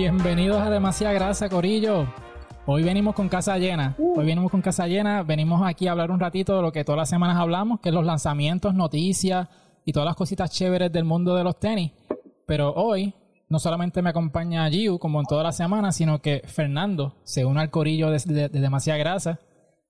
[0.00, 2.06] Bienvenidos a Demasiada Grasa, Corillo.
[2.66, 3.96] Hoy venimos con casa llena.
[3.98, 5.24] Hoy venimos con casa llena.
[5.24, 7.94] Venimos aquí a hablar un ratito de lo que todas las semanas hablamos, que es
[7.96, 9.48] los lanzamientos, noticias
[9.84, 11.90] y todas las cositas chéveres del mundo de los tenis.
[12.46, 13.12] Pero hoy
[13.48, 17.60] no solamente me acompaña Giu, como en todas las semanas, sino que Fernando se une
[17.60, 19.40] al corillo de, de, de Demasiada Grasa.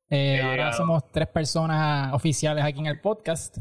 [0.09, 3.59] Eh, ahora somos tres personas oficiales aquí en el podcast.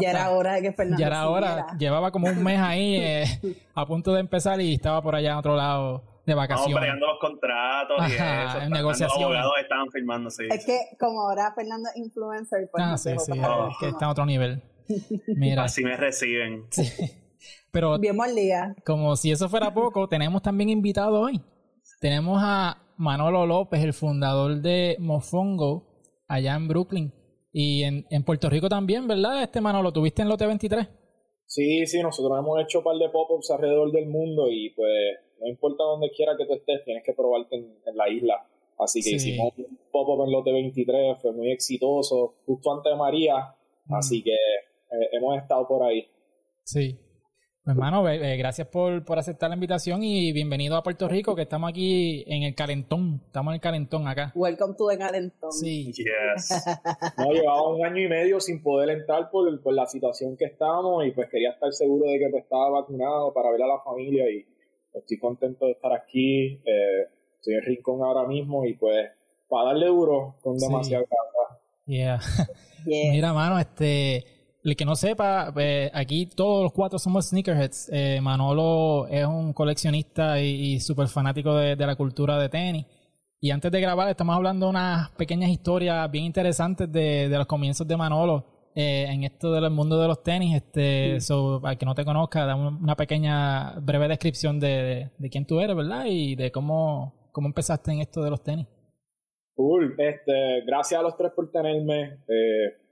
[0.00, 1.66] Ya era hora de que Fernando Ya era hora.
[1.78, 3.24] Llevaba como un mes ahí eh,
[3.74, 6.68] a punto de empezar y estaba por allá en otro lado de vacaciones.
[6.68, 8.60] Estamos peleando los contratos y eso.
[8.62, 9.20] En negociación.
[9.20, 10.44] Los abogados estaban firmando, sí.
[10.50, 14.10] Es que como ahora Fernando es influencer, pues ah, sí, sí, es que está a
[14.10, 14.62] otro nivel.
[15.28, 15.64] Mira.
[15.64, 16.66] Así me reciben.
[16.70, 16.90] Sí.
[17.70, 18.74] Pero Bien buen día.
[18.84, 21.42] como si eso fuera poco, tenemos también invitado hoy.
[22.00, 25.86] Tenemos a Manolo López, el fundador de Mofongo,
[26.26, 27.12] allá en Brooklyn.
[27.58, 29.42] Y en, en Puerto Rico también, ¿verdad?
[29.42, 30.86] Este Manolo, ¿tuviste en Lote 23?
[31.46, 34.90] Sí, sí, nosotros hemos hecho un par de pop-ups alrededor del mundo y pues
[35.40, 38.46] no importa donde quiera que tú estés, tienes que probarte en, en la isla.
[38.78, 39.30] Así que Sí.
[39.30, 43.54] hicimos un pop-up en Lote 23, fue muy exitoso, justo antes de María,
[43.88, 46.06] así que eh, hemos estado por ahí.
[46.64, 46.98] Sí.
[47.66, 51.42] Pues, hermano, eh, gracias por, por aceptar la invitación y bienvenido a Puerto Rico, que
[51.42, 53.20] estamos aquí en el calentón.
[53.26, 54.30] Estamos en el calentón acá.
[54.36, 55.50] Welcome to the Calentón.
[55.50, 55.92] Sí.
[55.92, 56.64] Yes.
[57.18, 61.06] No, llevaba un año y medio sin poder entrar por, por la situación que estábamos
[61.08, 64.30] y pues quería estar seguro de que pues, estaba vacunado para ver a la familia
[64.30, 64.46] y
[64.94, 66.62] estoy contento de estar aquí.
[66.64, 69.10] Eh, estoy en Rincón ahora mismo y pues
[69.48, 70.68] para darle duro con Sí.
[70.68, 71.60] demasiado grasa.
[71.86, 72.20] Yeah.
[72.86, 73.10] Yeah.
[73.10, 74.24] Mira, mano, este,
[74.70, 77.88] el que no sepa, eh, aquí todos los cuatro somos sneakerheads.
[77.92, 82.86] Eh, Manolo es un coleccionista y, y súper fanático de, de la cultura de tenis.
[83.40, 87.46] Y antes de grabar, estamos hablando de unas pequeñas historias bien interesantes de, de los
[87.46, 88.44] comienzos de Manolo
[88.74, 90.56] eh, en esto del mundo de los tenis.
[90.56, 95.10] Este, so, el que no te conozca, da un- una pequeña breve descripción de, de,
[95.16, 96.06] de quién tú eres, ¿verdad?
[96.06, 98.66] Y de cómo, cómo empezaste en esto de los tenis.
[99.54, 102.18] Cool, este, gracias a los tres por tenerme.
[102.28, 102.85] Eh,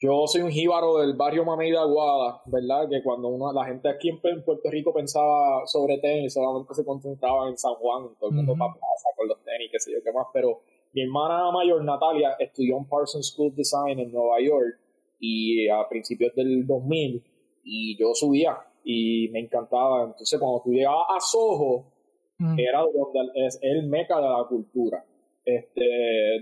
[0.00, 2.88] yo soy un jíbaro del barrio Mamey de Aguada, ¿verdad?
[2.88, 6.84] Que cuando uno, la gente aquí en, en Puerto Rico pensaba sobre tenis, solamente se
[6.84, 9.98] concentraba en San Juan, todo el mundo para plaza con los tenis, qué sé yo
[10.02, 10.26] qué más.
[10.32, 10.60] Pero
[10.92, 14.78] mi hermana mayor, Natalia, estudió en Parsons School of Design en Nueva York
[15.20, 17.24] y a principios del 2000
[17.64, 20.04] y yo subía y me encantaba.
[20.04, 21.98] Entonces, cuando tú llegabas a Soho,
[22.38, 22.56] Mm.
[22.56, 25.04] era donde es el meca de la cultura
[25.44, 25.80] este,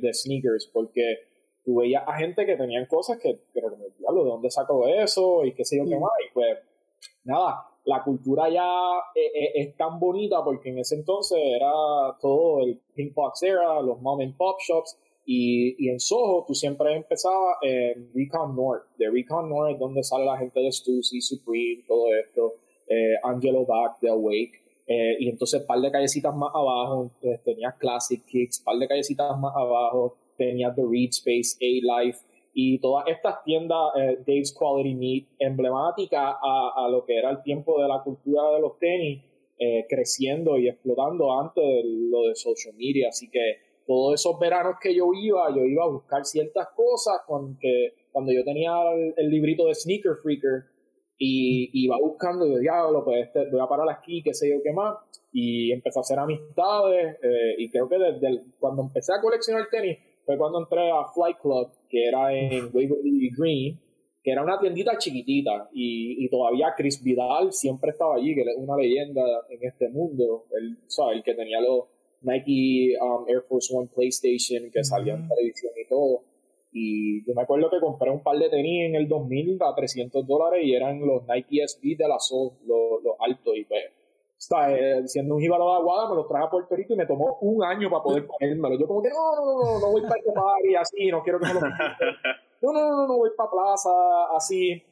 [0.03, 1.21] de sneakers, porque
[1.66, 5.44] tú veías a gente que tenían cosas que, pero como, diablo, ¿de dónde sacó eso?
[5.44, 6.12] Y qué sé yo qué más.
[6.25, 6.59] Y pues,
[7.25, 8.65] nada, la cultura ya
[9.15, 11.72] eh, eh, es tan bonita porque en ese entonces era
[12.21, 14.97] todo el Pink Box Era, los mom and pop shops.
[15.28, 18.84] Y, y en Soho tú siempre empezabas en Recon North.
[18.97, 22.54] De Recon North es donde sale la gente de Stussy, Supreme, todo esto.
[22.87, 24.66] Eh, Angelo Back, The Awake.
[24.87, 29.37] Eh, y entonces, par de callecitas más abajo, eh, tenías Classic Kicks, par de callecitas
[29.38, 32.20] más abajo, tenías The Read Space, A-Life,
[32.54, 37.42] y todas estas tiendas, eh, Dave's Quality Meat, emblemáticas a, a lo que era el
[37.42, 39.22] tiempo de la cultura de los tenis,
[39.58, 43.08] eh, creciendo y explotando antes de lo de social media.
[43.08, 47.58] Así que todos esos veranos que yo iba, yo iba a buscar ciertas cosas con
[47.58, 50.76] que cuando yo tenía el, el librito de Sneaker Freaker,
[51.18, 54.72] y iba buscando, yo diablo, pues este, voy a parar aquí, qué sé yo qué
[54.72, 54.97] más,
[55.32, 59.66] y empecé a hacer amistades, eh, y creo que desde el- cuando empecé a coleccionar
[59.70, 63.81] tenis fue cuando entré a Flight Club, que era en Waverly Green,
[64.22, 68.56] que era una tiendita chiquitita, y, y todavía Chris Vidal siempre estaba allí, que es
[68.56, 71.19] una leyenda en este mundo, él, ¿sabes?
[71.19, 71.84] El que tenía los
[72.22, 75.28] Nike um, Air Force One PlayStation, que salía en Mm.
[75.28, 76.22] televisión y todo,
[76.72, 80.26] y yo me acuerdo que compré un par de tenis en el 2000 a 300
[80.26, 83.56] dólares y eran los Nike SB de la Sol, los, los altos.
[83.56, 83.84] Y pues,
[84.47, 87.07] está, eh, siendo un jíbaro de aguada, me los traje a Puerto Rico y me
[87.07, 88.79] tomó un año para poder ponérmelo.
[88.79, 91.39] Yo como que no, no, no, no, no voy para este party así, no quiero
[91.41, 91.60] que me lo.
[92.63, 93.91] No, no, no, no voy para plaza
[94.34, 94.83] así.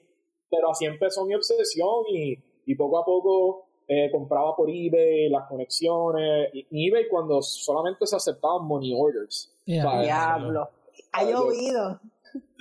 [0.50, 2.36] Pero así empezó mi obsesión y,
[2.66, 6.50] y poco a poco eh, compraba por eBay las conexiones.
[6.52, 9.50] Y eBay cuando solamente se aceptaban money orders.
[9.64, 10.02] Yeah.
[10.02, 10.68] Diablo.
[11.12, 12.00] Ha llovido.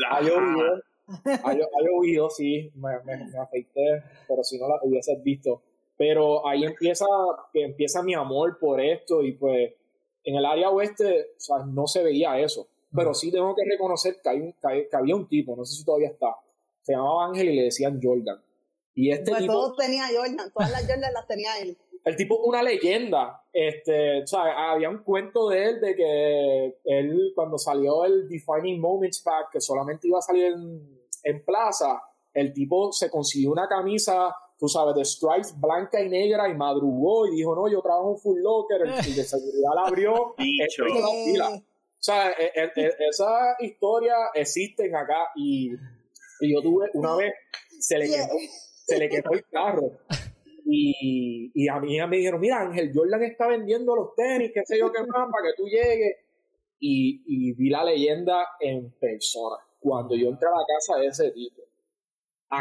[0.09, 4.75] Ha llovido, ha, llo- ha llovido, sí, me, me, me afeité, pero si no la
[4.83, 5.61] hubieses visto.
[6.05, 7.05] Pero ahí empieza,
[7.53, 9.71] empieza mi amor por esto y pues
[10.25, 12.67] en el área oeste o sea, no se veía eso.
[12.93, 15.85] Pero sí tengo que reconocer que, hay un, que había un tipo, no sé si
[15.85, 16.35] todavía está,
[16.81, 18.43] se llamaba Ángel y le decían Jordan.
[18.93, 21.77] Y este Pues tipo, todos tenía Jordan, todas las Jordan las tenía él.
[22.03, 23.41] el tipo una leyenda.
[23.53, 28.81] Este, o sea, había un cuento de él de que él cuando salió el Defining
[28.81, 32.03] Moments Pack, que solamente iba a salir en, en plaza,
[32.33, 37.27] el tipo se consiguió una camisa tú sabes, de stripes blanca y negra y madrugó
[37.27, 40.35] y dijo, no, yo trabajo en Full Locker, el, el de seguridad la abrió.
[41.25, 41.49] Fila.
[41.49, 41.61] O
[41.99, 45.73] sea, e- e- e- esas historias existen acá y,
[46.39, 47.33] y yo tuve una vez,
[47.77, 48.39] se le quemó,
[48.85, 49.91] se le quemó el carro.
[50.65, 54.79] Y, y a mí me dijeron, mira, Ángel Jordan está vendiendo los tenis, qué sé
[54.79, 56.15] yo qué más, para que tú llegues.
[56.79, 59.57] Y, y vi la leyenda en persona.
[59.81, 61.63] Cuando yo entré a la casa de ese tipo,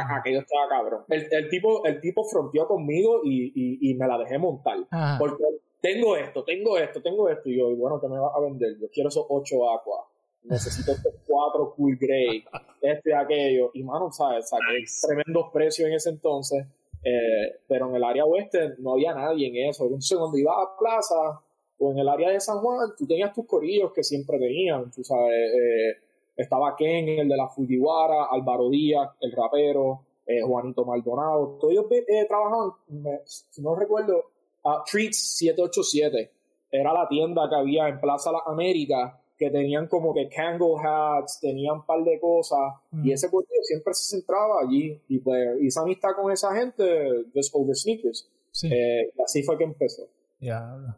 [0.01, 1.05] a- aquello estaba cabrón.
[1.09, 4.77] El, el tipo, el tipo fronteó conmigo y, y, y me la dejé montar.
[4.91, 5.19] Ajá.
[5.19, 5.43] Porque
[5.81, 7.49] tengo esto, tengo esto, tengo esto.
[7.49, 8.79] Y yo, y bueno, ¿qué me vas a vender?
[8.81, 10.05] Yo quiero esos ocho aqua.
[10.45, 12.45] Necesito estos cuatro cool grey,
[12.81, 13.71] este y aquello.
[13.75, 14.49] Y mano, ¿sabes?
[14.49, 15.07] Saqué Nice.
[15.07, 16.67] tremendos precios en ese entonces.
[17.05, 19.85] eh, pero en el área oeste no había nadie en eso.
[19.85, 21.41] Entonces, cuando iba a la plaza
[21.79, 24.89] o en el área de San Juan, tú tenías tus corillos que siempre venían.
[24.93, 25.97] Tú sabes, eh,
[26.37, 31.59] estaba Ken, el de la Fujiwara, Álvaro Díaz, el rapero, eh, Juanito Maldonado.
[31.61, 34.25] Todos ellos eh, trabajaban, me- si no recuerdo,
[34.65, 36.31] a Treats 787.
[36.71, 41.41] Era la tienda que había en Plaza Las Américas que tenían como que Kango hats,
[41.41, 42.61] tenían un par de cosas,
[42.93, 43.07] Mm.
[43.07, 45.03] y ese corillo siempre se centraba allí.
[45.09, 48.31] Y pues hice amistad con esa gente, just over sneakers.
[48.53, 48.69] Sí.
[48.73, 50.05] Eh, así fue que empezó.
[50.39, 50.95] Diablo.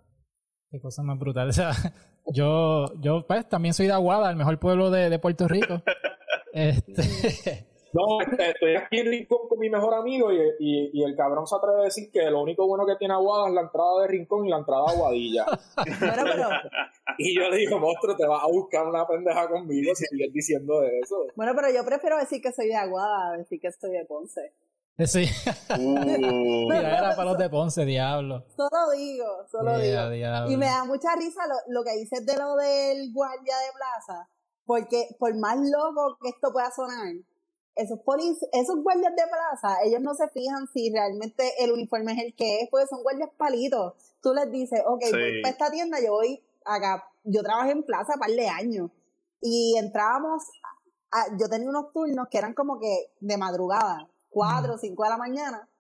[0.71, 1.49] Qué cosa más brutal.
[1.51, 1.71] O sea,
[2.26, 5.82] yo, yo pues también soy de Aguada, el mejor pueblo de, de Puerto Rico.
[6.56, 11.17] Este, No, este, estoy aquí en Rincón con mi mejor amigo y, y- y el
[11.17, 14.03] cabrón se atreve a decir que lo único bueno que tiene Aguada es la entrada
[14.03, 15.47] de Rincón y la entrada a Aguadilla.
[16.00, 16.49] Bueno, pero,
[17.19, 20.82] y yo le digo, monstruo, te vas a buscar una pendeja conmigo si sigues diciendo
[20.85, 21.27] eso.
[21.35, 24.53] bueno, pero yo prefiero decir que soy de Aguada a decir que soy de Ponce.
[25.06, 25.25] Sí.
[25.70, 28.44] Uh, Mira, era para los de Ponce, diablo.
[28.56, 30.11] Solo digo, solo digo.
[30.11, 30.50] diablo.
[30.50, 34.29] Y me da mucha risa lo, lo que dices de lo del guardia de plaza,
[34.64, 37.12] porque por más loco que esto pueda sonar,
[37.76, 42.19] esos polic- esos guardias de plaza, ellos no se fijan si realmente el uniforme es
[42.25, 43.94] el que es, porque son guardias palitos.
[44.23, 45.11] Tú les dices, ok, Sí.
[45.12, 48.91] voy para esta tienda, yo voy acá, yo trabajé en plaza un par de años,
[49.41, 50.44] y entrábamos,
[51.11, 55.09] a- yo tenía unos turnos que eran como que de madrugada, 4 o 5 de
[55.09, 55.71] la mañana,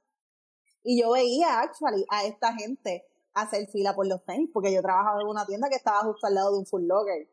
[0.82, 5.20] y yo veía, actually, a esta gente hacer fila por los tenis, porque yo trabajaba
[5.20, 7.28] en una tienda que estaba justo al lado de un Full Locker.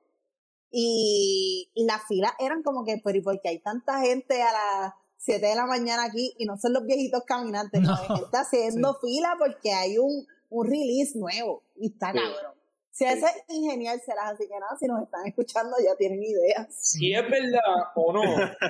[0.72, 4.94] Y las filas eran como que, pero ¿y por qué hay tanta gente a las
[5.18, 7.82] 7 de la mañana aquí y no son los viejitos caminantes?
[7.82, 12.20] No, gente haciendo fila porque hay un, un release nuevo y está Sí.
[12.20, 12.61] cabrón.
[12.94, 16.68] Si ese es ingeniárselas, así que nada, si nos están escuchando ya tienen ideas.
[16.78, 17.62] Si es verdad
[17.96, 18.22] o no,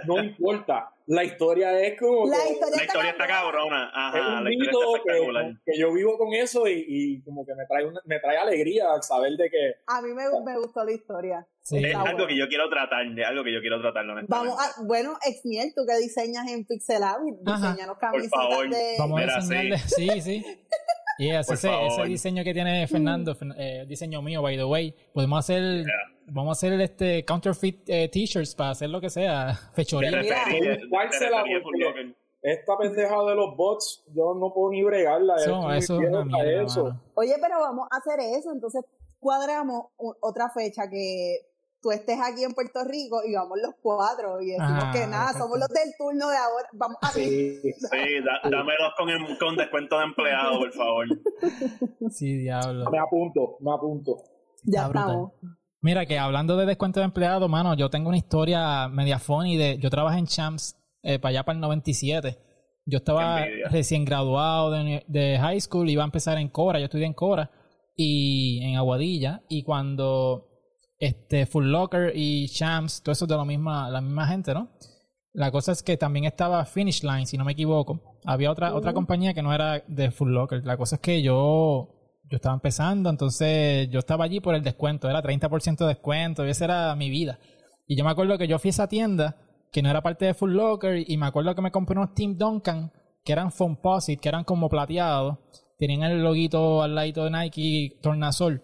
[0.06, 0.94] no importa.
[1.07, 3.85] La historia es como La que historia la historia está cabrona.
[3.88, 5.45] es Ajá, un la historia está espectacular.
[5.65, 8.38] que, que yo vivo con eso y, y como que me trae, una- me trae
[8.38, 11.47] alegría saber de que A mí me, me gustó la historia.
[11.63, 11.83] Sí.
[11.83, 12.27] Es algo bueno.
[12.27, 14.06] que yo quiero tratar, es algo que yo quiero tratar.
[14.27, 17.71] Vamos a, bueno, Exniel, tú que diseñas en Pixel Lab, Ajá.
[17.71, 18.69] diseñanos camisetas favor.
[18.69, 18.95] de...
[19.00, 19.77] Vamos Mira, a enseñarle.
[19.79, 20.44] Sí, sí.
[20.45, 20.45] Y
[21.19, 24.93] ese, Por ese, ese diseño que tiene Fernando, Fer- eh, diseño mío, by the way,
[25.13, 25.83] podemos hacer,
[26.27, 30.21] vamos a hacer este counterfeit eh, t-shirts para hacer lo que sea, fechoría.
[32.43, 35.35] Esta pendeja de los bots, yo no puedo ni bregarla.
[35.35, 36.99] Eso, es una mierda, eso.
[37.13, 38.83] Oye, pero vamos a hacer eso, entonces
[39.19, 39.87] cuadramos
[40.21, 41.35] otra fecha que
[41.81, 45.26] tú estés aquí en Puerto Rico y vamos los cuatro y decimos Ah, que nada,
[45.26, 45.40] perfecto.
[45.44, 47.23] somos los del turno de ahora, vamos a ver.
[47.28, 47.59] Sí.
[47.73, 51.06] Sí, da- dámelos con, em- con descuento de empleado, por favor.
[52.11, 52.90] Sí, diablo.
[52.92, 54.18] Me apunto, me apunto.
[54.64, 55.31] Ya Está brutal.
[55.81, 59.80] Mira, que hablando de descuento de empleado, mano, yo tengo una historia media funny de.
[59.80, 62.38] Yo trabajé en Champs eh, para allá para el 97.
[62.85, 67.06] Yo estaba recién graduado de, de high school, iba a empezar en Cora, yo estudié
[67.07, 67.50] en Cora
[67.95, 69.42] y en Aguadilla.
[69.50, 70.50] Y cuando
[71.01, 74.69] este Full Locker y Champs, todo eso es de la misma, la misma gente, ¿no?
[75.33, 78.17] La cosa es que también estaba Finish Line, si no me equivoco.
[78.25, 80.65] Había otra, otra compañía que no era de Full Locker.
[80.65, 81.89] La cosa es que yo
[82.31, 86.49] yo estaba empezando, entonces yo estaba allí por el descuento, era 30% de descuento, y
[86.49, 87.39] esa era mi vida.
[87.87, 89.35] Y yo me acuerdo que yo fui a esa tienda,
[89.69, 92.37] que no era parte de Full Locker, y me acuerdo que me compré unos Team
[92.37, 92.93] Duncan,
[93.25, 95.39] que eran Composite, que eran como plateados,
[95.77, 98.63] tenían el loguito al ladito de Nike Tornasol.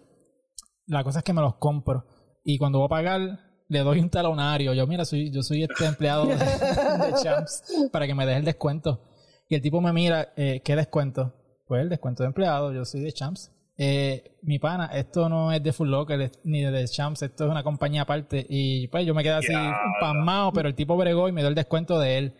[0.86, 2.06] La cosa es que me los compro,
[2.48, 4.72] y cuando voy a pagar, le doy un talonario.
[4.72, 7.62] Yo, mira, soy, yo soy este empleado de, de Champs,
[7.92, 9.02] para que me deje el descuento.
[9.50, 11.34] Y el tipo me mira, eh, ¿qué descuento?
[11.66, 13.52] Pues el descuento de empleado, yo soy de Champs.
[13.76, 17.62] Eh, mi pana, esto no es de Full Locker ni de Champs, esto es una
[17.62, 18.46] compañía aparte.
[18.48, 19.76] Y pues yo me quedé así Diablo.
[20.00, 22.34] pasmado, pero el tipo bregó y me dio el descuento de él.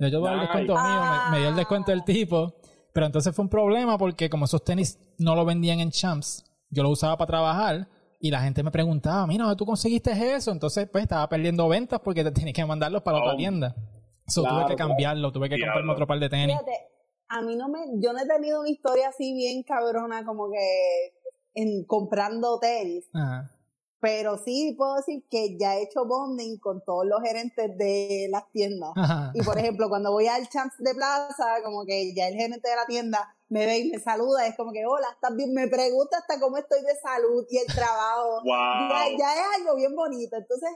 [0.00, 2.56] Yo, yo doy el descuento mío, me, me dio el descuento del tipo.
[2.92, 6.82] Pero entonces fue un problema porque como esos tenis no lo vendían en Champs, yo
[6.82, 7.88] lo usaba para trabajar
[8.24, 10.52] y la gente me preguntaba, mira, ¿dónde tú conseguiste eso?
[10.52, 13.36] Entonces pues estaba perdiendo ventas porque te tenías que mandarlos para otra Oh.
[13.36, 13.74] tienda.
[14.28, 15.72] So, tuve que cambiarlo, tuve que Diablo.
[15.72, 16.56] comprarme otro par de tenis.
[16.56, 16.78] Fíjate,
[17.28, 21.12] a mí no me, yo no he tenido una historia así bien cabrona como que
[21.54, 23.10] en comprando tenis.
[23.12, 23.50] Ajá.
[24.00, 28.48] Pero sí puedo decir que ya he hecho bonding con todos los gerentes de las
[28.52, 28.90] tiendas.
[28.96, 29.32] Ajá.
[29.34, 32.76] Y por ejemplo, cuando voy al Champs de Plaza, como que ya el gerente de
[32.76, 33.18] la tienda
[33.52, 35.52] me ve y me saluda, es como que, hola, ¿estás bien?
[35.52, 38.40] Me pregunta hasta cómo estoy de salud y el trabajo.
[38.44, 38.88] Wow.
[38.90, 40.36] Ya, ya es algo bien bonito.
[40.36, 40.70] Entonces,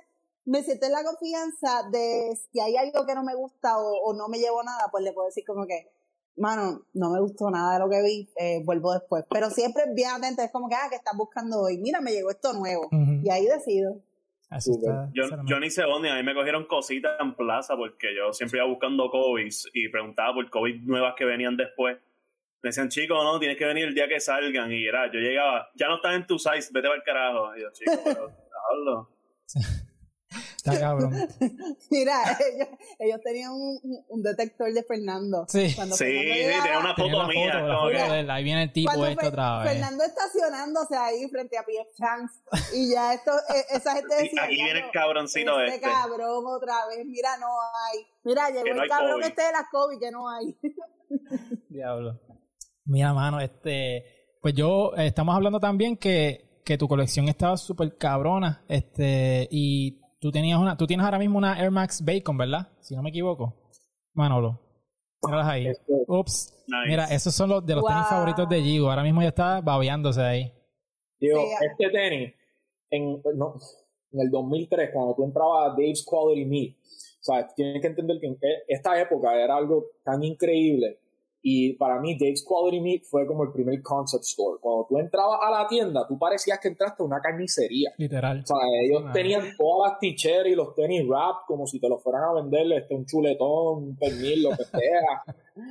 [0.45, 4.15] me siento en la confianza de si hay algo que no me gusta o, o
[4.15, 5.89] no me llevo nada, pues le puedo decir como que,
[6.37, 9.25] mano, no me gustó nada de lo que vi, eh, vuelvo después.
[9.31, 11.79] Pero siempre bien atento, es como que, ah, que estás buscando hoy?
[11.79, 12.87] Mira, me llegó esto nuevo.
[12.93, 13.21] Ujú.
[13.25, 13.97] Y ahí decido.
[14.51, 18.33] Está- Yo, yo ni sé dónde, a mí me cogieron cositas en plaza porque yo
[18.33, 21.97] siempre iba buscando COVID y preguntaba por COVID nuevas que venían después.
[22.67, 24.73] Me decían, chicos, no, tienes que venir el día que salgan.
[24.73, 27.57] Y era, yo llegaba, ya no estás en tu size, vete para el carajo.
[27.57, 28.29] Y yo, chicos, pero,
[28.73, 29.09] hablo.
[30.57, 31.13] Está cabrón.
[31.93, 32.17] Mira,
[32.53, 32.69] ellos,
[32.99, 35.45] ellos tenían un, un detector de Fernando.
[35.49, 35.73] Sí.
[35.77, 37.53] Cuando Sí, Fernando llegaba- tenía una Tenía foto la mía.
[37.53, 38.31] foto, la como foto que- de él.
[38.31, 39.73] Ahí viene el tipo cuando este Fe- otra vez.
[39.73, 41.91] Fernando estacionándose ahí frente a P.F.
[41.97, 42.41] Chance
[42.75, 45.87] y ya esto, eh, esa gente decía, aquí "Ya viene el cabroncito este este.
[45.89, 48.05] cabrón otra vez, mira, no hay.
[48.25, 49.25] Mira, llegó no el cabrón COVID.
[49.27, 50.59] este de las COVID, que no hay.
[51.69, 52.21] Diablo.
[52.87, 54.05] Mira, mano, este.
[54.41, 58.65] Pues yo, eh, estamos hablando también que, que tu colección estaba súper cabrona.
[58.69, 59.49] Este.
[59.51, 60.77] Y tú tenías una.
[60.77, 62.69] Tú tienes ahora mismo una Air Max Bacon, ¿verdad?
[62.81, 63.71] Si no me equivoco.
[64.15, 64.61] Manolo.
[65.23, 65.67] Míralas ahí.
[65.67, 66.65] Este, Ups.
[66.69, 66.89] Nice.
[66.89, 68.91] Mira, esos son los de los tenis favoritos de Gigo.
[68.91, 70.53] Ahora mismo ya está babeándose ahí.
[71.19, 72.35] Digo, este tenis,
[72.91, 73.55] en, no,
[74.13, 78.19] en el 2003, cuando tú entrabas a Dave's Quality Meat, o sea, tienes que entender
[78.21, 81.01] que en e- esta época era algo tan increíble.
[81.49, 84.59] Y para mí, Dave's Quality Meat fue como el primer concept store.
[84.61, 87.93] Cuando tú entrabas a la tienda, tú parecías que entraste a una carnicería.
[87.99, 88.41] Literal.
[88.43, 89.13] O sea, ellos Ah.
[89.13, 92.67] tenían todas las t-shirts y los tenis rap como si te los fueran a vender
[92.73, 95.23] este, un chuletón, un pernil, lo que sea.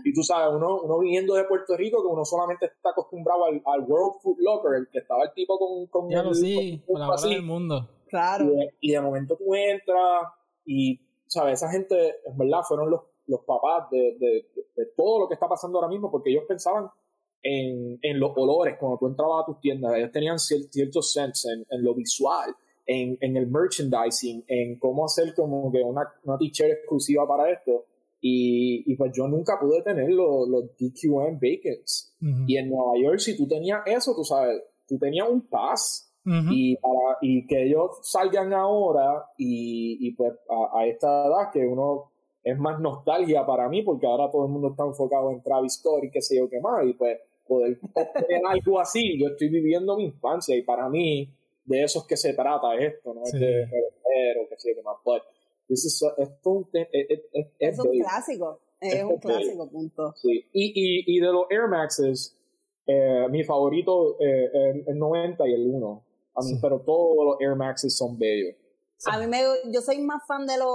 [0.06, 3.62] y tú sabes, uno, uno viniendo de Puerto Rico, que uno solamente está acostumbrado al,
[3.66, 6.82] al World Food Locker, el que estaba el tipo con, con Ya el, lo sí,
[6.88, 7.90] con por la del mundo.
[8.08, 8.46] Claro.
[8.46, 10.32] Y de, y de momento tú entras
[10.66, 11.62] y, ¿sabes?
[11.62, 15.48] Esa gente, en verdad, fueron los, los papás de, de, de todo lo que está
[15.48, 16.88] pasando ahora mismo, porque ellos pensaban
[17.44, 19.96] en, en los olores cuando tú entrabas a tus tiendas.
[19.96, 22.56] Ellos tenían cier- ciertos sense en, en lo visual,
[22.86, 27.86] en, en el merchandising, en cómo hacer como que una, una t-shirt exclusiva para esto.
[28.22, 32.16] Y, y pues yo nunca pude tener los, los DQM Bacons.
[32.48, 36.12] Y en Nueva York, si tú tenías eso, tú sabes, tú tenías un pass
[36.52, 41.60] y, para, y que ellos salgan ahora y, y pues a, a esta edad que
[41.68, 42.14] uno
[42.46, 46.04] es más nostalgia para mí porque ahora todo el mundo está enfocado en Travis Scott
[46.06, 49.98] y qué sé yo qué más y pues poder obtener algo así yo estoy viviendo
[49.98, 51.28] mi infancia y para mí
[51.66, 53.36] de eso es que se trata esto no Sí.
[53.36, 53.64] es de
[54.40, 55.22] o qué sé yo qué más but
[55.68, 58.60] this is a- esto es un es- es- es- es Es clásico.
[58.80, 60.14] Es Es un clásico, punto.
[60.16, 60.46] Sí.
[60.54, 62.38] Y, y, y de los Air Maxes,
[62.86, 66.04] eh, mi favorito eh, es el 90 y el 1.
[66.36, 66.60] A mí, Sí.
[66.62, 68.54] Pero todos los Air Maxes son bellos.
[69.08, 70.68] A mí me, yo soy más fan de los,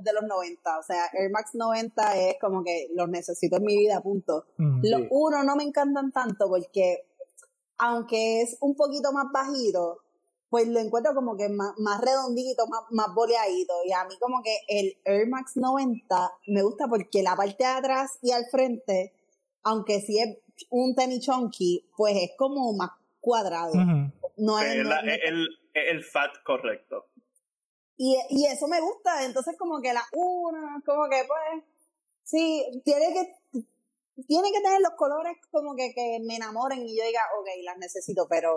[0.00, 0.78] de los 90.
[0.78, 4.46] O sea, Air Max 90 es como que los necesito en mi vida, punto.
[4.58, 4.80] Ujú.
[4.82, 5.06] Los Sí.
[5.10, 7.06] uno no me encantan tanto porque,
[7.78, 10.00] aunque es un poquito más bajito,
[10.50, 13.72] pues lo encuentro como que más, más redondito, más, más boleadito.
[13.84, 17.70] Y a mí como que el Air Max 90 me gusta porque la parte de
[17.70, 19.12] atrás y al frente,
[19.64, 20.38] aunque sí es
[20.70, 22.90] un tenis chunky, pues es como más
[23.20, 23.72] cuadrado.
[24.36, 27.06] No es, no la- es- el, es el fat correcto.
[27.96, 31.64] Y, y eso me gusta, entonces como que la una, como que pues,
[32.22, 33.62] sí, tiene que,
[34.26, 37.78] tiene que tener los colores como que, que me enamoren y yo diga, ok, las
[37.78, 38.54] necesito, pero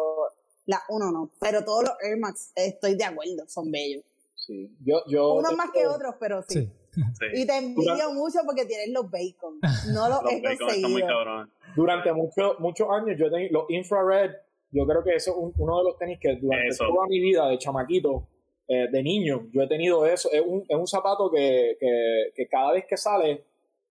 [0.66, 1.32] la uno no.
[1.40, 4.04] Pero todos los Air Max, estoy de acuerdo, son bellos.
[4.36, 4.72] Sí.
[4.84, 6.62] Yo, yo, Unos más que otros, pero sí.
[6.92, 7.02] Sí.
[7.20, 7.26] Sí.
[7.42, 9.60] Y te envidio mucho porque tienes los bacon.
[9.94, 11.08] No los, Los he bacon están muy conseguido.
[11.08, 11.54] cabrones.
[11.76, 14.32] Durante muchos muchos años yo tenía los infrared,
[14.72, 16.86] yo creo que eso es un- uno de los tenis que durante Eso.
[16.88, 18.28] toda mi vida de chamaquito,
[18.68, 20.30] eh, de niño, yo he tenido eso.
[20.32, 23.44] Es un, es un zapato que, que, que cada vez que sale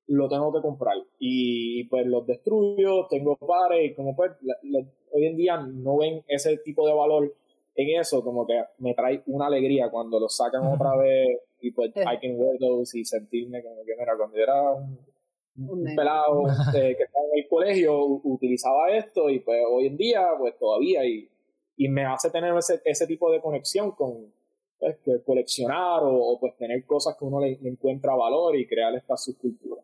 [0.08, 0.96] lo tengo que comprar.
[1.18, 5.96] Y pues los destruyo, tengo pares y como pues la- la- hoy en día no
[5.98, 7.34] ven ese tipo de valor
[7.74, 11.26] en eso, como que me trae una alegría cuando los sacan otra vez
[11.60, 12.00] y pues Sí.
[12.00, 14.98] I can wear those y sentirme como que mira, cuando yo era un,
[15.68, 16.42] Un pelado
[16.74, 21.04] eh, que estaba en el colegio utilizaba esto y pues hoy en día pues todavía
[21.04, 21.28] y,
[21.76, 24.32] y me hace tener ese, ese tipo de conexión con
[24.78, 29.16] pues, que coleccionar o, pues tener cosas que uno le, encuentra valor y crear esta
[29.16, 29.82] subcultura.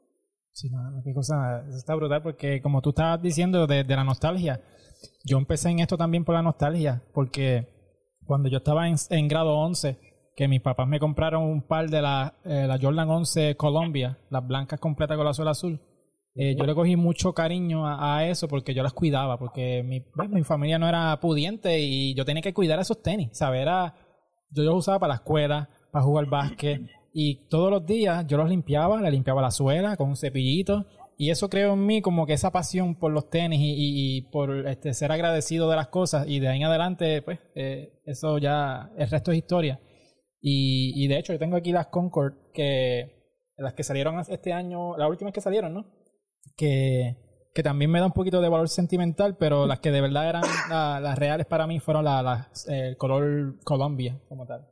[0.53, 4.61] Sí, mano, qué cosa, está brutal porque como tú estabas diciendo de, la nostalgia,
[5.25, 7.69] yo empecé en esto también por la nostalgia, porque
[8.27, 9.99] cuando yo estaba en, grado 11,
[10.37, 14.47] que mis papás me compraron un par de la, eh, la Jordan 11 Columbia, las
[14.47, 15.81] blancas completas con la suela azul,
[16.35, 20.31] Eh, yo le cogí mucho cariño a, eso porque yo las cuidaba, porque mi, pues,
[20.31, 23.29] mi familia no era pudiente y yo tenía que cuidar esos tenis.
[23.33, 23.67] ¿sabes?
[24.53, 26.83] Yo los usaba para la escuela, para jugar básquet
[27.13, 30.87] y todos los días yo los limpiaba, le limpiaba la suela con un cepillito
[31.19, 34.95] y eso creo en mí como que esa pasión por los tenis y, por este,
[34.95, 39.11] ser agradecido de las cosas y de ahí en adelante pues eh, eso ya el
[39.11, 39.81] resto es historia
[40.41, 43.21] y, y de hecho yo tengo aquí las Concord que
[43.57, 45.85] las que salieron este año, las últimas que salieron, ¿no?
[46.57, 47.17] que,
[47.55, 50.43] que también me da un poquito de valor sentimental, pero las que de verdad eran
[51.03, 54.69] las reales para mí fueron las el color Columbia como tal.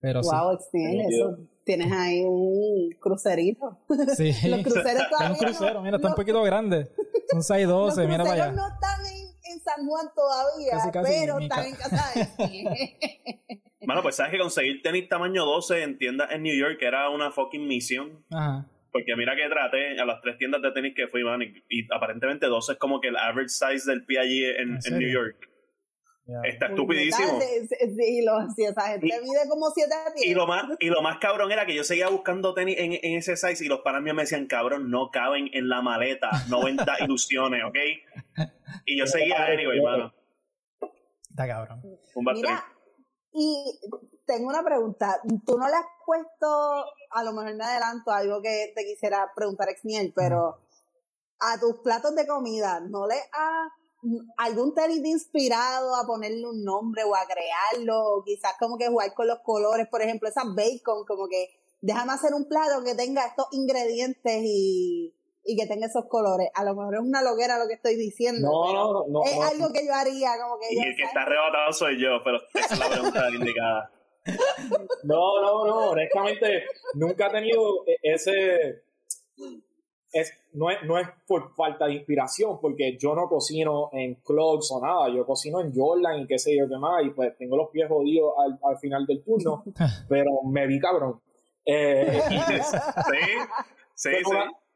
[0.00, 1.00] Pero wow, sí.
[1.08, 1.38] eso.
[1.64, 3.80] Tienes ahí un crucerito.
[4.16, 4.32] Sí.
[4.48, 5.32] Los cruceros todavía.
[5.32, 6.92] un crucero, mira, está un poquito grande.
[7.30, 8.52] Son 612, mira para allá.
[8.52, 14.32] no están en, en, San Juan todavía, pero están en casa de Bueno, pues sabes
[14.32, 18.24] que conseguir tenis tamaño 12 en tiendas en New York era una fucking misión.
[18.30, 18.68] Ajá.
[18.96, 22.46] Porque mira que traté a las tres tiendas de tenis que fui, man, y, aparentemente
[22.46, 25.36] 12 es como que el average size del pie allí en, en, New York.
[26.44, 27.38] Está estupidísimo.
[27.40, 30.26] Sí, lo, sí, esa gente mide como 7 pies.
[30.26, 33.18] Y lo, más, y lo más cabrón era que yo seguía buscando tenis en, en
[33.18, 37.04] ese size y los panas míos me decían, cabrón, no caben en la maleta 90
[37.04, 37.76] ilusiones, ¿ok?
[38.86, 40.12] Y yo seguía anyway, hermano.
[41.30, 41.82] Está cabrón.
[42.14, 42.64] Un Mira,
[43.32, 43.78] y
[44.26, 45.20] tengo una pregunta.
[45.46, 49.68] ¿Tú no le has puesto, a lo mejor me adelanto, algo que te quisiera preguntar,
[49.68, 50.60] Exniel, pero
[51.40, 53.72] a tus platos de comida, ¿no le has
[54.38, 58.22] algún tenis inspirado a ponerle un nombre o a crearlo?
[58.24, 62.32] quizás como que jugar con los colores, por ejemplo, esa bacon, como que déjame hacer
[62.34, 66.48] un plato que tenga estos ingredientes y, y que tenga esos colores.
[66.54, 68.48] A lo mejor es una loquera lo que estoy diciendo.
[68.48, 70.74] No, no, no, Es algo que yo haría, como que.
[70.74, 73.90] Y el que está arrebatado soy yo, pero esa es la pregunta indicada.
[75.04, 78.82] No, no, no, honestamente, nunca he tenido e-, ese.
[80.12, 84.70] Es, no, es, no es por falta de inspiración, porque yo no cocino en clogs
[84.72, 87.56] o nada, yo cocino en Jordan y qué sé yo qué más, y pues tengo
[87.56, 89.62] los pies jodidos al, al final del turno,
[90.08, 91.20] pero me vi cabrón.
[91.66, 92.38] Eh, sí,
[93.94, 94.10] sí, sí.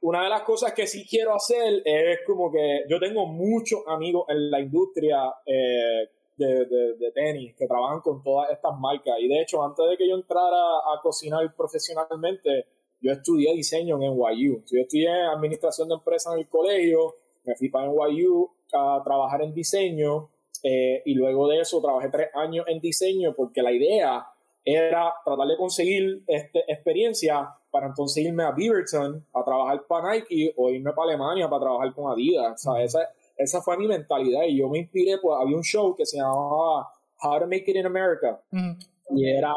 [0.03, 4.25] Una, de las cosas que sí quiero hacer es como que yo tengo muchos amigos
[4.29, 6.09] en la industria eh,
[6.47, 9.15] de, tenis que trabajan con todas estas marcas.
[9.21, 12.67] Y de hecho, antes de que yo entrara a cocinar profesionalmente,
[13.01, 14.63] yo estudié diseño en NYU.
[14.71, 19.55] Yo estudié administración de empresas en el colegio, me fui para NYU a trabajar en
[19.55, 20.31] diseño
[20.63, 24.27] eh, y luego de eso trabajé tres años en diseño porque la idea
[24.65, 30.53] era tratar de conseguir este, experiencia para entonces irme a Beaverton a trabajar para Nike
[30.57, 32.67] o irme para Alemania para trabajar con Adidas.
[32.67, 33.11] O sea, esa,
[33.43, 36.93] esa fue mi mentalidad y yo me inspiré, pues había un show que se llamaba
[37.23, 38.41] How to Make It in America.
[39.11, 39.55] Y era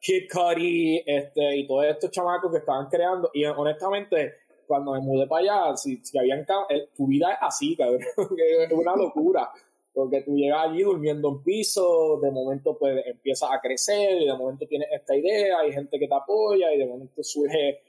[0.00, 3.30] Kid Cudi este, y todos estos chamacos que estaban creando.
[3.34, 4.34] Y honestamente
[4.68, 6.46] cuando me mudé para allá, si, si habían,
[6.94, 8.00] tu vida es así, cabrón,
[8.38, 9.50] es una locura.
[9.92, 14.36] Porque tú llegas allí durmiendo en piso, de momento pues empiezas a crecer y de
[14.36, 17.80] momento tienes esta idea, hay gente que te apoya y de momento surge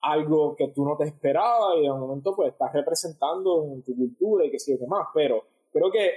[0.00, 4.44] algo que tú no te esperabas y de momento pues estás representando en tu cultura
[4.44, 6.10] y qué sé yo qué más, pero creo que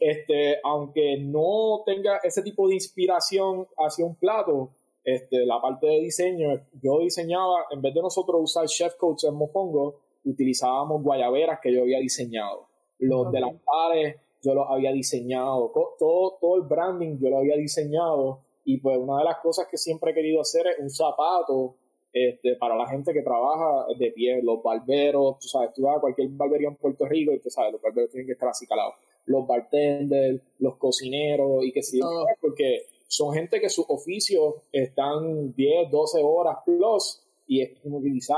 [0.00, 4.70] este, aunque no tenga ese tipo de inspiración hacia un plato,
[5.04, 6.48] este, la parte de diseño,
[6.82, 11.82] yo diseñaba, en vez de nosotros usar Chef Coats en Mofongo, utilizábamos guayaberas que yo
[11.82, 12.68] había diseñado.
[12.98, 17.56] Los de las pares yo los había diseñado, todo, todo el branding yo lo había
[17.56, 18.40] diseñado.
[18.64, 21.76] Y pues una de las cosas que siempre he querido hacer es un zapato
[22.12, 26.00] este, para la gente que trabaja de pie, los barberos, tú sabes, tú vas a
[26.00, 28.94] cualquier barbería en Puerto Rico y tú sabes, los barberos tienen que estar así calados,
[29.26, 32.00] los bartenders, los cocineros y que sí,
[32.40, 38.12] porque son gente que sus oficios están 10, 12 horas plus y es como que
[38.12, 38.36] quizás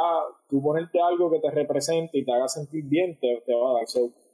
[0.48, 3.87] tú ponerte algo que te represente y te haga sentir bien te, va a dar.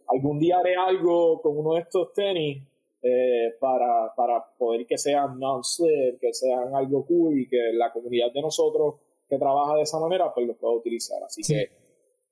[0.09, 2.63] algún día haré algo con uno de estos tenis
[3.03, 8.33] eh, para, para poder que sean non-slip, que sean algo cool y que la comunidad
[8.33, 8.97] de nosotros
[9.29, 11.23] que trabaja de esa manera, pues lo puedo utilizar.
[11.25, 11.71] Así que.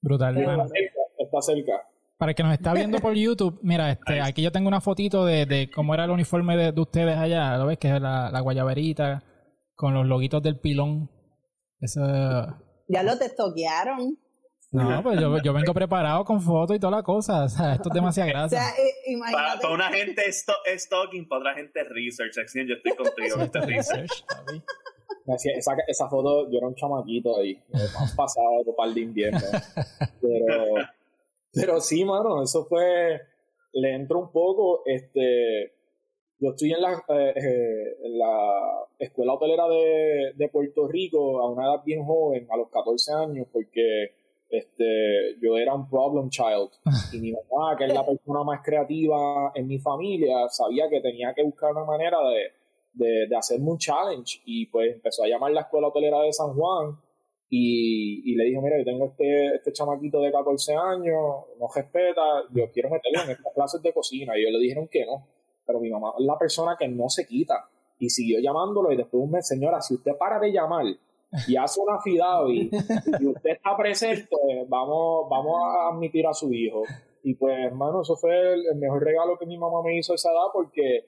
[0.00, 4.52] Brutal, está, cerca, Para el que nos está viendo por YouTube, mira, este, aquí yo
[4.52, 7.78] tengo una fotito de, de cómo era el uniforme de, ustedes allá, ¿lo ves?
[7.78, 9.24] Que es la, la, guayaberita
[9.74, 11.10] con los loguitos del pilón.
[11.80, 12.02] Eso.
[12.88, 14.18] Ya lo testoquearon.
[14.74, 17.44] No, pues yo, yo, vengo preparado con fotos y toda la cosa.
[17.44, 18.00] O sea, esto es.
[18.04, 20.44] O sea, eh, para, una gente es,
[20.76, 22.34] stalking, para otra gente research.
[22.34, 23.40] Yo estoy contigo.
[23.40, 24.24] este research.
[25.26, 29.40] Esa, esa foto, yo era un chamaquito ahí, más pasado de par de invierno.
[30.20, 30.74] Pero,
[31.52, 33.20] pero sí, mano, eso fue,
[33.74, 35.72] le entro un poco, este,
[36.40, 41.48] yo estoy en la, eh, eh, en la escuela hotelera de, de, Puerto Rico a
[41.48, 44.14] una edad bien joven, a los 14 años, porque
[44.48, 46.70] este, yo era un problem child
[47.12, 51.34] y mi mamá, que es la persona más creativa en mi familia, sabía que tenía
[51.34, 52.52] que buscar una manera de,
[52.94, 56.54] de, de hacerme un challenge y pues empezó a llamar la escuela hotelera de San
[56.54, 56.98] Juan
[57.48, 62.22] y, y le dije, mira, yo tengo este, este chamaquito de 14 años, no respeta,
[62.52, 65.26] yo quiero meterlo en estas clases de cocina y ellos le dijeron que no,
[65.66, 69.28] pero mi mamá es la persona que no se quita y siguió llamándolo y después
[69.28, 70.86] mes, señora, si usted para de llamar
[71.48, 72.70] y hace una fidavi
[73.20, 74.36] y usted está presente,
[74.68, 76.82] vamos, vamos a admitir a su hijo.
[77.22, 80.30] Y pues, hermano, eso fue el, mejor regalo que mi mamá me hizo a esa
[80.30, 81.06] edad porque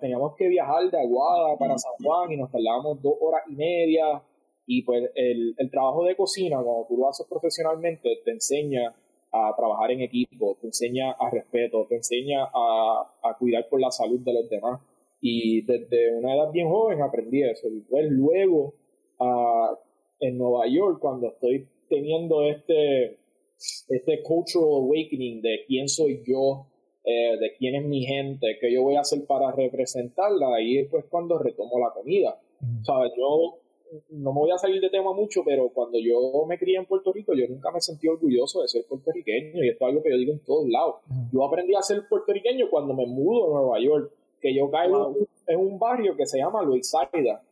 [0.00, 4.22] teníamos que viajar de Aguada para San Juan y nos tardábamos dos horas y media.
[4.66, 8.94] Y pues el, el trabajo de cocina, cuando tú lo haces profesionalmente, te enseña
[9.32, 13.90] a trabajar en equipo, te enseña a respeto, te enseña a, a cuidar por la
[13.90, 14.80] salud de los demás.
[15.20, 17.68] Y desde una edad bien joven aprendí eso.
[17.68, 18.74] Y pues luego
[20.20, 23.18] en Nueva York cuando estoy teniendo este,
[23.88, 26.66] este cultural awakening de quién soy yo,
[27.04, 30.88] eh, de quién es mi gente, qué yo voy a hacer para representarla, ahí es
[30.90, 32.38] pues cuando retomo la comida.
[32.80, 33.58] O sea, yo
[34.10, 37.12] no me voy a salir de tema mucho, pero cuando yo me crié en Puerto
[37.12, 40.16] Rico, yo nunca me sentí orgulloso de ser puertorriqueño, y esto es algo que yo
[40.16, 40.96] digo en todos lados.
[41.32, 45.58] Yo aprendí a ser puertorriqueño cuando me mudo a Nueva York, que yo caigo en
[45.58, 47.42] un barrio que se llama Luisaida,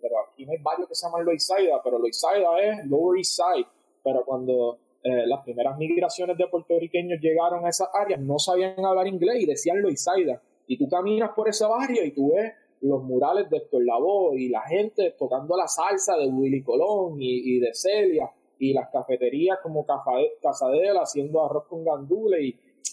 [0.00, 3.66] pero aquí no hay varios que se llaman Loisaida, pero Loisaida es Lower East Side.
[4.02, 9.06] Pero cuando eh, las primeras migraciones de puertorriqueños llegaron a esas áreas, no sabían hablar
[9.06, 10.40] inglés y decían Loisaida.
[10.66, 14.48] Y tú caminas por ese barrio y tú ves los murales de Héctor Lavoe y
[14.48, 19.84] la gente tocando la salsa de Willy Colón y, de Celia y las cafeterías como
[19.84, 22.40] Casadela haciendo arroz con gandules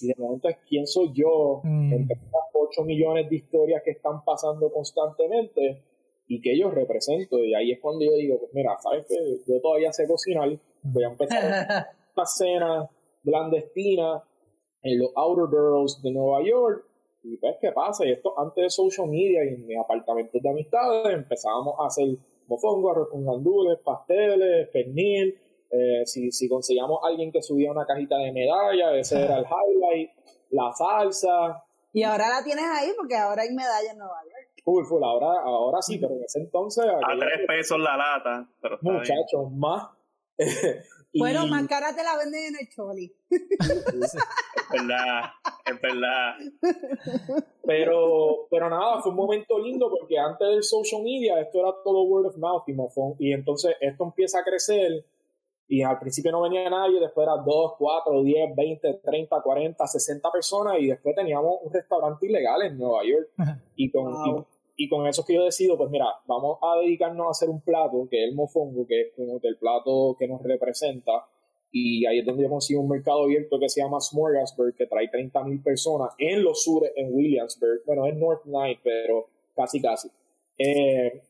[0.01, 1.93] y, de momento es quién soy yo mm.
[1.93, 5.81] entre estas 8 millones de historias que están pasando constantemente
[6.27, 7.39] y que yo represento.
[7.39, 9.15] Y ahí es cuando yo digo, pues mira, sabes que
[9.47, 10.49] yo todavía sé cocinar,
[10.83, 12.89] voy a empezar esta cena
[13.23, 14.23] clandestina
[14.83, 16.85] en los Outer Boroughs de Nueva York.
[17.23, 18.05] Y pues, ¿qué pasa?
[18.05, 22.17] Y esto antes de social media y en mis apartamentos de amistades empezábamos a hacer
[22.47, 25.39] mofongo, arroz con gandules, pasteles, pernil.
[25.69, 30.09] Eh, si, si conseguíamos alguien que subía una cajita de medalla, ese era el highlight,
[30.49, 31.63] la salsa.
[31.93, 34.63] Y ahora la tienes ahí porque ahora hay medalla en Nueva York.
[34.63, 36.85] Full, full, ahora, ahora sí, pero en ese entonces...
[36.85, 38.49] A tres pesos la lata.
[38.61, 39.89] Pero muchachos, más...
[41.13, 43.13] Bueno, más cara te la venden en el Choli.
[43.29, 44.15] es
[44.71, 45.31] verdad,
[45.65, 46.35] es verdad.
[47.63, 52.03] Pero, pero nada, fue un momento lindo porque antes del social media esto era todo
[52.03, 52.73] word of mouth y,
[53.27, 55.05] y entonces esto empieza a crecer
[55.71, 60.29] y al principio no venía nadie, después era 2, 4, 10, 20, 30, 40, 60
[60.29, 63.29] personas y después teníamos un restaurante ilegal en Nueva York.
[63.77, 67.49] Y con, y, con eso que yo decido, pues mira, vamos a dedicarnos a hacer
[67.49, 71.25] un plato, que es el mofongo, que es como el plato que nos representa.
[71.73, 76.13] Y ahí es donde un mercado abierto que se llama Smorgasburg, que trae 30.000 personas
[76.17, 77.83] en los sures, en Williamsburg.
[77.85, 80.09] Bueno, es North Night, pero casi, casi.
[80.57, 81.21] Eh,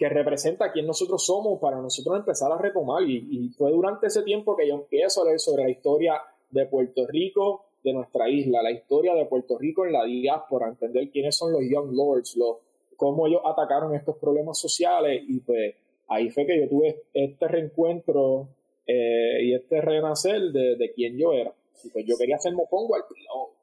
[0.00, 3.02] que representa quién nosotros somos para nosotros empezar a retomar.
[3.02, 6.14] Y, fue durante ese tiempo que yo empiezo a leer sobre la historia
[6.48, 11.10] de Puerto Rico, de nuestra isla, la historia de Puerto Rico en la diáspora, entender
[11.10, 12.58] quiénes son los Young Lords, los,
[12.96, 15.22] cómo ellos atacaron estos problemas sociales.
[15.26, 15.74] Y pues
[16.08, 18.48] ahí fue que yo tuve este reencuentro
[18.86, 21.52] eh, y este renacer de, de quién yo era.
[21.84, 23.60] Y pues yo quería ser mopongo al pilón.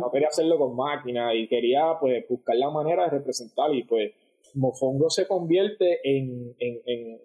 [0.00, 4.12] No quería hacerlo con máquina y quería pues buscar la manera de representar y pues
[4.54, 7.20] Mofongo se convierte en, en, en,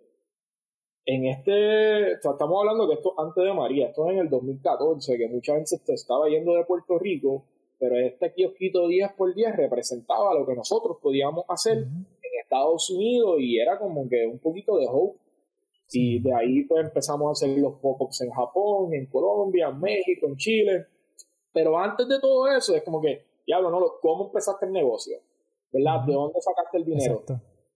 [1.05, 5.27] en este, estamos hablando de esto antes de María, esto es en el 2014, que
[5.27, 7.45] mucha gente se estaba yendo de Puerto Rico,
[7.77, 12.07] pero este kiosquito días por día representaba lo que nosotros podíamos hacer en
[12.41, 15.19] Estados Unidos y era como que un poquito de hope.
[15.91, 20.27] Y de ahí pues empezamos a hacer los pop-ups en Japón, en Colombia, en México,
[20.27, 20.85] en Chile.
[21.51, 23.79] Pero antes de todo eso es como que, diablo, ¿no?
[24.01, 25.17] ¿cómo empezaste el negocio?
[25.73, 26.05] ¿verdad?
[26.05, 27.23] ¿De dónde sacaste el dinero?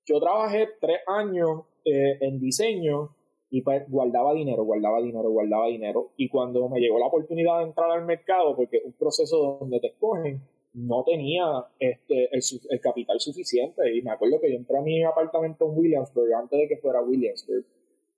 [0.06, 3.17] Yo trabajé tres años eh, en diseño
[3.50, 6.12] y pues guardaba dinero, guardaba dinero, guardaba dinero.
[6.18, 9.88] Y cuando me llegó la oportunidad de entrar al mercado, porque un proceso donde te
[9.88, 10.42] escogen,
[10.74, 13.82] no tenía este, el, capital suficiente.
[13.96, 17.02] Y me acuerdo que yo entré a mi apartamento en Williamsburg, antes de que fuera
[17.02, 17.66] Williamsburg,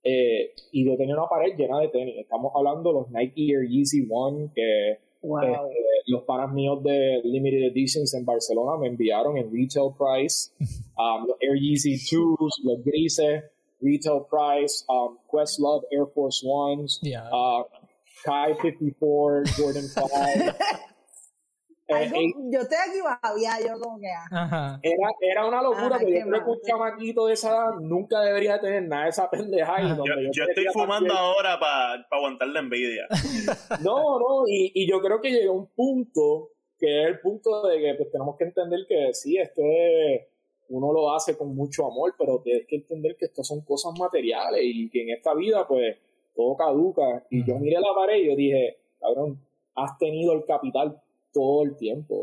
[0.03, 2.15] eh, y yo tenía una pared llena de tenis.
[2.17, 5.57] Estamos hablando de los Nike Air Yeezy One, que este,
[6.07, 10.51] los panas míos de Limited Editions en Barcelona me enviaron en retail price
[10.97, 13.43] um, los Air Yeezy 2s, los grises,
[13.81, 16.99] retail price, um, Questlove Air Force Ones,
[17.31, 17.63] uh,
[18.23, 20.07] Kai 54, Jordan 5.
[21.91, 22.17] Algo,
[22.51, 24.05] yo estoy aquí baja, yo como que.
[24.31, 24.79] ah.
[24.83, 28.21] Era, era una locura, Ajá, pero yo creo que un chamaquito de esa edad nunca
[28.21, 29.81] debería tener nada de esa pendeja.
[29.97, 33.07] Yo, yo estoy fumando también- ahora para aguantar la envidia.
[33.81, 37.79] No, no, y, y yo creo que llegó un punto que es el punto de
[37.79, 40.27] que pues, tenemos que entender que sí, esto es,
[40.69, 44.61] uno lo hace con mucho amor, pero tienes que entender que esto son cosas materiales
[44.63, 45.97] y que en esta vida pues
[46.35, 47.25] todo caduca.
[47.29, 49.39] Y yo miré la pared y yo dije, cabrón,
[49.75, 51.01] has tenido el capital
[51.33, 52.21] todo el tiempo.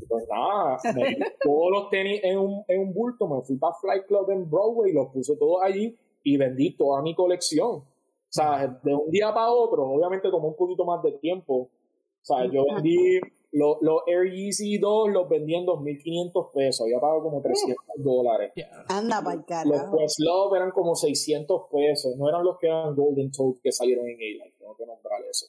[0.00, 3.56] Y pues nada, me di todos los tenis en un, en un bulto, me fui
[3.56, 7.70] para Flight Club en Broadway, los puse todos allí y vendí toda mi colección.
[7.70, 11.54] O sea, de un día para otro, obviamente tomó un poquito más de tiempo.
[11.54, 13.18] O sea, yo vendí
[13.52, 18.52] los, los Air Yeezy 2, los vendí en 2.500 pesos, había pagado como 300 dólares.
[18.54, 18.84] Yeah.
[18.88, 19.96] Anda para el Los carajo.
[19.96, 24.16] Questlove eran como 600 pesos, no eran los que eran Golden Toad que salieron en
[24.16, 25.46] A-Line, tengo que nombrar eso.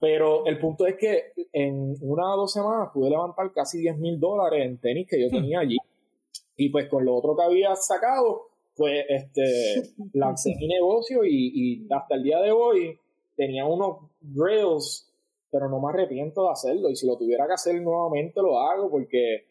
[0.00, 4.20] Pero el punto es que en una o dos semanas pude levantar casi 10 mil
[4.20, 5.76] dólares en tenis que yo tenía allí.
[6.56, 11.86] Y pues con lo otro que había sacado, pues este, lancé mi negocio y, y
[11.90, 12.98] hasta el día de hoy
[13.36, 13.98] tenía unos
[14.34, 15.10] rails,
[15.54, 16.90] pero no me arrepiento de hacerlo.
[16.90, 19.46] Y si lo tuviera que hacer nuevamente, lo hago porque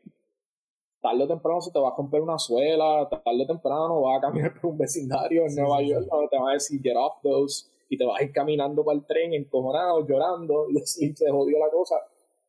[1.02, 4.22] tarde o temprano se te va a romper una suela, tarde o temprano vas a
[4.22, 7.70] caminar por un vecindario en Nueva York donde te van a decir get off those
[7.88, 11.58] y te vas a ir caminando para el tren encojonado, llorando y decir se jodió
[11.58, 11.96] la cosa.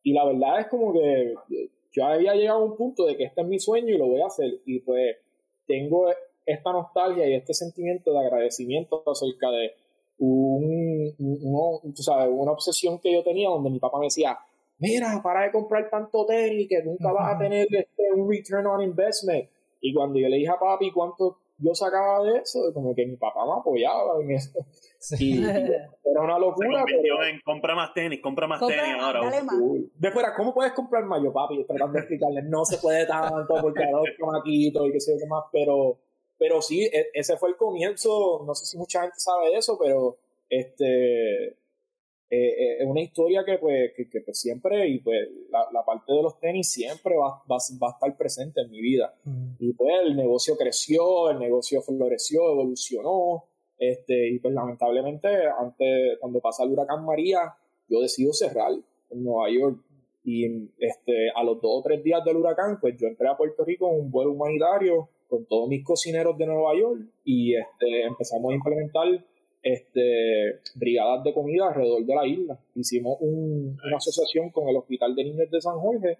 [0.03, 1.33] Y la verdad es como que
[1.93, 4.19] yo había llegado a un punto de que este es mi sueño y lo voy
[4.19, 4.59] a hacer.
[4.65, 5.15] Y pues
[5.65, 6.09] tengo
[6.45, 9.71] esta nostalgia y este sentimiento de agradecimiento acerca de
[10.17, 10.84] un,
[11.19, 14.37] un- uno- tú sabes, una obsesión que yo tenía donde mi papá me decía,
[14.79, 18.81] mira, para de comprar tanto tenis que nunca vas a tener este, un return on
[18.81, 19.49] investment.
[19.81, 23.15] Y cuando yo le dije a papi cuánto yo sacaba de eso, como que mi
[23.15, 24.59] papá me apoyaba en eso.
[24.99, 25.35] Sí.
[25.35, 27.23] Y, y era una Se locura, convirtió pero...
[27.23, 29.21] en compra más tenis, compra más Compra tenis ahora.
[29.23, 29.55] dale más.
[29.61, 29.91] Uy.
[29.95, 31.21] Después, ¿cómo puedes comprar más?
[31.23, 34.99] Yo, papi, tratando de explicarle, no se puede tanto porque hay dos chamaquitos y qué
[34.99, 35.97] sé yo qué más, pero,
[36.37, 39.77] pero sí, e- ese fue el comienzo, no sé si mucha gente sabe de eso,
[39.81, 40.17] pero
[40.49, 41.57] este
[42.27, 45.85] eh, eh, es una historia que pues, que, que, pues, siempre, y pues la, la
[45.85, 49.13] parte de los tenis siempre va, va, va a estar presente en mi vida.
[49.23, 49.51] Mm.
[49.59, 53.45] Y pues el negocio creció, el negocio floreció, evolucionó.
[53.77, 57.55] Este, y pues lamentablemente, antes, cuando pasa el huracán María,
[57.87, 59.79] yo decido cerrar en Nueva York.
[60.23, 60.45] Y
[60.79, 63.91] este, a los dos o tres días del huracán, pues yo entré a Puerto Rico
[63.91, 68.55] en un vuelo humanitario con todos mis cocineros de Nueva York y este, empezamos a
[68.55, 69.07] implementar
[69.65, 72.59] este, brigadas de comida alrededor de la isla.
[72.75, 76.19] Hicimos un- una asociación con el Hospital de Niños de San Jorge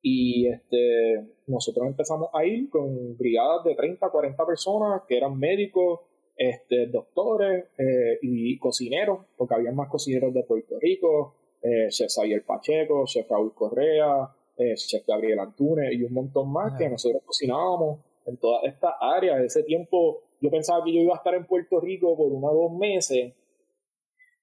[0.00, 6.00] y este, nosotros empezamos a ir con brigadas de 30, 40 personas que eran médicos,
[6.36, 12.44] este, doctores eh, y cocineros, porque había más cocineros de Puerto Rico, eh, Chef Xavier
[12.44, 16.76] Pacheco, Chef Raúl Correa, eh, Chef Gabriel Antunes y un montón más Ah.
[16.78, 19.40] que nosotros cocinábamos en todas estas áreas.
[19.42, 22.68] Ese tiempo yo pensaba que yo iba a estar en Puerto Rico por uno o
[22.68, 23.32] dos meses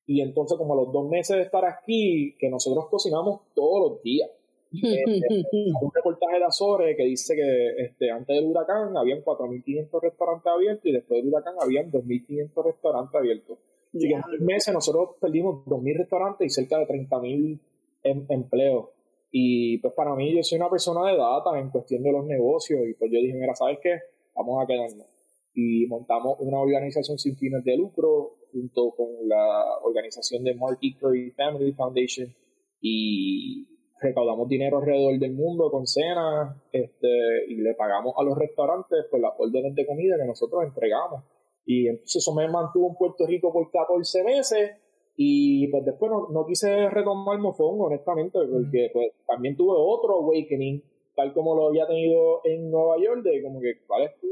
[0.08, 4.02] y entonces como a los dos meses de estar aquí, que nosotros cocinamos todos los
[4.02, 4.28] días.
[4.74, 4.82] Hay
[5.82, 10.86] un reportaje de Azores que dice que este, antes del huracán habían 4.500 restaurantes abiertos
[10.86, 13.60] y después del huracán habían 2.500 restaurantes abiertos.
[13.94, 17.60] Así que en tres meses nosotros perdimos 2.000 restaurantes y cerca de 30.000
[18.02, 18.86] em- empleos.
[19.32, 22.82] Y pues para mí yo soy una persona de data en cuestión de los negocios
[22.90, 24.00] y pues yo dije, mira, ¿sabes qué?
[24.36, 25.11] Vamos a quedarnos.
[25.54, 30.98] Y montamos una organización sin fines de lucro junto con la organización de Mark E.
[30.98, 32.34] Curry Family Foundation
[32.82, 33.68] y
[34.02, 39.20] recaudamos dinero alrededor del mundo con cenas este, y le pagamos a los restaurantes por
[39.20, 41.24] las órdenes de comida que nosotros entregamos.
[41.66, 44.72] Y entonces eso me mantuvo en Puerto Rico por 14 meses
[45.16, 50.84] y pues después no, no quise retomar Mofongo, honestamente, porque pues también tuve otro awakening,
[51.16, 54.28] tal como lo había tenido en Nueva York, de como que cuál es tu,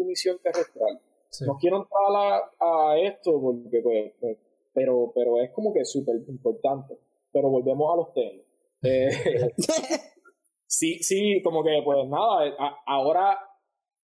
[0.00, 0.80] tu misión terrestre.
[1.28, 1.44] Sí.
[1.46, 4.38] No quiero entrar a, a esto porque pues, pues,
[4.72, 6.98] pero, pero es como que súper importante.
[7.32, 8.42] Pero volvemos a los tenis.
[8.82, 9.10] Eh,
[10.66, 13.38] sí, sí, como que pues nada, a- ahora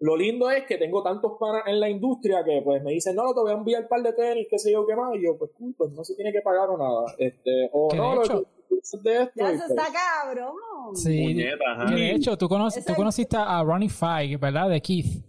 [0.01, 3.33] lo lindo es que tengo tantos panas en la industria que pues me dicen, no,
[3.33, 5.39] te voy a enviar un par de tenis, qué sé yo, qué más, y yo,
[5.39, 8.43] pues, cool, pues no se tiene que pagar o nada, este, o no, lo hecho-
[8.43, 8.57] que
[9.03, 10.55] de esto, Ya se pues, está cabrón.
[10.95, 11.23] Sí.
[11.25, 11.87] Puñeta.
[11.89, 14.69] Que de hecho, tú, conoces, tú conociste a Ronnie Fieg, ¿verdad?
[14.69, 15.25] De Keith.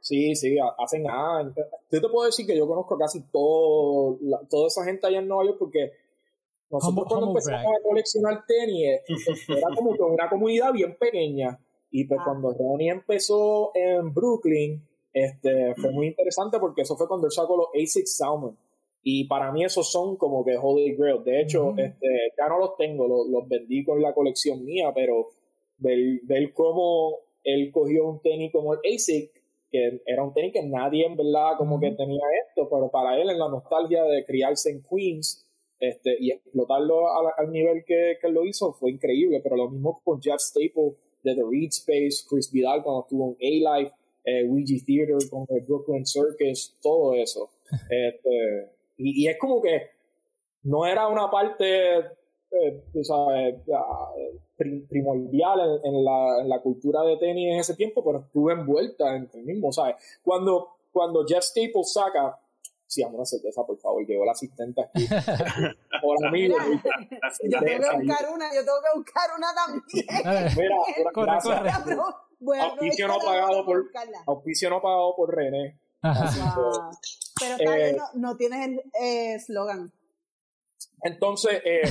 [0.00, 1.54] Sí, sí, ha- hacen años.
[1.90, 5.28] Yo te puedo decir que yo conozco casi todo, la- toda esa gente allá en
[5.28, 5.92] Nueva York porque
[6.70, 7.76] nosotros cuando empezamos brag.
[7.76, 9.02] a coleccionar tenis eh,
[9.48, 11.58] era como que una comunidad bien pequeña
[11.90, 12.24] y pues Ah.
[12.26, 17.56] cuando Ronnie empezó en Brooklyn este fue muy interesante porque eso fue cuando él sacó
[17.56, 18.56] los A6 Salmon
[19.02, 21.24] Y para mí esos son como que Holy Grail.
[21.24, 22.06] De hecho, este,
[22.38, 25.28] ya no los tengo, los, los, vendí con la colección mía, pero
[25.78, 29.32] ver, ver cómo él cogió un tenis como el ASIC,
[29.70, 33.30] que era un tenis que nadie en verdad como que tenía esto, pero para él
[33.30, 35.46] en la nostalgia de criarse en Queens
[35.78, 40.20] este, y explotarlo al, nivel que, que, lo hizo fue increíble, pero lo mismo con
[40.20, 43.92] Jeff Staple de The Reed Space, Chris Vidal cuando estuvo en A-Life,
[44.24, 47.50] eh, Ouija Theater con el Brooklyn Circus, todo eso.
[47.90, 49.90] Este, y, es como que
[50.64, 52.04] no era una parte,
[52.50, 53.56] eh, sabes,
[54.88, 59.30] primordial en, la, en, la, cultura de tenis en ese tiempo, pero estuve envuelta en
[59.32, 59.96] el mismo, ¿sabes?
[60.22, 62.38] Cuando, cuando Jeff Staples saca
[62.90, 64.04] Sí, vamos una cerveza, por favor.
[64.04, 65.06] Llegó la asistente aquí.
[66.02, 66.56] Hola, amigo.
[66.58, 70.56] yo tengo que buscar una, yo tengo que buscar una también.
[70.56, 70.76] Mira,
[71.14, 72.62] corre, corre.
[72.62, 73.84] auspicio no pagado por,
[74.26, 75.78] auspicio no pagado por René.
[77.38, 79.86] Pero eh, no, no, tienes el eslogan.
[79.86, 79.99] Eh,
[81.02, 81.82] entonces, eh,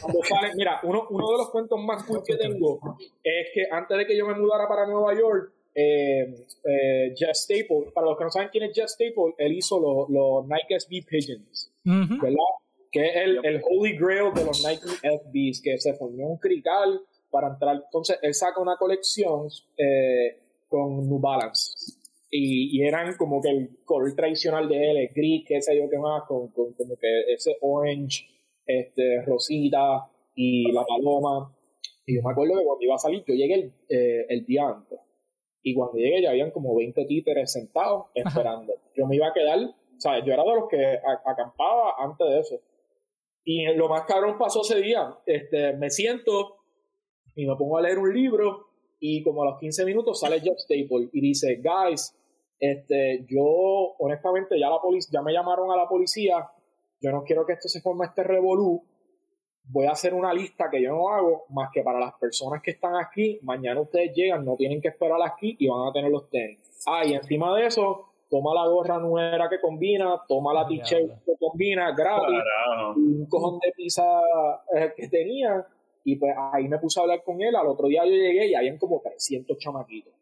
[0.00, 2.80] cuando sale, mira, uno, uno de los cuentos más cool que tengo
[3.22, 7.92] es que antes de que yo me mudara para Nueva York, eh, eh, Jeff Staple,
[7.94, 11.70] para los que no saben quién es Jeff Staple, él hizo los Nike SB Pigeons,
[11.84, 12.36] ¿verdad?
[12.90, 17.02] Que es el, el, holy grail de los Nike SBs, que se formó un crical
[17.30, 17.76] para entrar.
[17.84, 21.92] Entonces, él saca una colección eh, con New Balance.
[22.30, 25.90] Y, y, eran como que el color tradicional de él, el gris, qué sé yo
[25.90, 28.26] qué más, con, con como que ese orange,
[28.66, 31.54] este, rosita y la paloma.
[32.04, 34.68] Y yo me acuerdo que cuando iba a salir, yo llegué el, eh, el día
[34.68, 34.98] antes
[35.66, 38.72] y cuando llegué ya habían como 20 títeres sentados esperando.
[38.94, 42.38] Yo me iba a quedar, o sea, yo era de los que acampaba antes de
[42.38, 42.60] eso.
[43.44, 45.12] Y lo más cabrón pasó ese día.
[45.26, 46.58] Este, me siento
[47.34, 48.68] y me pongo a leer un libro
[49.00, 52.16] y como a los 15 minutos sale Jeff Staple y dice, guys,
[52.60, 53.44] este, yo
[53.98, 54.78] honestamente ya la
[55.10, 56.48] ya me llamaron a la policía,
[57.00, 58.82] yo no quiero que esto se forme este revolú,
[59.68, 62.72] voy a hacer una lista que yo no hago más que para las personas que
[62.72, 63.38] están aquí.
[63.42, 66.58] Mañana ustedes llegan, no tienen que esperar aquí y van a tener los tenis.
[66.86, 71.32] Ah, y encima de eso, toma la gorra nueva que combina, toma la t-shirt que
[71.38, 72.40] combina gratis,
[72.96, 74.04] un cojón de pizza
[74.74, 75.66] eh, que tenía.
[76.04, 77.56] Y pues ahí me puse a hablar con él.
[77.56, 80.12] Al otro día yo llegué y habían como 300 chamaquitos.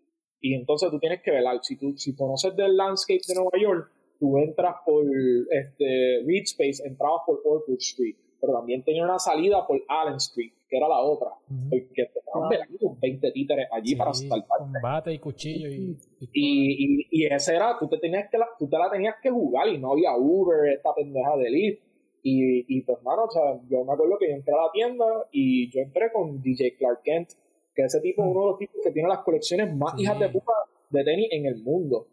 [0.40, 1.58] Y entonces tú tienes que velar.
[1.62, 3.90] Si tú si conoces del landscape de Nueva York,
[4.24, 5.04] tú entras por
[5.50, 10.52] este, Reed Space, entrabas por Orchard Street pero también tenía una salida por Allen Street,
[10.68, 11.30] que era la otra,
[11.70, 12.96] porque estaban ah.
[13.00, 14.58] 20 títeres allí para saltar.
[14.58, 15.96] Combate y cuchillo y,
[16.32, 19.68] y, y, ese era, tú te, tenías que la, tú te la tenías que jugar
[19.68, 21.82] y no había Uber, esta pendeja de Lyft.
[22.22, 25.04] Y, y pues, mano, o sea, yo me acuerdo que yo entré a la tienda
[25.30, 27.30] y yo entré con DJ Clark Kent,
[27.74, 30.28] que ese tipo es uno de los tipos que tiene las colecciones más hijas de
[30.28, 30.52] puta
[30.90, 32.08] de tenis en el mundo.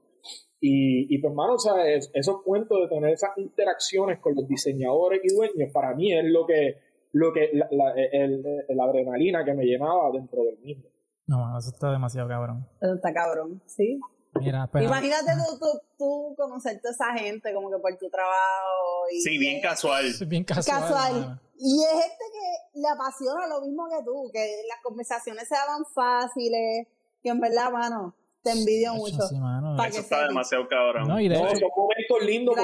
[0.64, 5.20] Y, y pues, hermano, o sea, esos cuentos de tener esas interacciones con los diseñadores
[5.24, 6.78] y dueños, para mí es lo que,
[7.14, 10.84] lo que la, la, el, la adrenalina que me llenaba dentro del mismo.
[11.26, 12.68] No, eso está demasiado cabrón.
[12.80, 14.00] Eso está cabrón, sí.
[14.40, 15.66] Mira, pero, Imagínate tú, tú,
[15.98, 19.10] tú conocer toda esa gente como que por tu trabajo.
[19.12, 20.06] Y sí, bien casual.
[20.28, 20.80] Bien casual.
[20.80, 21.42] casual.
[21.58, 25.84] Y es gente que le apasiona lo mismo que tú, que las conversaciones se hagan
[25.94, 26.88] fáciles,
[27.22, 29.18] que en verdad, mano, te envidio mucho.
[29.88, 31.08] Eso está demasiado cabrón.
[31.08, 32.56] No, y de no, son momentos lindos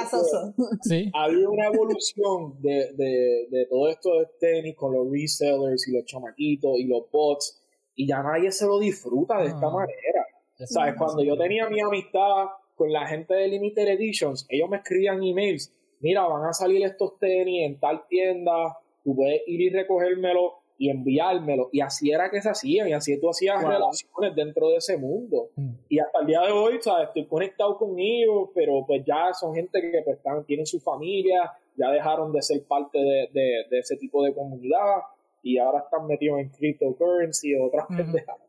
[0.81, 1.11] sí.
[1.13, 6.05] había una evolución de, de, de todo esto de tenis con los resellers y los
[6.05, 7.61] chamaquitos y los bots
[7.97, 10.25] y ya nadie se lo disfruta de esta manera.
[10.65, 10.95] ¿Sabes?
[10.97, 15.73] Cuando yo tenía mi amistad con la gente de Limited Editions, ellos me escribían emails,
[15.99, 20.89] mira, van a salir estos tenis en tal tienda, tú puedes ir y recogérmelo y
[20.89, 21.69] enviármelo.
[21.71, 25.49] Y así era que se hacía, y así tú hacías relaciones dentro de ese mundo.
[25.55, 25.71] Mm.
[25.89, 27.07] Y hasta el día de hoy, ¿sabes?
[27.07, 31.51] estoy conectado con ellos, pero pues ya son gente que pues, están, tienen su familia,
[31.75, 33.29] ya dejaron de ser parte de,
[33.69, 35.01] de, ese tipo de comunidad
[35.43, 38.35] y ahora están metidos en cryptocurrency o otras pendejas.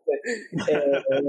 [0.70, 1.22] Eh,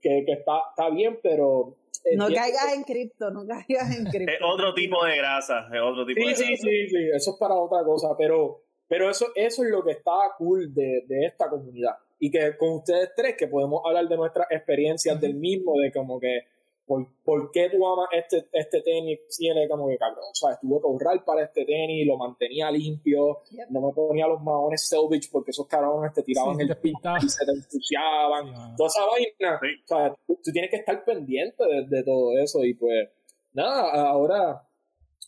[0.00, 1.76] que, que está, está bien, pero
[2.16, 4.32] no caigas en cripto, no caigas en cripto.
[4.32, 6.62] Es otro tipo de grasa, es otro tipo sí, de sí, grasa.
[6.62, 10.12] Sí, sí, eso es para otra cosa, pero pero eso, eso es lo que está
[10.36, 11.96] cool de, de esta comunidad.
[12.18, 16.20] Y que con ustedes tres, que podemos hablar de nuestras experiencias del mismo, de como
[16.20, 16.42] que,
[16.86, 19.20] ¿por, por qué tú amas este, este tenis?
[19.36, 23.40] Tiene como que cabrón, o sea, estuve que ahorrar para este tenis, lo mantenía limpio,
[23.70, 27.44] no me ponía los maones selvage porque esos cabrones te tiraban el piso y se
[27.44, 29.56] te ensuciaban, toda esa vaina.
[29.56, 33.08] O sea, tú, tienes que estar pendiente de, de todo eso y pues,
[33.52, 34.62] nada, ahora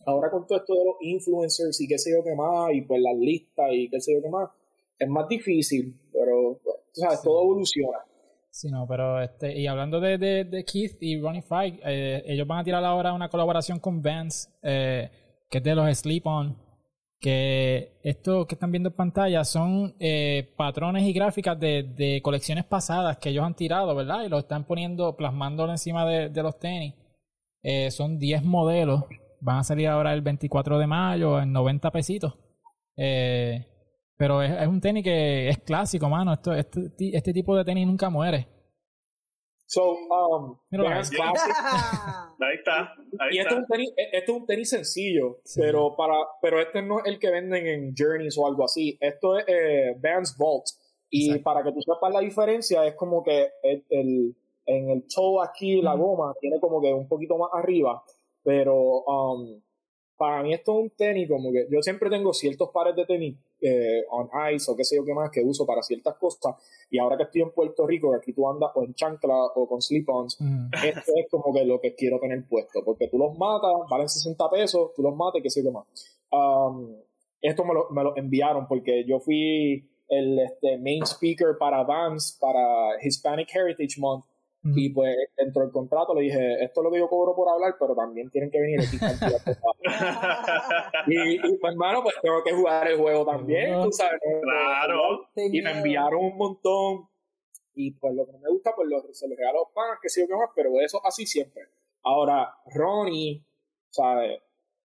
[0.06, 3.00] ahora con todo esto de los influencers y qué sé yo qué más, y pues
[3.00, 4.50] las listas y qué sé yo qué más,
[4.98, 7.98] es más difícil, pero pues, sabes, todo evoluciona.
[8.50, 12.60] Sí, no, pero este, y hablando de, de, Keith y Ronnie Fight, eh, ellos van
[12.60, 15.10] a tirar ahora una colaboración con Vans, eh,
[15.50, 16.56] que es de los Sleep On,
[17.20, 22.64] que esto que están viendo en pantalla son eh, patrones y gráficas de, de, colecciones
[22.64, 24.24] pasadas que ellos han tirado, ¿verdad?
[24.24, 26.94] Y lo están poniendo, plasmándolo encima de, de los tenis.
[27.62, 29.04] Eh, son 10 modelos,
[29.44, 32.34] van a salir ahora el 24 de mayo en 90 pesitos.
[32.96, 33.66] Eh,
[34.16, 36.32] pero es, es, un tenis que es clásico, mano.
[36.32, 38.48] Esto, este, este tipo de tenis nunca muere.
[39.66, 41.18] So, um, Classic.
[42.40, 42.94] ahí está.
[43.18, 43.50] Ahí y está.
[43.50, 45.60] Esto, es un tenis, esto es un tenis sencillo, sí.
[45.60, 48.96] pero, para, pero este no es el que venden en Journeys o algo así.
[49.00, 50.64] Esto es eh, Vans Vault.
[51.10, 51.44] Y Exacto.
[51.44, 54.36] para que tú sepas la diferencia, es como que el, el
[54.66, 58.02] en el toe aquí, la goma, tiene como que un poquito más arriba.
[58.44, 59.60] Pero um,
[60.16, 63.36] para mí esto es un tenis como que yo siempre tengo ciertos pares de tenis
[63.60, 66.54] eh, on ice o qué sé yo qué más que uso para ciertas cosas
[66.90, 69.66] y ahora que estoy en Puerto Rico que aquí tú andas o en chancla o
[69.66, 70.68] con slip-ons mm.
[70.84, 74.50] esto es como que lo que quiero tener puesto porque tú los matas, valen 60
[74.50, 75.86] pesos tú los matas y qué sé yo qué más
[76.30, 76.94] um,
[77.40, 82.38] esto me lo, me lo enviaron porque yo fui el este, main speaker para Vans
[82.40, 84.24] para Hispanic Heritage Month
[84.64, 84.78] Mm.
[84.78, 87.76] Y pues dentro del contrato le dije, esto es lo que yo cobro por hablar,
[87.78, 88.96] pero también tienen que venir aquí
[91.06, 94.18] y, y pues hermano, pues tengo que jugar el juego también, tú sabes.
[94.42, 95.28] Claro.
[95.36, 97.08] Y me enviaron un montón.
[97.74, 100.22] Y pues lo que no me gusta, pues lo, se los regalo más, que sé
[100.22, 101.64] yo qué más, pero eso así siempre.
[102.02, 103.42] Ahora, Ronnie,
[103.90, 104.40] ¿sabes?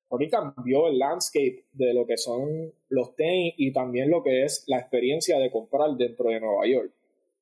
[0.09, 4.65] Ronnie cambió el landscape de lo que son los tenis y también lo que es
[4.67, 6.91] la experiencia de comprar dentro de Nueva York.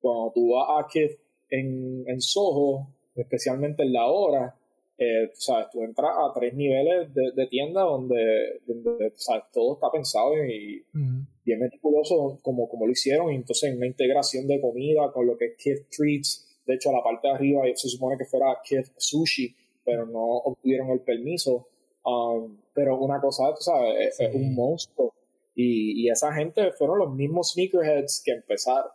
[0.00, 1.18] Cuando tú vas a Kith
[1.50, 4.54] en, en Soho, especialmente en la hora,
[5.00, 9.92] eh, sabes, tú entras a tres niveles de, de tienda donde, donde sabes, todo está
[9.92, 11.20] pensado y mm.
[11.44, 13.32] bien meticuloso como, como lo hicieron.
[13.32, 16.44] Y entonces una integración de comida con lo que es Kid Treats.
[16.66, 20.20] De hecho, a la parte de arriba se supone que fuera Kid Sushi, pero no
[20.20, 21.68] obtuvieron el permiso.
[22.04, 24.24] Um, pero una cosa, tú sabes, sí.
[24.24, 25.14] es, un monstruo.
[25.54, 28.90] Y, y esa gente fueron los mismos sneakerheads que empezaron.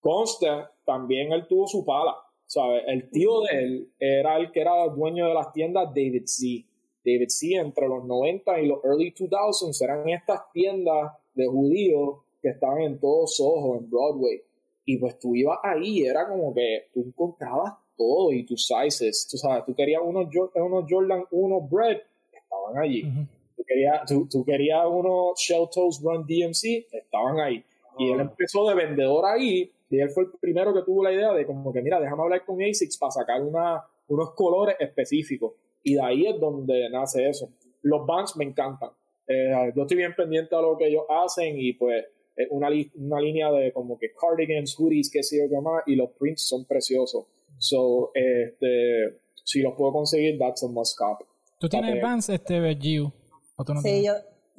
[0.00, 2.16] Consta, también él tuvo su pala,
[2.46, 2.84] ¿sabes?
[2.86, 6.64] El tío de él era el que era dueño de las tiendas David C.
[7.04, 7.54] David C.
[7.56, 12.98] entre los 90 y los early 2000s eran estas tiendas de judíos que estaban en
[12.98, 14.40] todo Soho, en Broadway.
[14.84, 19.36] Y pues tú ibas ahí, era como que tú encontrabas todo y tus sizes, tú
[19.36, 21.98] sabes, tú querías unos, unos Jordan 1 Bread,
[22.32, 23.02] estaban allí.
[23.02, 23.28] Uh -huh.
[23.56, 27.56] tú, querías, tú, tú, querías unos Shell Toast Run DMC, estaban ahí.
[27.56, 28.06] Uh -huh.
[28.06, 31.32] Y él empezó de vendedor ahí y él fue el primero que tuvo la idea
[31.32, 35.52] de como que, mira, déjame hablar con ASICS para sacar una, unos colores específicos.
[35.82, 37.50] Y de ahí es donde nace eso.
[37.82, 38.90] Los bands me encantan.
[39.28, 42.04] Eh, yo estoy bien pendiente a lo que ellos hacen y pues
[42.50, 45.96] una, li una línea de como que cardigans, hoodies, qué sé yo qué más, y
[45.96, 47.26] los prints son preciosos.
[47.58, 51.22] So, este, si los puedo conseguir, that's a must cop.
[51.58, 52.02] ¿Tú tienes.
[52.02, 53.10] Vans, este, Giu?
[53.56, 54.12] ¿O tú no sí, yo,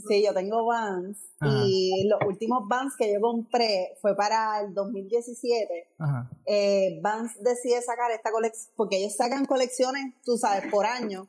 [0.08, 1.18] sí, yo tengo Vans.
[1.40, 1.64] Ajá.
[1.66, 5.90] Y los últimos Vans que yo compré fue para el 2017.
[5.98, 6.30] Ajá.
[6.46, 11.28] Eh, Vans decide sacar esta colección, porque ellos sacan colecciones, tú sabes, por año.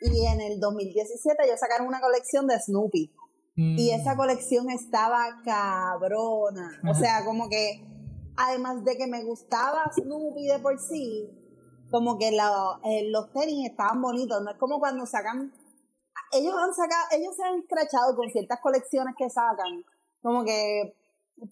[0.00, 3.12] Y en el 2017 ellos sacaron una colección de Snoopy.
[3.56, 3.78] Mm.
[3.78, 6.78] Y esa colección estaba cabrona.
[6.82, 6.90] Ajá.
[6.90, 7.84] O sea, como que,
[8.36, 11.28] además de que me gustaba Snoopy de por sí,
[11.90, 14.42] como que la, eh, los tenis estaban bonitos.
[14.42, 15.52] No es como cuando sacan
[16.32, 19.84] ellos han sacado, ellos se han escrachado con ciertas colecciones que sacan,
[20.22, 20.94] como que,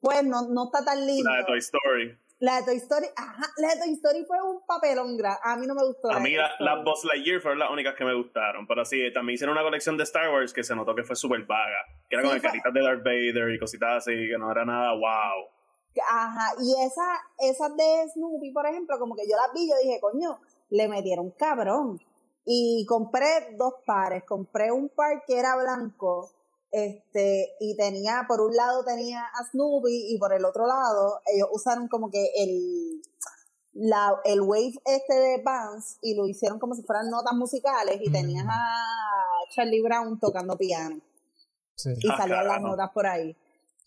[0.01, 1.31] pues, no, no está tan lindo.
[1.31, 2.18] La de Toy Story.
[2.41, 5.66] La de Toy Story, ajá, la de Toy Story fue un papelón gran, a mí
[5.66, 6.12] no me gustó.
[6.12, 9.35] A mí las la Buzz Lightyear fueron las únicas que me gustaron, pero sí, también
[9.35, 12.22] hicieron una colección de Star Wars que se notó que fue súper vaga, que era
[12.22, 15.49] sí, con caritas de Darth Vader y cositas así, que no era nada wow.
[16.09, 19.99] Ajá, y esa, esas de Snoopy, por ejemplo, como que yo las vi, yo dije,
[20.01, 20.39] coño,
[20.70, 22.01] le metieron cabrón
[22.51, 24.24] y compré dos pares.
[24.24, 26.32] Compré un par que era blanco,
[26.70, 31.49] este, y tenía, por un lado tenía a Snoopy y por el otro lado ellos
[31.53, 33.03] usaron como que el,
[33.74, 38.11] la, el wave este de Vans y lo hicieron como si fueran notas musicales y
[38.11, 38.74] tenías a
[39.55, 41.01] Charlie Brown tocando piano.
[41.74, 41.90] Sí.
[41.99, 43.36] Y salían las notas por ahí.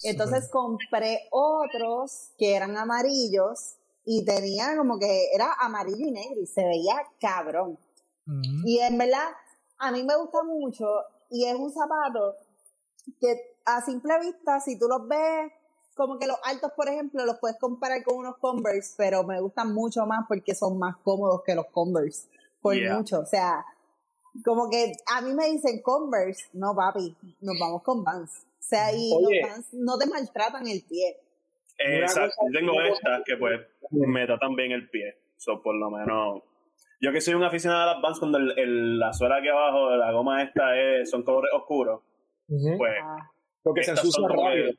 [0.04, 6.48] Entonces compré otros que eran amarillos y tenía como que era amarillo y negro y
[6.48, 7.78] se veía cabrón.
[8.66, 9.30] Y en verdad,
[9.80, 10.86] a mí me gusta mucho
[11.30, 12.36] y es un zapato
[13.20, 15.52] que a simple vista, si tú los ves,
[15.96, 19.74] como que los altos, por ejemplo, los puedes comparar con unos Converse, pero me gustan
[19.74, 22.28] mucho más porque son más cómodos que los Converse,
[22.62, 22.98] por yeah.
[22.98, 23.20] mucho.
[23.20, 23.66] O sea,
[24.44, 28.46] como que a mí me dicen Converse, no papi, nos vamos con Vans.
[28.60, 29.42] O sea, y Oye.
[29.42, 31.18] los Vans no te maltratan el pie.
[31.78, 33.60] Eh, exacto, yo tengo estas que pues
[33.92, 36.44] me tratan bien el pie, so por lo menos
[37.02, 39.90] Yo que soy un aficionado a las Vans cuando el, el- la suela aquí abajo,
[39.96, 42.02] la goma esta es, son colores oscuros,
[42.48, 43.18] pues Ah,
[43.64, 44.72] Porque se ensucia rápido.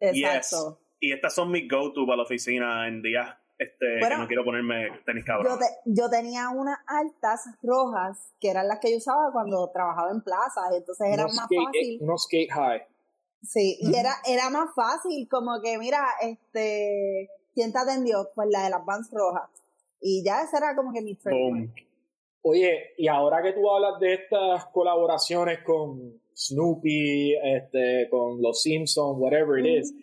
[0.00, 0.80] exacto.
[1.00, 4.44] y estas son mis go-to para la oficina en días este, Bueno, que no quiero
[4.44, 5.58] ponerme tenis Yo, cabrón.
[5.58, 10.20] te- yo tenía unas altas rojas que eran las que yo usaba cuando trabajaba en
[10.22, 11.98] plazas, entonces era más skate- fácil.
[12.02, 12.82] unos skate high.
[13.42, 18.28] Sí, y era, era más fácil, como que, mira, este, ¿quién te atendió?
[18.34, 19.48] Pues la de las Vans rojas.
[20.00, 21.16] Y ya esa era como que mi.
[21.24, 21.72] Boom.
[22.42, 29.18] Oye, y ahora que tú hablas de estas colaboraciones con Snoopy, este, con los Simpsons,
[29.18, 29.94] whatever it is,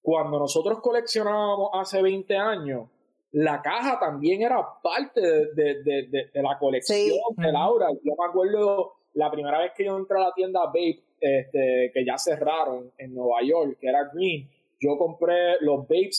[0.00, 2.88] cuando nosotros coleccionábamos hace 20 años,
[3.32, 7.20] la caja también era parte de, de- de- de- de la colección Sí.
[7.36, 7.88] de Laura.
[8.02, 12.04] Yo me acuerdo la primera vez que yo entré a la tienda Babe, este, que
[12.06, 14.48] ya cerraron en Nueva York, que era Green,
[14.80, 16.10] yo compré los Babe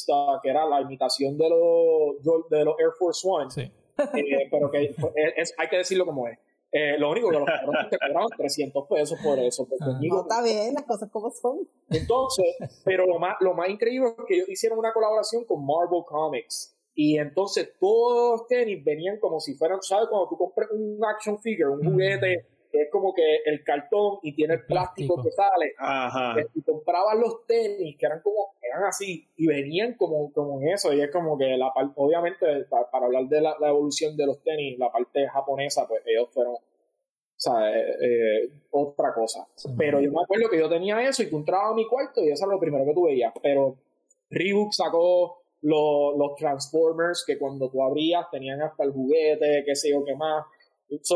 [0.43, 3.49] que era la imitación de los, de los Air Force One.
[3.51, 3.61] Sí.
[3.61, 4.95] Eh, pero que es-
[5.37, 6.37] es- hay que decirlo como es.
[6.71, 9.65] Eh, lo único que los cabrones te cobraban 300 pesos por eso.
[9.67, 9.99] porque Ah.
[10.01, 11.67] No, está bien, las cosas como son.
[11.89, 12.45] entonces,
[12.85, 16.75] pero lo más, lo más increíble es que ellos hicieron una colaboración con Marvel Comics.
[16.93, 20.09] Y entonces todos los tenis venían como si fueran, ¿sabes?
[20.09, 21.91] Cuando tú compras un action figure, un Mm.
[21.91, 25.23] juguete, que es como que el cartón y tiene el plástico, Plástico.
[25.23, 25.73] que sale.
[25.77, 26.35] Ajá.
[26.53, 30.93] Y comprabas los tenis que eran como, eran así, y venían como, como en eso.
[30.93, 34.25] Y es como que la parte, obviamente, pa- para, hablar de la, la evolución de
[34.27, 36.61] los tenis, la parte japonesa, pues ellos fueron, o
[37.35, 39.47] sea, eh, eh, otra cosa.
[39.55, 39.69] Sí.
[39.77, 42.29] Pero yo me acuerdo que yo tenía eso y tú entrabas a mi cuarto y
[42.31, 43.33] eso era lo primero que tú veías.
[43.41, 43.77] Pero
[44.29, 49.89] Reebok sacó los, los Transformers que cuando tú abrías tenían hasta el juguete, qué sé
[49.89, 50.45] yo, qué más.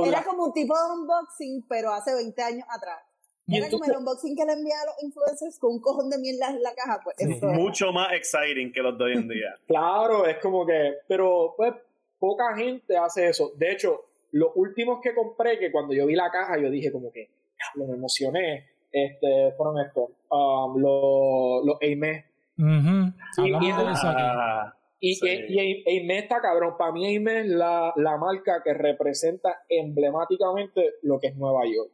[0.05, 2.99] Era como un tipo de unboxing, pero hace 20 años atrás.
[3.45, 6.17] Y Era como el unboxing que le envía a los influencers con un cojón de
[6.17, 7.32] mierda en la caja, pues Sí.
[7.34, 7.57] eso era.
[7.57, 9.55] Mucho más exciting que los de hoy en día.
[9.67, 11.74] Claro, es como que, pero pues
[12.19, 13.51] poca gente hace eso.
[13.57, 17.11] De hecho, los últimos que compré, que cuando yo vi la caja, yo dije como
[17.11, 17.30] que,
[17.76, 22.26] lo me emocioné, este, fueron estos, um, los, los Aimé.
[22.57, 23.11] Ujú.
[23.36, 24.21] Sí, Hablamos y- de eso aquí.
[24.24, 24.74] Ah,
[25.06, 25.28] Y, Sí.
[25.49, 31.20] y, y está cabrón, para mí Aimé es la, la marca que representa emblemáticamente lo
[31.20, 31.91] que es Nueva York.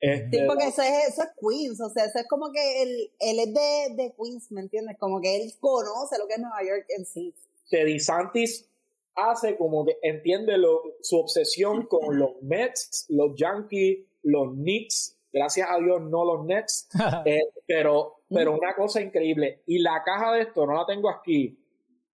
[0.00, 3.10] Este, Sí, porque eso es, eso es Queens, o sea, eso es como que él,
[3.20, 4.96] él es de, de Queens, ¿me entiendes?
[4.98, 7.34] Como que él conoce lo que es Nueva York en sí.
[7.70, 8.68] Teddy Santis
[9.14, 15.68] hace como que entiende lo- su obsesión con los Mets, los Yankees, los Knicks, gracias
[15.70, 16.88] a Dios no los Nets,
[17.24, 21.58] eh, pero, pero una cosa increíble, y la caja de esto, no la tengo aquí,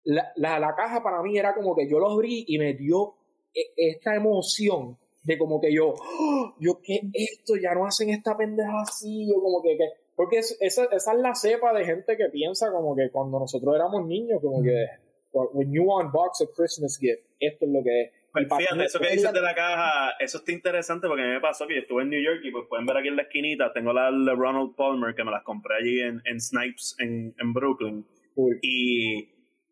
[0.08, 3.16] la, la, la caja para mí era como que yo lo abrí y me dio
[3.54, 6.56] e- esta emoción de como que yo, ¡oh!
[6.60, 7.56] yo, ¿qué es esto?
[7.62, 11.20] Ya no hacen esta pendeja así, yo como que, que- porque es- esa, esa es
[11.20, 14.86] la cepa de gente que piensa como que cuando nosotros éramos niños, como que,
[15.34, 18.12] when you unbox a Christmas gift, esto es lo que es.
[18.32, 21.32] Pues fíjate, eso que es dices de la caja, eso está interesante porque a mí
[21.34, 23.24] me pasó que yo estuve en New York y pues pueden ver aquí en la
[23.24, 27.34] esquinita, tengo la de Ronald Palmer que me las compré allí en, en Snipes en,
[27.40, 28.06] en Brooklyn.
[28.36, 28.60] Cool.
[28.62, 29.28] Y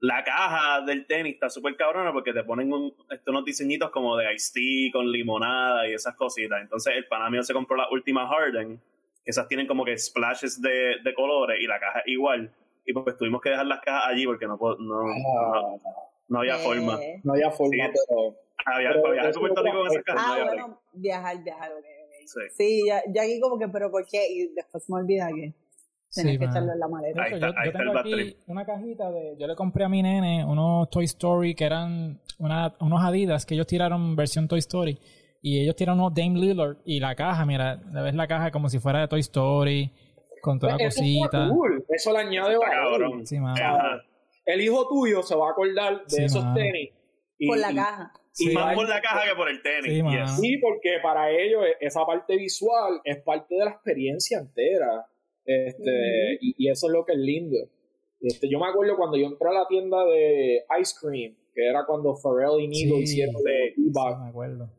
[0.06, 4.16] la caja del tenis está súper cabrona porque te ponen un, estos unos diseñitos como
[4.18, 6.62] de iced tea con limonada y esas cositas.
[6.62, 8.78] Entonces el pana mío se compró la última Harden,
[9.24, 12.52] que esas tienen como que splashes de, de colores y la caja igual.
[12.86, 15.82] Y pues tuvimos que dejar las cajas allí porque no, no, no,
[16.28, 17.02] no había forma.
[17.02, 17.92] Eh, no había forma, Sí.
[18.08, 18.36] pero
[18.68, 20.28] Había, Pero para viajar a eso Puerto es Rico con otra- esa caja.
[20.28, 22.14] no Ah, bueno, viajar, viajar, ok, ok.
[22.26, 22.40] Sí.
[22.52, 24.26] Sí, ya, ya aquí como que, pero ¿por qué?
[24.32, 25.54] Y después me olvida que
[26.16, 27.24] tenés Sí, que en la maleta.
[27.24, 27.98] Ahí Yo- está- yo, ahí yo está tengo el
[28.30, 29.36] aquí una cajita de.
[29.38, 33.54] Yo le compré a mi nene unos Toy Story que eran una, unos Adidas que
[33.56, 34.98] ellos tiraron versión Toy Story.
[35.42, 36.78] Y ellos tiraron unos Dame Lillard.
[36.86, 39.92] Y la caja, mira, ves la caja como si fuera de Toy Story.
[40.42, 41.50] Con toda la Pues cosita.
[41.50, 41.86] cool.
[41.90, 43.26] Eso le añade valor.
[43.26, 43.38] Sí.
[44.46, 46.56] El hijo tuyo se va a acordar de Sí, esos mano.
[46.56, 46.90] tenis.
[47.38, 48.12] Y- Por la caja.
[48.38, 48.54] Y Sí.
[48.54, 49.86] más por la caja que por el tenis.
[49.86, 50.40] Sí, yes.
[50.40, 55.06] Sí, porque para ellos e- esa parte visual es parte de la experiencia entera.
[55.46, 57.58] Este, y, y eso es lo que es lindo.
[58.20, 61.86] Este, yo me acuerdo cuando yo entré a la tienda de Ice Cream, que era
[61.86, 63.04] cuando Pharrell y Nido Sí.
[63.04, 64.16] hicieron de Sí, Ebay.
[64.24, 64.70] me acuerdo.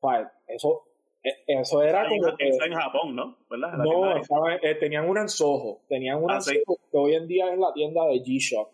[0.00, 0.82] Pa- Eso,
[1.22, 2.48] e- eso era como que...
[2.48, 3.36] está en Japón, ¿no?
[3.50, 3.72] ¿Verdad?
[3.78, 5.82] La No, estaba- eh, tenían una en Soho.
[5.88, 6.60] Tenían una Ah, sí.
[6.90, 8.70] Que hoy en día es la tienda de G-Shock.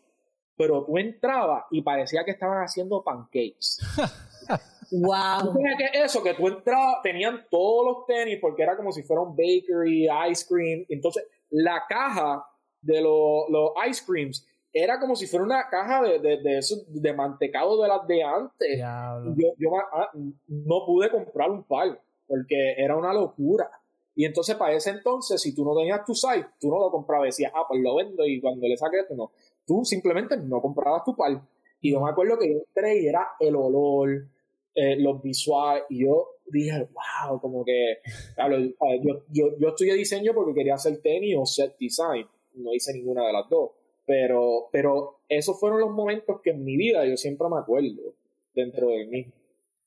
[0.57, 3.78] Pero tú entrabas y parecía que estaban haciendo pancakes.
[5.01, 5.55] ¿Tú Wow.
[5.80, 6.22] es eso?
[6.22, 10.47] Que tú entrabas, tenían todos los tenis porque era como si fuera un bakery, ice
[10.49, 10.84] cream.
[10.88, 12.45] Entonces, la caja
[12.80, 16.84] de los, los ice creams era como si fuera una caja de, de, de, esos-
[16.88, 18.78] de mantecado de las de antes.
[19.36, 20.11] Yo, yo ah,
[20.49, 23.70] no pude comprar un par porque era una locura.
[24.16, 27.26] Y entonces, para ese entonces, si tú no tenías tu site, tú no lo comprabas.
[27.26, 29.30] Decías, ah, pues lo vendo y cuando le saques esto, no.
[29.66, 31.40] Tú simplemente no comprabas tu par.
[31.80, 34.26] Y yo me acuerdo que yo entré y era el olor,
[34.75, 37.99] eh, los visuales, y yo dije, wow, como que,
[39.03, 43.27] yo, yo, yo estudié diseño porque quería hacer tenis o set design, no hice ninguna
[43.27, 43.70] de las dos,
[44.07, 48.14] pero, pero esos fueron los momentos que en mi vida yo siempre me acuerdo
[48.55, 49.27] dentro de mí.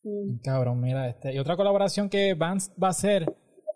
[0.04, 0.38] Mm.
[0.44, 1.34] Cabrón, mira este.
[1.34, 3.26] Y otra colaboración que Vance va a hacer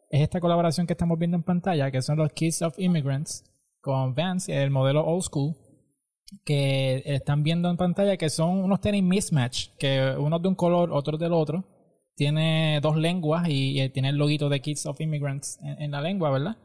[0.09, 3.43] es esta colaboración que estamos viendo en pantalla, que son los Kids of Immigrants
[3.79, 5.55] con Vance, el modelo old school,
[6.45, 10.91] que están viendo en pantalla que son unos tenis mismatch, que uno de un color,
[10.91, 11.65] otro del otro.
[12.15, 16.57] Tiene dos lenguas y, tiene el loguito de Kids of Immigrants en, la lengua, ¿verdad?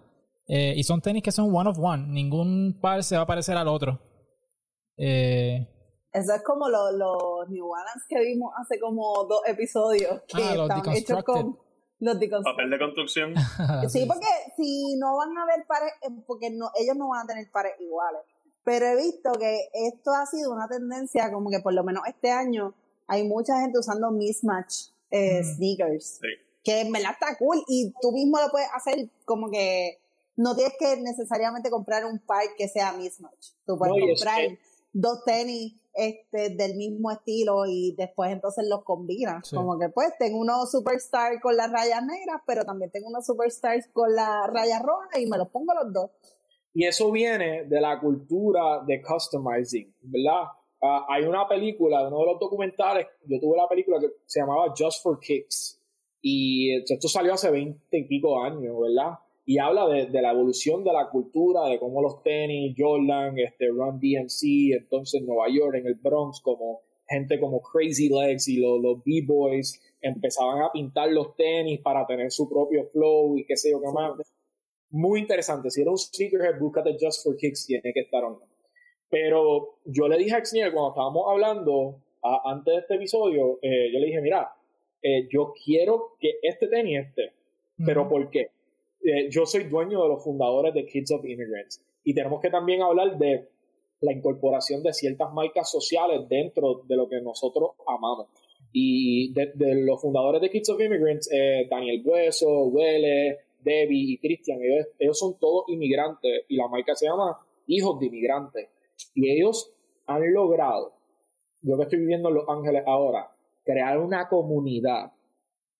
[0.48, 2.08] Eh, y son tenis que son one of one.
[2.08, 4.00] Ningún par se va a parecer al otro.
[4.98, 5.66] Eh,
[6.12, 10.22] Eso es como los New Balance que vimos hace como dos episodios.
[10.28, 11.56] Que ah, están hechos con
[11.98, 13.34] los Papel de construcción.
[13.88, 17.26] sí, porque si no van a ver pares, eh, porque no, ellos no van a
[17.26, 18.20] tener pares iguales.
[18.66, 22.32] Pero he visto que esto ha sido una tendencia, como que por lo menos este
[22.32, 22.74] año
[23.06, 25.54] hay mucha gente usando mismatch eh, mm.
[25.54, 26.18] sneakers.
[26.64, 30.00] Que en verdad está cool y tú mismo lo puedes hacer como que
[30.34, 33.52] no tienes que necesariamente comprar un par que sea mismatch.
[33.64, 34.40] Tú puedes comprar
[34.92, 39.48] dos tenis este, del mismo estilo y después entonces los combinas.
[39.48, 43.86] Como que pues tengo unos superstars con las rayas negras, pero también tengo unos superstars
[43.92, 46.10] con las rayas rojas y me los pongo los dos.
[46.76, 50.42] Y eso viene de la cultura de customizing, ¿verdad?
[50.82, 54.74] Ah, hay una película, uno de los documentales, yo tuve la película que se llamaba
[54.76, 55.82] Just for Kicks.
[56.20, 59.14] Y esto salió hace 20 y pico años, ¿verdad?
[59.46, 63.98] Y habla de, la evolución de la cultura, de cómo los tenis, Jordan, este, Run
[63.98, 69.02] DMC, entonces Nueva York, en el Bronx, como gente como Crazy Legs y los, los
[69.02, 73.80] B-Boys empezaban a pintar los tenis para tener su propio flow y qué sé yo
[73.80, 74.12] qué más
[74.90, 75.70] muy interesante.
[75.70, 78.50] Si eres un sneakerhead, búscate Just for Kicks, tiene que estar online.
[79.08, 82.00] Pero yo le dije a Xniel cuando estábamos hablando
[82.44, 84.52] antes de este episodio, eh, yo le dije, mira,
[85.02, 87.32] eh, yo quiero que este tenis esté.
[87.84, 88.50] ¿Pero por qué?
[89.04, 92.80] Eh, yo soy dueño de los fundadores de Kids of Immigrants y tenemos que también
[92.80, 93.48] hablar de
[94.00, 98.28] la incorporación de ciertas marcas sociales dentro de lo que nosotros amamos.
[98.72, 99.52] Y de,
[99.84, 101.28] los fundadores de Kids of Immigrants,
[101.70, 104.58] Daniel Hueso, Huele, Debbie y Christian,
[104.98, 108.68] ellos, son todos inmigrantes y la marca se llama Hijos de Inmigrantes.
[109.14, 109.72] Y ellos
[110.06, 110.92] han logrado,
[111.62, 113.30] yo que estoy viviendo en Los Ángeles ahora,
[113.64, 115.12] crear una comunidad.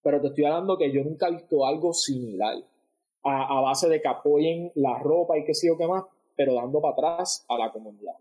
[0.03, 2.57] Pero te estoy hablando que yo nunca he visto algo similar.
[3.29, 6.05] A, base de que apoyen la ropa y qué sé yo qué más,
[6.37, 8.15] pero dando para atrás a la comunidad.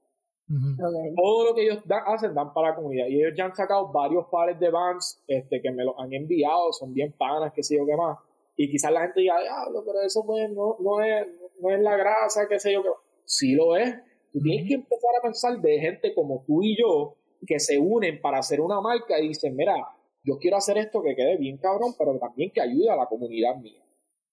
[1.16, 3.08] Todo lo que ellos hacen dan para la comunidad.
[3.08, 6.74] Y ellos ya han sacado varios pares de vans este, que me los han enviado,
[6.74, 8.18] son bien panas, qué sé yo qué más.
[8.58, 11.28] Y quizás la gente diga, diablo, pero eso pues, no, no, es,
[11.60, 12.84] no es la grasa, qué sé yo.
[13.26, 13.95] Sí lo es.
[14.32, 18.22] Tú tienes que empezar a pensar de gente como tú y yo que se unen
[18.22, 19.76] para hacer una marca y dicen, mira,
[20.24, 23.56] yo quiero hacer esto que quede bien cabrón, pero también que ayude a la comunidad
[23.58, 23.84] mía.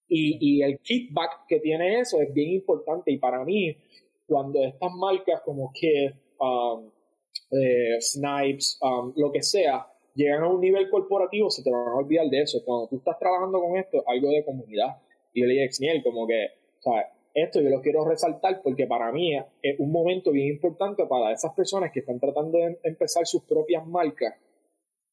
[0.07, 3.11] Y, y el kickback que tiene eso es bien importante.
[3.11, 3.75] Y para mí,
[4.25, 6.89] cuando estas marcas como que um,
[7.51, 11.95] eh, Snipes, um, lo que sea, llegan a un nivel corporativo, se te van a
[11.95, 12.63] olvidar de eso.
[12.65, 14.97] Cuando tú estás trabajando con esto, algo de comunidad.
[15.33, 16.47] Y yo le dije a como que,
[16.79, 17.05] ¿sabes?
[17.33, 21.53] Esto yo lo quiero resaltar porque para mí es un momento bien importante para esas
[21.53, 24.35] personas que están tratando de empezar sus propias marcas.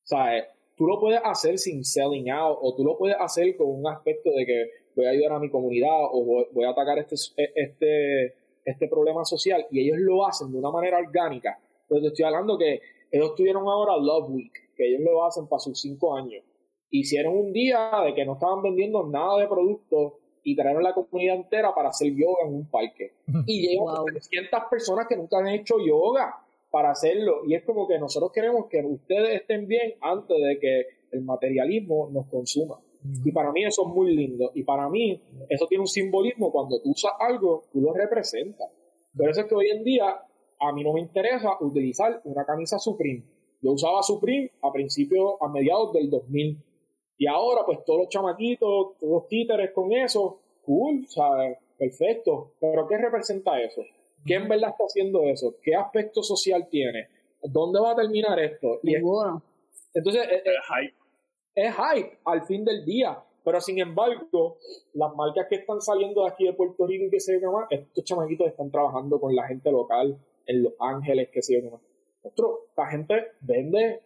[0.04, 0.44] ¿Sabes?
[0.76, 4.30] Tú lo puedes hacer sin selling out o tú lo puedes hacer con un aspecto
[4.30, 7.14] de que voy a ayudar a mi comunidad o voy, a atacar este,
[7.54, 8.34] este,
[8.64, 11.58] este problema social y ellos lo hacen de una manera orgánica.
[11.88, 12.80] Pero te estoy hablando que
[13.10, 16.42] ellos tuvieron ahora Love Week que ellos lo hacen para sus cinco años.
[16.88, 21.36] Hicieron un día de que no estaban vendiendo nada de productos y trajeron la comunidad
[21.36, 23.12] entera para hacer yoga en un parque.
[23.46, 24.06] Y llegan wow.
[24.06, 26.34] 300 personas que nunca han hecho yoga
[26.70, 27.42] para hacerlo.
[27.46, 32.08] Y es como que nosotros queremos que ustedes estén bien antes de que el materialismo
[32.10, 32.80] nos consuma.
[33.24, 34.50] Y para mí eso es muy lindo.
[34.54, 36.50] Y para mí eso tiene un simbolismo.
[36.50, 38.68] Cuando tú usas algo, tú lo representas.
[39.14, 40.22] Por eso es que hoy en día
[40.58, 43.24] a mí no me interesa utilizar una camisa Supreme
[43.62, 46.58] yo usaba Supreme a principios, a mediados del 2000.
[47.18, 51.58] Y ahora, pues todos los chamaquitos, todos los títeres con eso, cool, ¿sabes?
[51.78, 52.52] Perfecto.
[52.60, 53.82] Pero ¿qué representa eso?
[54.24, 55.56] ¿Qué en verdad está haciendo eso?
[55.62, 57.08] ¿Qué aspecto social tiene?
[57.42, 58.80] ¿Dónde va a terminar esto?
[58.82, 58.94] Y
[59.92, 60.94] entonces, eh, eh, es, hype.
[61.54, 63.22] Es hype al fin del día.
[63.42, 64.58] Pero sin embargo,
[64.92, 68.04] las marcas que están saliendo de aquí de Puerto Rico y que se yo estos
[68.04, 71.80] chamaquitos están trabajando con la gente local en Los Ángeles, que se yo
[72.22, 74.00] otro, esta gente vende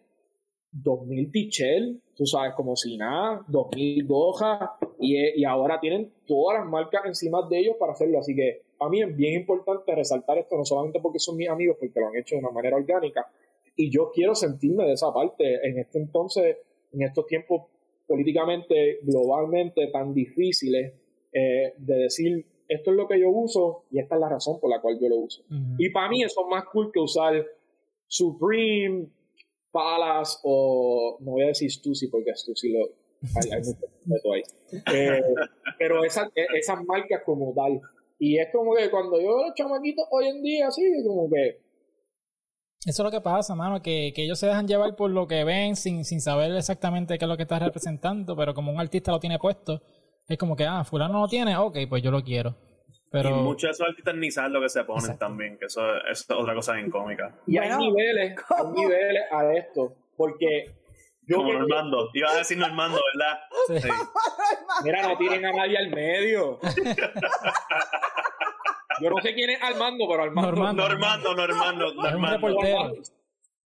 [0.71, 6.67] 2000 tichel, tú sabes, como si nada, 2000 gojas, y, y ahora tienen todas las
[6.67, 8.19] marcas encima de ellos para hacerlo.
[8.19, 11.77] Así que a mí es bien importante resaltar esto, no solamente porque son mis amigos,
[11.79, 13.27] porque lo han hecho de una manera orgánica,
[13.75, 15.67] y yo quiero sentirme de esa parte.
[15.67, 16.57] En este entonces,
[16.93, 17.63] en estos tiempos
[18.07, 20.93] políticamente, globalmente tan difíciles,
[21.33, 24.69] eh, de decir, esto es lo que yo uso y esta es la razón por
[24.69, 25.43] la cual yo lo uso.
[25.77, 27.45] Y para mí eso es más cool que usar
[28.07, 29.07] Supreme,
[29.71, 32.85] Palace o, no voy a decir Stussy porque Stussy lo,
[33.35, 33.51] hay,
[34.33, 34.43] ahí.
[34.93, 35.21] Eh,
[35.77, 36.29] pero esas,
[36.85, 37.81] marcas como tal.
[38.17, 41.59] Y es como que cuando yo veo los chamaquitos hoy en día, así, como que
[42.85, 45.43] Eso es lo que pasa, mano, que, que ellos se dejan llevar por lo que
[45.43, 49.11] ven sin, sin saber exactamente qué es lo que está representando, pero como un artista
[49.11, 49.81] lo tiene puesto,
[50.27, 52.55] es como que, ah, fulano lo tiene, ok, pues yo lo quiero.
[53.15, 55.25] Pero Y muchos de esos artistas ni saben lo que se ponen Exacto.
[55.25, 57.33] también, que eso, eso es otra cosa bien cómica.
[57.47, 59.93] Y Bueno, hay niveles, hay niveles a esto.
[60.17, 60.65] Porque
[61.25, 62.09] yo Como que- Normando.
[62.13, 63.39] Iba a decir Normando, ¿verdad?
[63.67, 63.79] Sí.
[63.79, 63.89] Sí.
[64.83, 66.59] mira, no tienen a nadie al medio.
[69.01, 70.51] Yo no sé quién es Armando, pero Armando.
[70.51, 70.87] Normando.
[70.87, 72.93] Normando, Normando, Normando.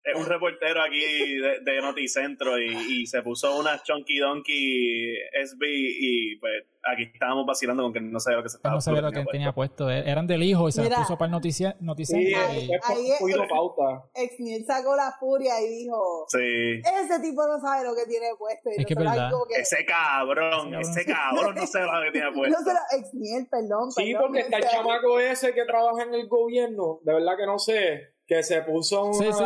[0.07, 1.01] Es un reportero aquí
[1.39, 2.67] de, de Noticentro y,
[3.03, 8.21] y se puso una Chunky Donkey SB y pues aquí estábamos vacilando con que no
[8.21, 9.91] sabía lo que se estaba no sabía lo que tenía puesto.
[9.91, 10.99] E- Eran del hijo y se Mira.
[10.99, 12.39] puso para el noticia, Sí, noticiero.
[12.41, 14.05] Ahí- ahí es- pauta.
[14.15, 16.39] Exniel sacó la furia y dijo, Sí.
[16.39, 18.71] ese tipo no sabe lo que tiene puesto.
[18.77, 19.31] Y Es que es verdad.
[19.53, 21.55] que, Ese cabrón, Ese cabrón.
[21.57, 22.59] no sabe lo que tiene puesto.
[22.65, 26.29] no lo, Exniel, perdón, Sí, perdón, porque está el chamaco ese que trabaja en el
[26.29, 29.45] gobierno, de verdad que no sé, que se puso una, Sí, sí.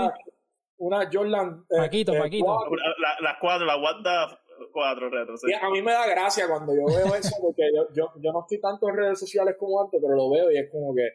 [0.81, 1.64] Una Jordan.
[1.70, 2.45] eh, Paquito, eh, Paquito.
[2.47, 2.70] cuatro.
[2.99, 5.37] La- Las cuatro, la the cuatro retro.
[5.37, 5.47] sí.
[5.51, 8.41] Y a mí me da gracia cuando yo veo eso, porque yo, yo, yo no
[8.41, 11.09] estoy tanto en redes sociales como antes, pero lo veo y es como que,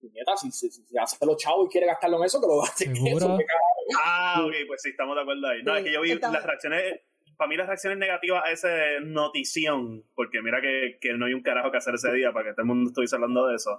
[0.00, 2.84] puñeta, si, si, si, hace los chavos y quiere gastarlo en eso, que lo gaste
[2.86, 3.16] en Seguro.
[3.16, 3.38] eso.
[4.02, 5.62] Ah, ok, pues sí, estamos de acuerdo ahí.
[5.62, 7.00] No, Sí, es que yo vi las reacciones,
[7.36, 8.68] para mí las reacciones negativas a esa
[9.02, 12.52] notición, porque mira que, que no hay un carajo que hacer ese día para que
[12.52, 13.78] todo el mundo estuviese hablando de eso.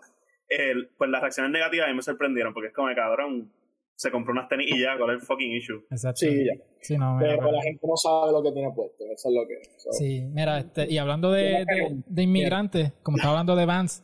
[0.50, 3.52] El- pues las reacciones negativas a mí me sorprendieron, porque es como, cabrón,
[3.98, 5.80] se compró unas tenis y ya, ¿cuál es el fucking issue?
[5.90, 6.20] Exacto.
[6.20, 6.54] Sí, ya.
[6.82, 9.36] Sí, no, mira, Pero pero- la gente no sabe lo que tiene puesto, eso es
[9.36, 9.56] lo que.
[9.78, 9.92] so.
[9.92, 14.04] Sí, mira, este, y hablando de, de, de inmigrantes, como estaba hablando de Vance,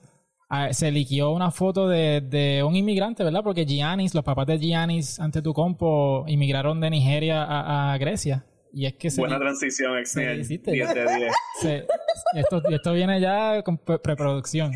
[0.71, 3.41] se liquió una foto de, de un inmigrante, ¿verdad?
[3.43, 8.45] Porque Giannis, los papás de Giannis ante tu compo, inmigraron de Nigeria a, a Grecia.
[8.75, 10.39] Y es que se, Buena li- transición, Sí, Exniel.
[10.41, 10.71] hiciste.
[10.71, 11.33] 10 de 10.
[11.61, 11.85] se-
[12.35, 14.71] esto, esto viene ya con pre- preproducción.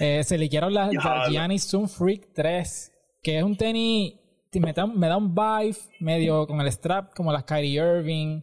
[0.00, 0.70] Eh, se las Diablo.
[0.70, 2.92] las Giannis Zoom Freak 3,
[3.22, 4.14] que es un tenis,
[4.58, 8.40] me da, me da un vibe medio con el strap como las Kyrie Irving,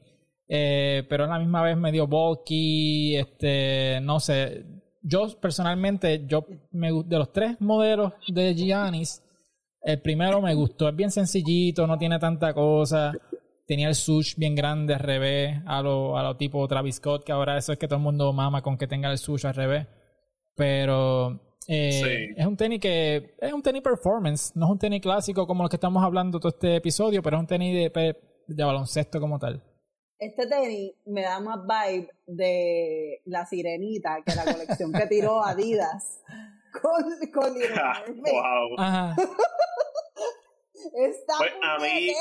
[0.48, 4.64] eh, pero a la misma vez medio bulky, este, no sé.
[5.02, 9.22] Yo personalmente, yo me, de los tres modelos de Giannis,
[9.82, 13.14] el primero me gustó, es bien sencillito, no tiene tanta cosa.
[13.66, 17.34] Tenía el sush bien grande al revés, a lo, a lo tipo Travis Scott, que
[17.34, 19.88] ahora eso es que todo el mundo mama con que tenga el sush al revés.
[20.56, 22.34] Pero eh, Sí.
[22.38, 25.70] es un tenis que es un tenis performance, no es un tenis clásico como los
[25.70, 28.16] que estamos hablando todo este episodio, pero es un tenis de,
[28.48, 29.62] de baloncesto como tal.
[30.20, 36.24] Este tenis me da más vibe de la sirenita que la colección que tiró Adidas
[36.82, 37.04] con,
[37.34, 38.22] con Mermaid.
[38.32, 38.76] wow.
[38.80, 39.16] Ajá,
[40.96, 42.12] Está Pues, a mí-.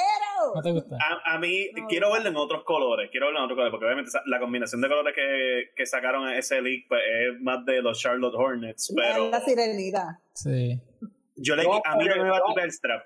[0.54, 0.96] ¿no te gusta?
[0.96, 3.86] A, a mí, No, quiero verlo en otros colores, quiero verlo en otros colores, porque
[3.86, 7.82] obviamente la combinación de colores que, que sacaron en ese league pues, es más de
[7.82, 10.20] los Charlotte Hornets, pero Es la sirenita.
[10.34, 10.80] Sí.
[11.36, 13.02] yo le, No, a mí no me va a tirar el strap.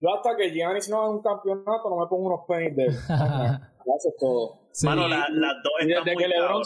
[0.00, 2.94] Yo hasta que Giannis no haga un campeonato no me pongo unos pennies de él.
[3.96, 4.60] Eso es todo.
[4.72, 4.86] Sí.
[4.86, 6.62] Mano, la- las dos están desde muy que LeBron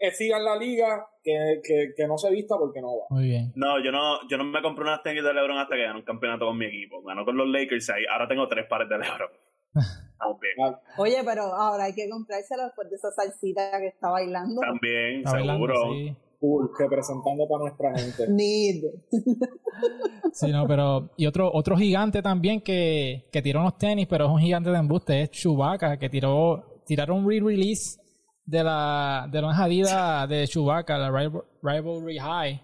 [0.00, 3.04] eh, siga en la liga, que, que, que no se vista porque no va.
[3.10, 3.52] Muy bien.
[3.54, 6.04] No, yo no, yo no me compré unas tenis de LeBron hasta que gané un
[6.04, 7.02] campeonato con mi equipo.
[7.02, 8.04] Ganó con los Lakers ahí.
[8.10, 9.30] Ahora tengo tres pares de LeBron.
[10.12, 10.54] Estamos bien.
[10.64, 14.60] Ah, Oye, pero ahora hay que comprárselo después de esa salsita que está bailando.
[14.62, 15.92] También, Está bailando, seguro.
[15.92, 16.16] sí.
[16.40, 18.26] Cool, representando para nuestra gente.
[18.28, 18.84] Need.
[20.32, 21.10] Sí, no, pero.
[21.16, 24.78] Y otro, otro gigante también que, que tiró unos tenis, pero es un gigante de
[24.78, 26.82] embuste, es Chewbacca, que tiró.
[26.86, 27.98] Tiraron un re-release
[28.44, 29.28] de la.
[29.30, 32.62] de la Adidas de Chewbacca, la Rival- Rivalry High.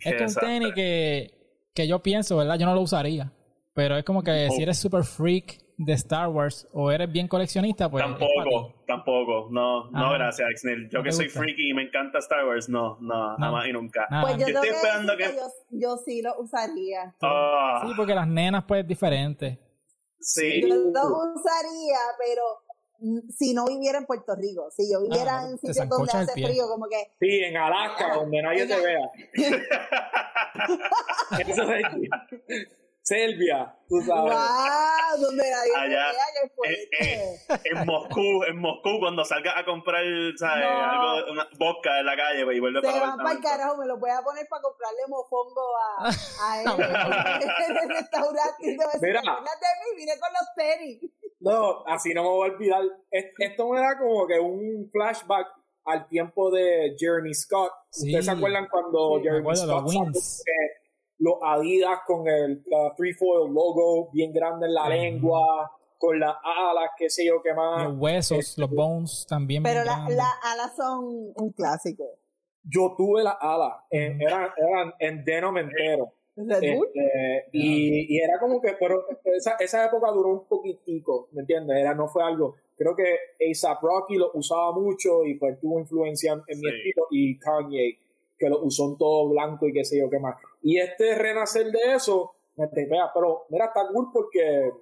[0.00, 1.30] Este es un tenis que,
[1.74, 2.58] que yo pienso, ¿verdad?
[2.58, 3.30] Yo no lo usaría.
[3.74, 4.62] Pero es como que si Oh.
[4.62, 8.04] eres super freak de Star Wars o eres bien coleccionista, pues.
[8.04, 9.48] Tampoco, tampoco.
[9.50, 10.14] No, no, Ajá.
[10.14, 10.62] gracias.
[10.90, 11.40] Yo ¿No que soy gusta?
[11.40, 14.06] freaky y me encanta Star Wars, no, no, jamás y nunca.
[14.10, 14.22] Nada.
[14.22, 17.14] Pues yo, Yo estoy esperando que- yo, yo sí lo usaría.
[17.22, 19.58] Ah, Sí, porque las nenas, pues, es diferente.
[20.20, 20.60] sí.
[20.62, 20.84] Yo lo
[21.34, 22.42] usaría, pero
[23.00, 26.32] mm, si no viviera en Puerto Rico, si yo viviera Ah, en sitios donde hace
[26.34, 26.46] pie.
[26.48, 29.10] frío, como que Sí, en Alaska, donde nadie te vea.
[31.48, 31.82] Eso es
[33.04, 34.32] Serbia, tú sabes.
[34.32, 36.10] wow, donde nadie me Allá,
[36.64, 40.02] eh, eh, en Moscú, en Moscú, cuando salgas a comprar,
[40.38, 40.64] ¿sabes?
[40.64, 40.90] No.
[40.90, 43.76] Algo, una vodka en la calle, pues, y vuelve Se para van para el carajo,
[43.76, 46.08] me lo voy a poner para comprarle mofongo a,
[46.48, 46.66] a él
[47.68, 48.56] en el restaurante.
[48.60, 49.20] Y te va a decir, Mira.
[49.20, 51.10] "Acuérdate de mí, vine con los tenis.
[51.40, 52.82] No, así no me voy a olvidar.
[53.10, 55.46] Esto me da como que un flashback
[55.84, 57.70] al tiempo de Jeremy Scott.
[57.90, 59.84] ¿Ustedes se acuerdan cuando Jeremy Scott
[61.18, 62.64] los Adidas con el
[62.96, 65.70] three-foil logo bien grande en la lengua?
[65.96, 67.88] con las alas, qué sé yo, qué más.
[67.88, 69.62] Los huesos, los bones también.
[69.62, 70.00] Pero las
[70.42, 72.04] alas son un clásico.
[72.62, 76.12] Yo tuve las alas, eran, eran en denom entero.
[76.36, 76.78] Este,
[77.52, 79.06] y, y, era como que, pero
[79.36, 81.76] esa, esa época duró un poquitico, ¿me entiendes?
[81.76, 86.32] Era, no fue algo, creo que A$AP Rocky lo usaba mucho y pues tuvo influencia
[86.32, 87.98] en, mi estilo y Kanye,
[88.36, 90.34] que lo usó en todo blanco y qué sé yo qué más.
[90.64, 94.72] Y este renacer de eso, me pero mira, está cool porque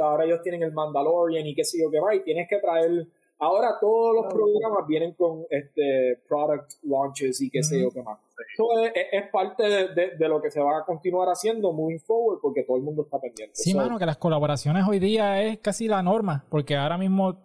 [0.00, 3.08] ahora ellos tienen el Mandalorian y qué sé yo qué más, y tienes que traer,
[3.40, 8.20] ahora todos los programas vienen con este product launches y qué sé yo qué más.
[8.54, 12.76] Eso es, parte de, lo que se va a continuar haciendo moving forward porque todo
[12.76, 13.56] el mundo está pendiente.
[13.56, 17.36] Sí, mano, que las colaboraciones hoy día es casi la norma, porque ahora mismo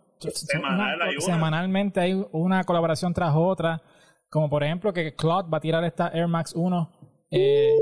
[1.18, 3.82] semanalmente hay una colaboración tras otra,
[4.30, 6.92] como por ejemplo que Claude va a tirar esta Air Max 1,
[7.32, 7.76] eh,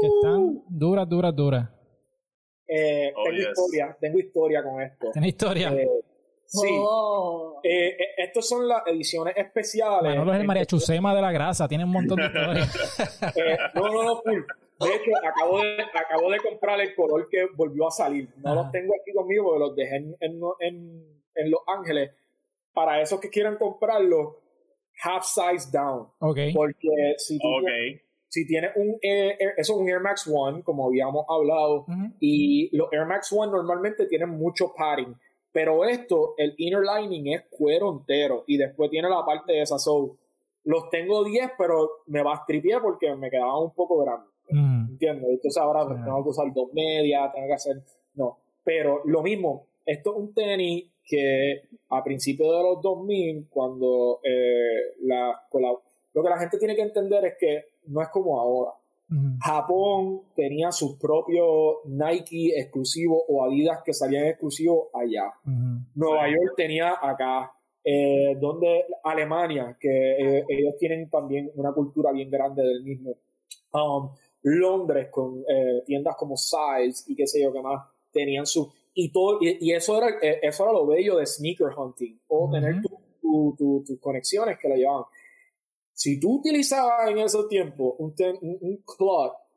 [0.00, 1.68] que están duras, duras, duras.
[2.66, 5.10] Eh, oh, tengo historia, tengo historia con esto.
[5.12, 5.72] ¿Tiene historia?
[5.72, 5.88] Eh,
[6.44, 6.68] sí.
[6.70, 7.60] Oh.
[7.64, 10.14] Eh, estos son las ediciones especiales.
[10.14, 13.20] no es el María Chusema de la grasa, tiene un montón de historias.
[13.74, 14.42] no, no, no, full.
[14.80, 18.30] De hecho, acabo de, acabo de comprar el color que volvió a salir.
[18.36, 22.12] No los tengo aquí conmigo porque los dejé en, en, en, Los Ángeles.
[22.72, 24.40] Para esos que quieran comprarlo,
[25.02, 26.08] half size down.
[26.18, 26.54] Okay.
[26.54, 27.48] Porque si tú,
[28.30, 31.84] si tienes un, Air, eso es un Air Max One, como habíamos hablado,
[32.20, 35.16] y los Air Max One normalmente tienen mucho padding,
[35.52, 39.78] pero esto, el inner lining es cuero entero, y después tiene la parte de esa,
[39.78, 40.16] so,
[40.62, 45.28] los tengo 10, pero me va a tripiar porque me quedaba un poco grande, ¿entiendes?
[45.28, 47.82] Entonces ahora tengo que usar dos medias, tengo que hacer,
[48.14, 54.20] no, pero lo mismo, esto es un tenis que a principios de los 2000, cuando
[54.22, 55.36] eh, la,
[56.14, 58.72] lo que la gente tiene que entender es que no es como ahora.
[59.42, 65.32] Japón tenía sus propios Nike exclusivos o Adidas que salían exclusivos allá.
[65.94, 67.52] Nueva York tenía acá.
[67.82, 73.16] Eh, donde Alemania, que eh, ellos tienen también una cultura bien grande del mismo.
[73.72, 74.10] Um,
[74.42, 79.10] Londres con eh, tiendas como Size y qué sé yo qué más tenían su y
[79.10, 82.82] todo y, eso era eso era lo bello de sneaker hunting o tener
[83.22, 85.04] tus conexiones que lo llevaban
[86.00, 88.84] si tú utilizabas en ese tiempo un, un, un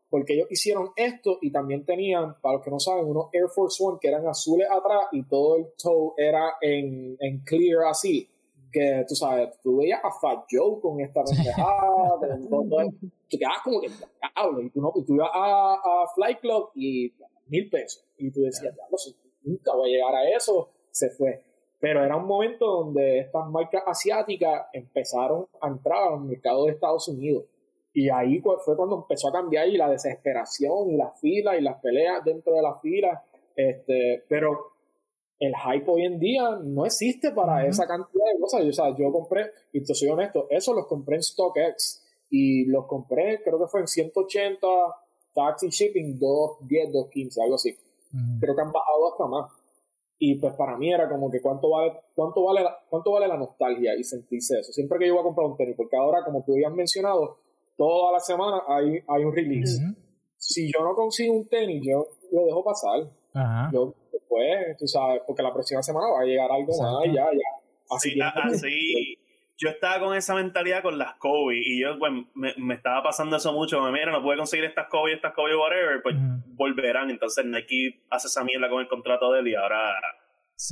[0.09, 3.81] porque ellos hicieron esto y también tenían, para los que no saben, unos Air Force
[3.81, 8.29] One que eran azules atrás y todo el toe era en, en clear así.
[8.69, 13.87] Que tú sabes, tú veías a Fat Joe con esta pendejada, tú quedabas como que
[13.87, 17.13] y tú, no, y tú ibas a, a Flight Club y
[17.47, 18.03] mil pesos.
[18.17, 18.97] Y tú decías, no,
[19.43, 20.71] nunca voy a llegar a eso.
[20.91, 21.41] Se fue.
[21.83, 27.09] Pero era un momento donde estas marcas asiáticas empezaron a entrar al mercado de Estados
[27.09, 27.43] Unidos.
[27.91, 31.81] Y ahí fue cuando empezó a cambiar y la desesperación y las filas y las
[31.81, 33.19] peleas dentro de las filas.
[33.53, 34.57] Este, pero
[35.37, 38.61] el hype hoy en día no existe para esa cantidad de cosas.
[38.63, 42.63] Yo, o sea, yo compré, y te soy honesto, eso los compré en StockX y
[42.63, 44.67] los compré, creo que fue en 180,
[45.33, 47.77] taxi shipping 210, 215, algo así.
[48.39, 49.62] Creo que han bajado hasta más.
[50.25, 53.35] Y pues para mí era como que cuánto vale, cuánto vale, la, cuánto vale la
[53.35, 54.71] nostalgia y sentirse eso.
[54.71, 57.39] Siempre que yo voy a comprar un tenis, porque ahora, como tú habías mencionado,
[57.75, 59.81] toda la semana hay, hay un release.
[60.37, 63.01] Si yo no consigo un tenis, yo lo dejo pasar.
[63.73, 67.63] Yo después, tú sabes, porque la próxima semana va a llegar algo más, ya, ya.
[67.89, 69.17] Así, así,
[69.63, 73.37] yo estaba con esa mentalidad con las Kobe y yo pues, me, me estaba pasando
[73.37, 73.81] eso mucho.
[73.81, 76.15] Me mira, no pude conseguir estas Kobe, estas Kobe, whatever, pues
[76.47, 77.09] volverán.
[77.09, 79.93] Entonces Nike hace esa mierda con el contrato de él y ahora,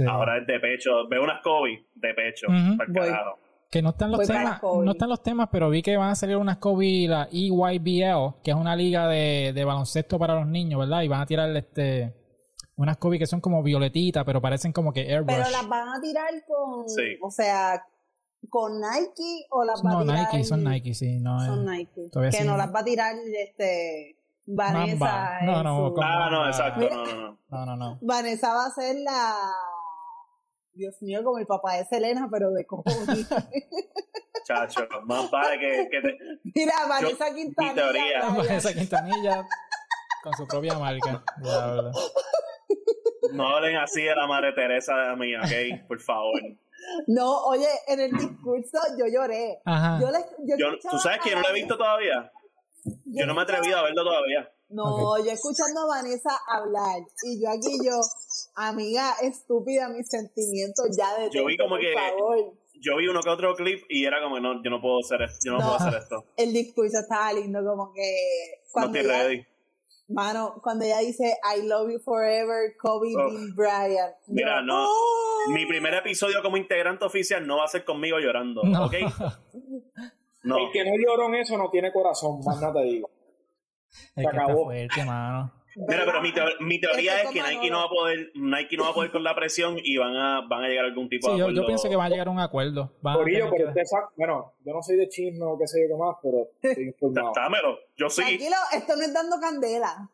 [0.09, 1.07] ahora es de pecho.
[1.07, 2.47] Veo unas Kobe de pecho,
[3.69, 6.35] Que no están los temas, no están los temas, pero vi que van a salir
[6.35, 11.03] unas Kobe, la EYBL, que es una liga de, de baloncesto para los niños, ¿verdad?
[11.03, 12.13] Y van a tirar este
[12.75, 15.37] unas Kobe que son como violetitas, pero parecen como que airbrush.
[15.37, 16.85] Pero las van a tirar con,
[17.21, 17.85] o sea,
[18.49, 20.17] con Nike o las va no, a tirar.
[20.17, 21.19] No, Nike, son Nike, sí.
[21.19, 22.09] No, son Nike.
[22.31, 24.17] Que no las va a tirar este.
[24.45, 25.39] Vanessa.
[25.43, 26.01] No, no, su...
[26.01, 26.89] ah, no, exacto.
[26.89, 27.15] No, no,
[27.49, 27.65] no.
[27.65, 29.35] no, no, Vanessa va a ser la.
[30.73, 33.27] Dios mío, como el papá de Selena, pero de cojones.
[34.47, 36.17] Chacho, más vale que, que te...
[36.55, 38.29] Mira, Vanessa Quintanilla.
[38.35, 39.45] Vanessa Quintanilla
[40.21, 41.23] con su propia marca.
[43.33, 45.87] No hablen así de la madre Teresa de mí, ¿ok?
[45.87, 46.41] Por favor.
[47.07, 49.61] No, oye, en el discurso yo lloré.
[49.99, 52.31] Yo ¿Tú sabes que no lo he visto todavía?
[53.05, 54.49] Yo no me he atrevido a verlo todavía.
[54.69, 57.99] No, yo escuchando a Vanessa hablar y yo aquí yo,
[58.55, 61.93] amiga estúpida, mis sentimientos ya de Yo vi como que
[62.81, 65.39] yo vi uno que otro clip y era como no, yo no puedo hacer esto,
[65.43, 66.25] yo no, puedo hacer esto.
[66.37, 69.45] El discurso estaba lindo, como que cuando no estoy ready.
[70.07, 74.15] Mano, cuando ella dice I love you forever, Kobe Bean Bryant.
[74.27, 74.87] Mira, no.
[75.49, 78.93] Mi primer episodio como integrante oficial no va a ser conmigo llorando, ¿ok?
[80.43, 80.57] No.
[80.57, 83.09] El que no lloró en eso no tiene corazón, más nada te digo.
[84.15, 84.65] Se acabó.
[84.65, 85.53] Fuerte, mano.
[85.75, 88.89] Mira, pero mi, mi teoría es que Nike no va a poder, Nike no va
[88.89, 91.35] a poder con la presión y van a, van a llegar a algún tipo de
[91.35, 91.55] acuerdo.
[91.55, 92.91] Yo, yo pienso que va a llegar a un acuerdo.
[93.01, 93.71] Por ello, pero
[94.17, 97.31] bueno, yo no soy de chisme o qué sé yo qué más, pero estoy informado.
[97.35, 98.21] Dámelo, yo sí.
[98.21, 100.09] Tranquilo, esto no es dando candela.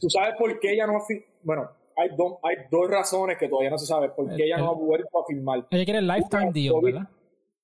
[0.00, 1.02] Tú sabes por qué ella no ha
[1.42, 4.70] bueno, hay, dos hay dos razones que todavía no se sabe por qué ella no
[4.70, 5.66] ha vuelto a firmar.
[5.70, 7.08] Ella quiere el lifetime deal, ¿verdad?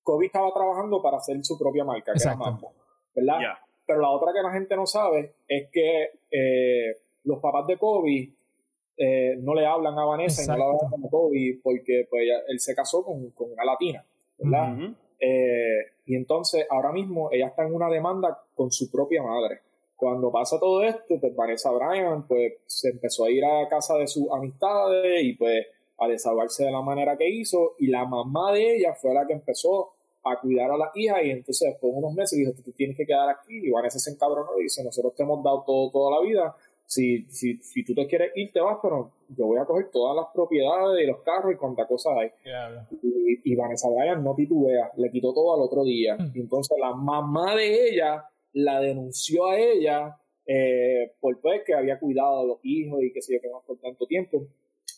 [0.03, 2.73] Kobe estaba trabajando para hacer su propia marca, que era Mambo,
[3.15, 3.39] ¿verdad?
[3.87, 8.35] Pero la otra que la gente no sabe es que eh, los papás de Kobe
[8.97, 12.61] eh, no le hablan a Vanessa y no le hablan a Kobe porque pues, él
[12.61, 14.05] se casó con, con una latina,
[14.39, 14.95] ¿verdad?
[15.21, 19.61] Eh, y entonces ahora mismo ella está en una demanda con su propia madre.
[19.97, 24.07] Cuando pasa todo esto, pues Vanessa Bryan pues se empezó a ir a casa de
[24.07, 25.67] sus amistades y pues
[25.99, 29.35] a desahogarse de la manera que hizo y la mamá de ella fue la que
[29.35, 29.93] empezó
[30.25, 33.07] a cuidar a la hija y entonces después de unos meses dijo, tú tienes que
[33.07, 36.27] quedar aquí y Vanessa se encabronó y dice, nosotros te hemos dado todo toda la
[36.27, 39.91] vida, si, si, si tú te quieres ir te vas, pero yo voy a coger
[39.91, 42.31] todas las propiedades y los carros y cuántas cosas hay.
[43.45, 46.17] Y, Vanessa Bryan no titubea, le quitó todo al otro día.
[46.17, 46.33] Hmm.
[46.35, 48.25] Y entonces la mamá de ella
[48.55, 53.23] la denunció a ella eh, por pues que había cuidado a los hijos y que
[53.23, 54.47] sé yo qué más por tanto tiempo.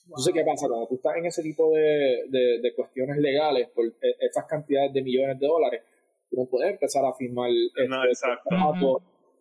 [0.06, 0.68] Entonces, ¿qué pasa?
[0.68, 5.02] Cuando tú estás en ese tipo de, de, cuestiones legales por e, esas cantidades de
[5.02, 5.82] millones de dólares,
[6.30, 7.88] tú no puedes empezar a firmar este,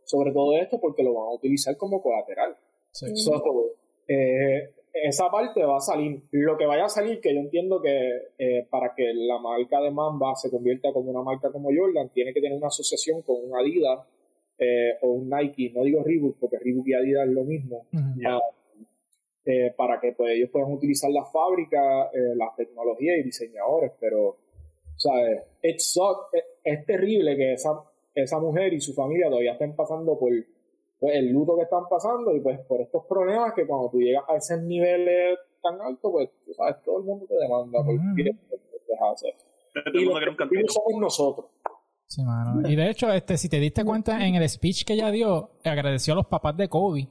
[0.05, 2.57] sobre todo esto porque lo van a utilizar como colateral.
[4.07, 4.70] Eh,
[5.03, 6.23] esa parte va a salir.
[6.31, 9.91] Lo que vaya a salir, que yo entiendo que eh, para que la marca de
[9.91, 13.55] Mamba se convierta como una marca como Jordan, tiene que tener una asociación con un
[13.57, 14.07] Adidas
[14.57, 17.87] eh, o un Nike, no digo Reebok, porque Reebok y Adidas es lo mismo,
[19.45, 24.37] eh, para que pues, ellos puedan utilizar la fábrica, eh, las tecnologías y diseñadores, pero,
[24.95, 25.41] ¿sabes?
[25.61, 25.99] Es,
[26.63, 27.83] es terrible que esa,
[28.13, 30.31] esa mujer y su familia todavía estén pasando por
[30.99, 34.23] pues, el luto que están pasando y pues por estos problemas que cuando tú llegas
[34.27, 36.75] a esos niveles tan altos, pues, ¿sabes?
[36.83, 37.95] Todo el mundo te demanda por
[39.13, 39.33] hacer.
[39.93, 41.47] Y lo que somos nosotros.
[42.07, 42.67] Sí, mano.
[42.69, 46.13] Y de hecho, este, si te diste cuenta en el speech que ella dio, agradeció
[46.13, 47.09] a los papás de Kobe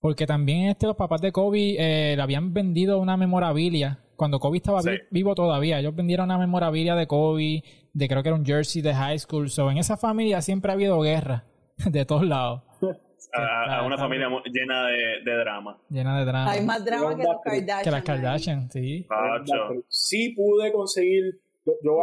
[0.00, 4.00] porque también este, los papás de Kobe eh, le habían vendido una memorabilia.
[4.16, 7.62] Cuando Kobe estaba vivo todavía, ellos vendieron una memorabilia de Kobe,
[7.92, 9.48] de creo que era un jersey de high school.
[9.48, 11.44] So, en esa familia siempre ha habido guerra,
[11.90, 12.62] de todos lados.
[13.32, 15.78] A, una familia llena de, drama.
[15.88, 16.50] Llena de drama.
[16.50, 17.84] Hay más drama que los Kardashian.
[17.84, 19.06] Que las Kardashian, sí.
[19.88, 22.02] Sí pude conseguir, yo, yo,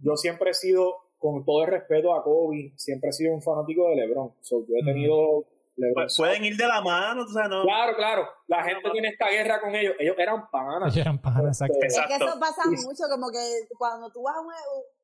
[0.00, 3.88] yo siempre he sido, con todo el respeto a Kobe, siempre he sido un fanático
[3.88, 4.32] de LeBron.
[4.40, 5.46] So, yo he tenido
[5.94, 7.62] pues pueden ir de la mano, o sea, no.
[7.62, 8.28] Claro, claro.
[8.46, 9.94] La gente tiene esta guerra con ellos.
[9.98, 10.92] Ellos eran panas.
[10.92, 11.78] Ellos eran panas, exacto.
[11.80, 13.38] Es que eso pasa mucho, como que
[13.78, 14.48] cuando tú vas a un,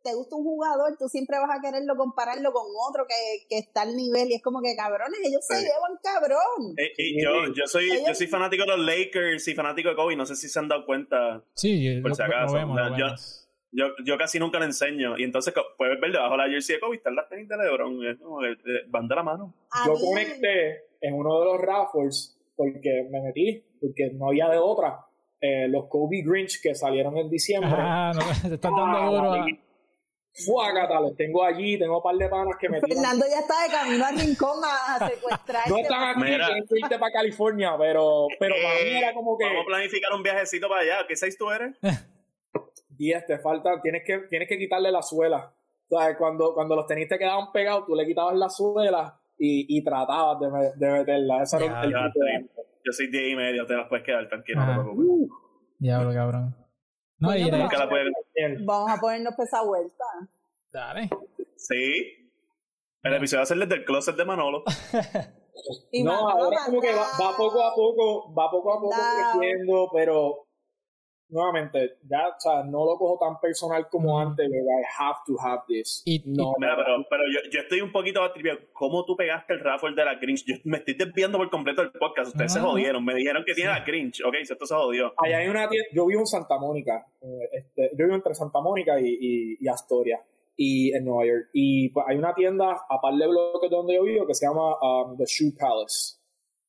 [0.05, 3.83] te gusta un jugador, tú siempre vas a quererlo compararlo con otro que, que está
[3.83, 6.75] al nivel y es como que cabrones, ellos se llevan cabrón.
[6.77, 10.15] Eh, y yo, yo soy, yo soy fanático de los Lakers y fanático de Kobe,
[10.15, 11.43] no sé si se han dado cuenta.
[11.55, 12.59] Sí, por si acaso.
[13.77, 15.19] Yo, yo casi nunca le enseño.
[15.19, 18.07] Y entonces puedes ver debajo de la jersey de Kobe están las tenis de LeBron.
[18.07, 18.55] Es como que
[18.89, 19.55] van de la mano.
[19.85, 25.01] Yo conecté en uno de los raffles porque me metí, porque no había de otra.
[25.41, 27.71] Eh, los Kobe Grinch que salieron en diciembre.
[27.73, 29.47] Ah, no, se están dando ah, duro.
[30.35, 33.71] Fuácata, los tengo allí, tengo un par de panas que me Fernando ya está de
[33.71, 35.69] camino al rincón a, secuestrar.
[35.69, 39.45] no están aquí, tienen que irte para California, pero, pero para mí era como que.
[39.45, 41.07] Vamos a planificar un viajecito para allá.
[41.07, 41.79] ¿Qué seis tú eres?
[42.97, 45.53] 10, te falta, tienes que, tienes que quitarle la suela.
[45.89, 49.79] O sea, cuando, cuando los tenis te quedaban pegados, tú le quitabas la suela y,
[49.79, 51.43] y tratabas de, de meterla.
[51.43, 54.81] Eso era el Yo soy 10 y medio, te las puedes quedar tranquilo, no te
[54.81, 55.07] preocupes.
[55.07, 55.29] Uh.
[55.79, 56.64] Diablo, cabrón.
[57.19, 57.89] No, nunca la.
[58.65, 60.05] Vamos a ponernos pesa vuelta.
[60.73, 61.09] Dale.
[61.57, 62.31] Sí.
[63.03, 64.65] El episodio va a ser desde el closet de Manolo.
[66.05, 68.97] no, ahora como que va, va, poco a poco, va poco a poco
[69.37, 70.44] creciendo, pero
[71.29, 75.37] nuevamente, ya, o sea, no lo cojo tan personal como antes, pero I have to
[75.41, 76.03] have this.
[76.05, 78.59] Y, no, pero, pero yo, yo, estoy un poquito atribuido.
[78.73, 80.45] ¿Cómo tú pegaste el raffle de la Grinch?
[80.47, 82.29] Yo me estoy desviando por completo del podcast.
[82.29, 83.05] Ustedes se jodieron.
[83.05, 84.23] Me dijeron que tiene la Grinch.
[84.25, 85.13] Ok, esto se jodió.
[85.19, 87.07] hay una yo vivo en Santa Mónica.
[87.21, 90.21] Eh, este, yo vivo entre Santa Mónica y, y, Astoria.
[90.57, 91.49] y en Nueva York.
[91.53, 94.77] Y pues hay una tienda a par de bloques donde yo vivo que se llama
[94.81, 96.19] um, The Shoe Palace.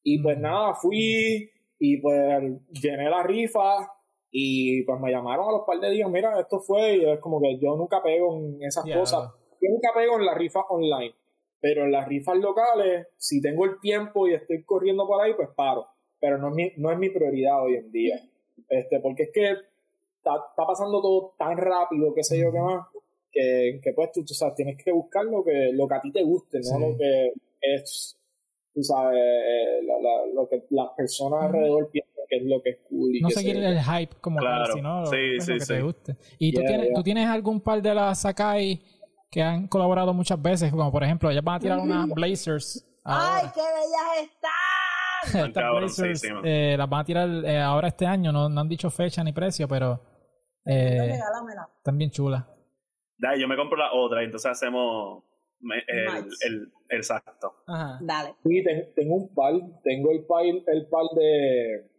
[0.03, 2.41] Y pues nada, fui y pues
[2.71, 3.91] llené la rifa
[4.37, 7.39] y pues me llamaron a los par de días, mira, esto fue y es como
[7.39, 9.31] que yo nunca pego en esas cosas.
[9.61, 11.13] Yo nunca pego en las rifas online.
[11.61, 15.47] Pero en las rifas locales, si tengo el tiempo y estoy corriendo por ahí, pues
[15.55, 15.87] paro.
[16.19, 18.19] Pero no es mi, no es mi prioridad hoy en día.
[18.67, 19.45] Este, porque es que
[20.17, 22.87] está, está pasando todo tan rápido, qué sé yo qué más,
[23.31, 26.11] que, que pues tú, tú sabes, tienes que buscar lo que, lo que a ti
[26.11, 26.79] te guste, no Sí.
[26.81, 27.31] lo que
[27.61, 28.17] es,
[28.73, 32.69] tú sabes, eh, la- la- lo que las personas alrededor piensan que es lo que
[32.71, 33.15] es cool.
[33.15, 34.65] Y No seguir el hype como Claro.
[34.65, 35.73] tal, sino lo, Sí, pues, sí, lo que sí.
[35.73, 36.17] te guste.
[36.39, 36.95] ¿Y tú, tienes, yeah.
[36.95, 38.81] tú tienes algún par de las Sakai
[39.31, 40.71] que han colaborado muchas veces?
[40.71, 42.85] Como por ejemplo, ellas van a tirar unas Blazers.
[43.03, 44.51] ¡Ay, qué bellas están!
[45.47, 46.43] Estas Cabrón, Blazers sí, sí, man.
[46.45, 48.31] eh, las van a tirar eh, ahora este año.
[48.31, 50.01] No, no han dicho fecha ni precio, pero
[50.65, 51.69] eh, Regálamela.
[51.77, 52.43] están bien chulas.
[53.17, 55.23] Dale, yo me compro la otra y entonces hacemos
[55.61, 56.27] me- el, el,
[56.89, 57.53] el exacto.
[57.67, 57.97] Ajá.
[58.01, 58.35] Dale.
[58.43, 59.53] Sí, ten- tengo un par,
[59.83, 61.89] tengo el par, el par de,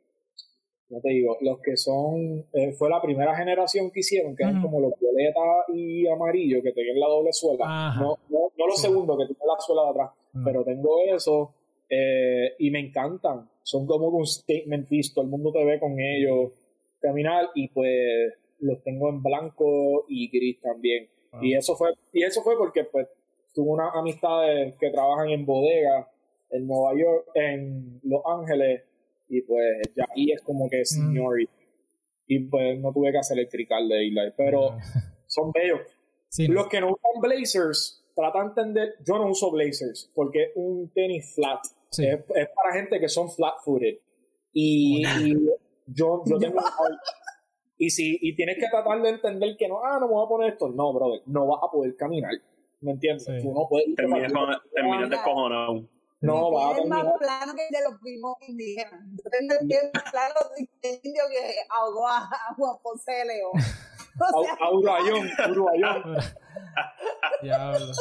[0.88, 4.62] no te digo, los que son, eh, fue la primera generación que hicieron, que eran
[4.62, 5.40] como los violeta
[5.74, 7.94] y amarillo, que tenían la doble suela.
[7.98, 8.86] No, no, no los Sí.
[8.86, 10.10] segundos, que tienen la suela de atrás,
[10.44, 11.52] pero tengo eso
[11.90, 13.48] eh, y me encantan.
[13.62, 16.52] Son como un statement piece, todo el mundo te ve con ellos
[17.00, 21.08] caminar y pues los tengo en blanco y gris también.
[21.32, 21.40] Ah.
[21.42, 23.08] Y eso fue, y eso fue porque pues
[23.54, 26.08] tuve unas amistades que trabajan en bodega
[26.50, 28.82] en Nueva York, en Los Ángeles,
[29.28, 29.64] y pues
[29.96, 31.50] ya ahí es como que seniority.
[32.28, 34.78] Y pues no tuve que hacer electrical de Eli, pero Ah.
[35.26, 35.80] son bellos.
[36.28, 40.50] Sí, Los que no usan blazers, tratan de entender, yo no uso blazers, porque es
[40.56, 41.60] un tenis flat.
[41.90, 42.04] sí.
[42.06, 43.98] Es, es para gente que son flat footed.
[44.52, 45.34] Y, y
[45.86, 46.60] yo, yo tengo
[47.78, 50.28] y si y tienes que tratar de entender que no, ah, no me voy a
[50.28, 50.68] poner esto.
[50.70, 52.32] No, brother, no vas a poder caminar.
[52.80, 53.24] ¿Me entiendes?
[53.24, 53.32] Sí.
[53.42, 55.86] Tú no puedes ir Terminas con, terminas descojonado.
[56.20, 59.00] No, vas a más plano que el de los primos indígenas.
[59.12, 63.52] Yo tengo el pie más plano de indio que ahogó a Juan de León.
[64.18, 66.16] O sea, A, a Uruguayón, Uruguayón.
[67.42, 67.92] Diablo.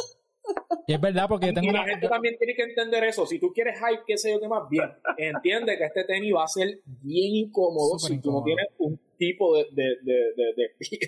[0.88, 1.90] Y es verdad porque tengo Y la una...
[1.92, 3.26] gente también tiene que entender eso.
[3.26, 4.90] Si tú quieres hype, qué sé yo qué más, bien.
[5.18, 8.98] Entiende que este tenis va a ser bien incómodo Súper si tú no tienes un
[9.18, 11.00] tipo de, de, de, de, de pie.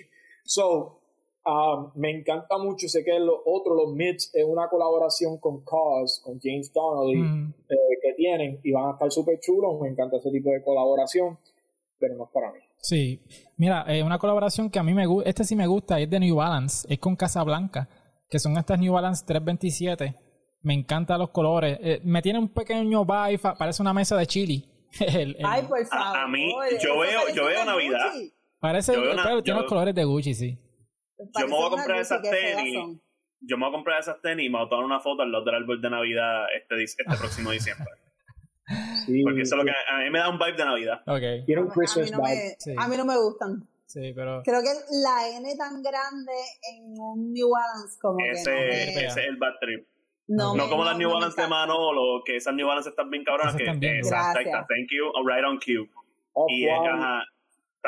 [0.44, 1.00] So,
[1.46, 2.88] um, me encanta mucho.
[2.88, 7.54] Sé que lo otro, los Mids, es una colaboración con Cause, con James Donnelly, Mm,
[7.68, 9.80] eh, que tienen y van a estar súper chulos.
[9.80, 11.38] Me encanta ese tipo de colaboración,
[11.98, 12.58] pero no es para mí.
[12.80, 13.20] Sí.
[13.56, 16.20] Mira, eh, una colaboración que a mí me gusta, este sí me gusta, es de
[16.20, 17.88] New Balance, es con Casablanca,
[18.30, 20.14] que son estas New Balance 327.
[20.62, 21.78] Me encantan los colores.
[21.82, 24.64] Eh, me tiene un pequeño vibe, parece una mesa de chili.
[25.00, 26.16] El- el- Ay, por favor.
[26.18, 26.50] A- a mí,
[26.82, 28.12] yo veo- yo veo Navidad.
[28.60, 30.58] Parece, yo veo una- pero tiene yo- los colores de Gucci, sí.
[31.18, 32.98] Yo me voy a comprar esas tenis.
[33.40, 35.30] Yo me voy a comprar esas tenis y me voy a tomar una foto al
[35.32, 37.86] lado del árbol de Navidad este, este próximo diciembre.
[39.06, 41.00] Sí, Porque eso es lo que a mí me da un vibe de Navidad.
[41.06, 41.46] Ok.
[41.46, 42.34] Tiene un A mí Christmas no vibe.
[42.34, 42.74] me- Sí.
[42.76, 43.66] A mí no me gustan.
[43.86, 44.42] Sí, pero...
[44.44, 44.68] Creo que
[45.02, 46.32] la N tan grande
[46.70, 49.88] en un New Balance como Ese, que no me, ese es el bad trip.
[50.26, 51.48] no No me- como no- las New Balance de.
[51.48, 53.56] Manolo, que esas New Balance están bien cabronas.
[53.56, 55.88] Que, están bien exacto, thank you, oh, right on cue.
[56.48, 57.22] Y Off-white, ajá,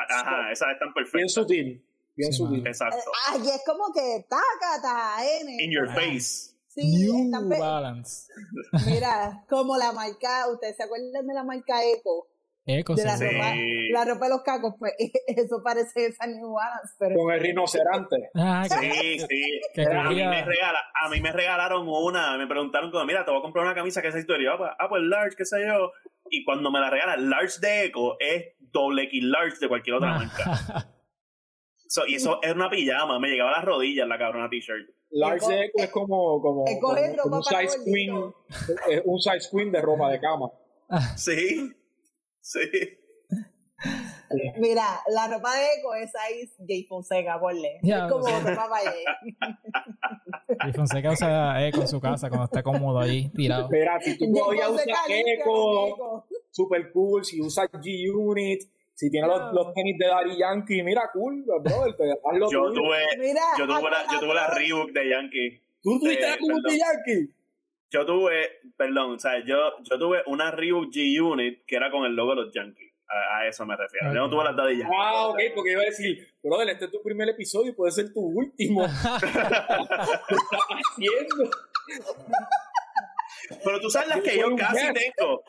[0.09, 1.35] ajá, esas están bien perfectas.
[1.35, 1.85] sutil.
[2.17, 2.59] Bien Sí, sutil.
[2.59, 2.71] mano.
[2.71, 2.97] Exacto.
[2.99, 5.57] Eh, Aquí es como que tácata, N.
[5.65, 6.51] In your Ah, face.
[6.69, 8.33] Sí, New Balance.
[8.87, 12.29] Mira, como la marca, ¿ustedes se acuerdan de la marca Eco?
[12.67, 13.09] Eco, De sí.
[13.09, 13.25] la Sí.
[13.25, 13.55] ropa,
[13.93, 14.93] la ropa de los cacos, pues
[15.27, 18.31] eso parece esa New Balance, pero Con el rinoceronte.
[18.37, 19.61] Ah, Sí, sí.
[19.75, 23.31] que A mí, me regala, a mí me regalaron una, me preguntaron como, mira, te
[23.33, 25.45] voy a comprar una camisa que es y yo, ah, pues, ah, pues large, qué
[25.45, 25.91] sé yo.
[26.31, 30.15] Y cuando me la regalan, large de Eco es doble X large de cualquier otra
[30.19, 30.45] marca.
[31.93, 34.89] So, y eso es una pijama, me llegaba a las rodillas la cabrona t-shirt.
[35.11, 38.45] Large Eco- Echo es como, como, un size queen, gordito.
[38.89, 40.53] es un size queen de ropa de cama.
[41.17, 41.73] Sí,
[42.41, 42.61] sí.
[44.59, 47.81] mira, la ropa de Eco es ahí Jay Fonseca, ponle.
[47.83, 48.33] Ya, es como sí.
[48.35, 48.93] ropa para
[50.61, 50.73] Jay.
[50.73, 53.65] Fonseca usa Eco en su casa cuando está cómodo ahí, tirado.
[53.65, 56.25] Espera, si tú todavía usas Eco.
[56.53, 58.63] super cool, si usas G-Unit,
[59.01, 62.05] si tienes los, los tenis de Daddy Yankee, mira, cool, brother, te
[62.53, 65.63] Yo tuve, Mira, yo tuve la, yo tuve la Reebok de Yankee.
[65.83, 66.79] ¿Tú tuviste eh, la Reebok de.
[66.79, 67.35] Yankee?
[67.89, 72.15] Yo tuve, perdón, o sea, yo, yo tuve una Reebok G-Unit que era con el
[72.15, 72.93] logo de los Yankees.
[73.09, 74.13] A, a eso me refiero.
[74.13, 74.97] Yo no tuve las Daddy Yankee.
[75.01, 78.13] Ah, ok, porque iba a decir, brother, este es tu primer episodio y puede ser
[78.13, 78.83] tu último.
[78.83, 79.63] ¿Qué estás
[80.93, 81.51] haciendo?
[83.65, 85.43] Pero tú sabes las que yo casi tengo.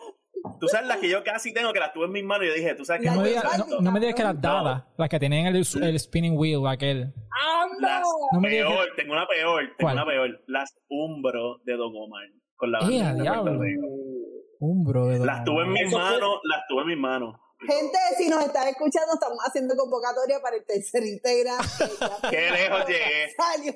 [0.59, 2.53] Tú sabes las que yo casi tengo, que las tuve en mis manos y yo
[2.55, 4.41] dije, tú sabes que La No me de digas no, no me digas que las
[4.41, 7.13] dadas, las que tienen el, el spinning wheel, aquel.
[7.79, 9.95] Las No me peor, tengo una peor, tengo ¿Cuál?
[9.95, 10.43] una peor.
[10.47, 12.23] Las Umbro de Don Omar.
[12.55, 13.63] Con la ¡Eh, bandera a de Puerto diablo!
[13.63, 13.87] Rico.
[14.59, 17.35] Un bro de Las tuve en mis manos, las tuve en mis manos.
[17.59, 21.65] Gente, si nos están escuchando, estamos haciendo convocatoria para el tercer integrante.
[22.29, 23.29] Qué lejos llegué.
[23.37, 23.73] Salió.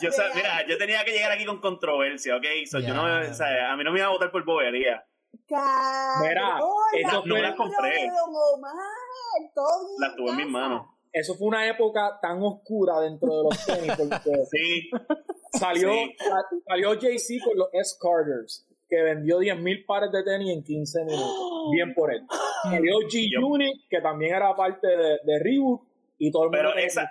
[0.00, 2.44] Yo- sa- mira, yo tenía que llegar aquí con controversia, ¿ok?
[2.70, 5.04] So, yo no o sea, a mí no me iba a votar por bobería.
[5.32, 6.58] Mira,
[6.94, 7.90] eso No fue- las compré.
[8.02, 8.74] de Don Omar,
[9.98, 10.86] Las tuve en mis manos.
[11.12, 14.90] Eso fue una época tan oscura dentro de los tenis porque Sí,
[15.58, 16.14] salió, Sí.
[16.18, 21.34] sa- salió Jay-Z con los S-Carters, que vendió 10.000 pares de tenis en 15 minutos.
[21.72, 22.22] Bien por él.
[22.62, 25.82] Salió G-Unit, que también era parte de, de Reebok,
[26.18, 26.70] y todo el mundo...
[26.74, 27.10] pero esa,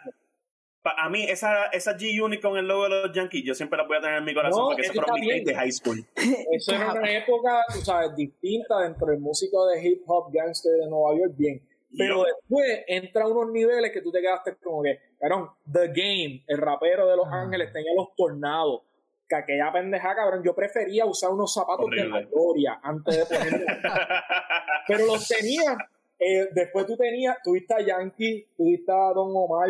[0.84, 3.98] a mí, esa, esa G-Unit con el logo de los Yankees, yo siempre la voy
[3.98, 6.06] a tener en mi corazón No, porque eso fueron mis de high school.
[6.52, 10.90] Eso era una época, tú sabes, distinta dentro del músico de hip hop gangster de
[10.90, 11.62] Nueva York, bien.
[11.98, 16.58] Pero después entra unos niveles que tú te quedaste como que, cabrón, The Game, el
[16.60, 17.42] rapero de Los Ah.
[17.42, 18.84] Ángeles, tenía los tornados.
[19.28, 23.62] Que aquella pendeja, cabrón, yo prefería usar unos zapatos de la gloria antes de ponerlos.
[24.88, 25.78] Pero los tenía.
[26.20, 29.70] Eh, después tú tenías, tuviste a Yankee, tuviste a Don Omar,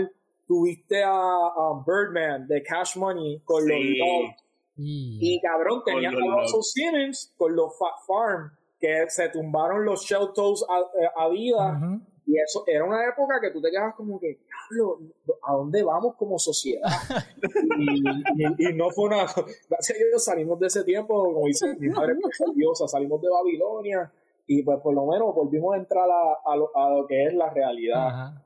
[0.49, 3.99] tuviste a, a Birdman de Cash Money con los Sí.
[3.99, 4.43] Dogs.
[4.81, 6.61] Y, Y cabrón, tenía los a Russell.
[6.63, 11.80] Simmons con los Fat Farm, que se tumbaron los Shell Toes a, eh, a vida.
[12.26, 14.39] Y eso era una época que tú te quedabas como que,
[14.69, 14.99] diablo,
[15.43, 16.89] ¿a dónde vamos como sociedad?
[17.77, 19.26] y, y- y no fue una.
[19.69, 22.13] Gracias a Dios salimos de ese tiempo, como dice mi madre,
[22.55, 24.11] diosa, salimos de Babilonia
[24.47, 27.34] y pues por lo menos volvimos a entrar a, a, lo, a lo que es
[27.34, 28.07] la realidad.
[28.07, 28.43] Ajá.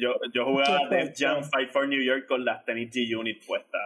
[0.00, 3.80] Yo, yo jugaba Def Jam Fight for New York con las tenis G-Unit puestas.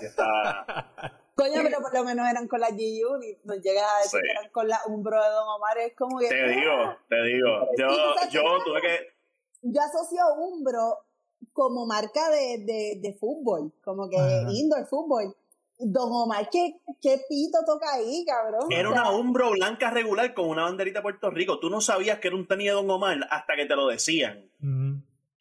[0.00, 0.66] Estaba-
[1.34, 3.38] Coño, pero por lo menos eran con la G-Unit.
[3.44, 4.26] Nos llegas a decir Sí.
[4.26, 5.78] que eran con la Umbro de Don Omar.
[5.78, 6.28] Es como que.
[6.28, 7.48] Te digo, te digo.
[7.78, 8.98] Yo, ¿Y tú sabes yo tuve que.
[9.62, 10.98] Yo asocio Umbro
[11.52, 14.46] como marca de, de, de fútbol, como que Ajá.
[14.52, 15.34] indoor fútbol.
[15.84, 18.70] Don Omar, ¿qué, qué pito toca ahí, cabrón?
[18.70, 21.58] Era una Umbro blanca regular con una banderita de Puerto Rico.
[21.58, 24.50] Tú no sabías que era un tenis de Don Omar hasta que te lo decían.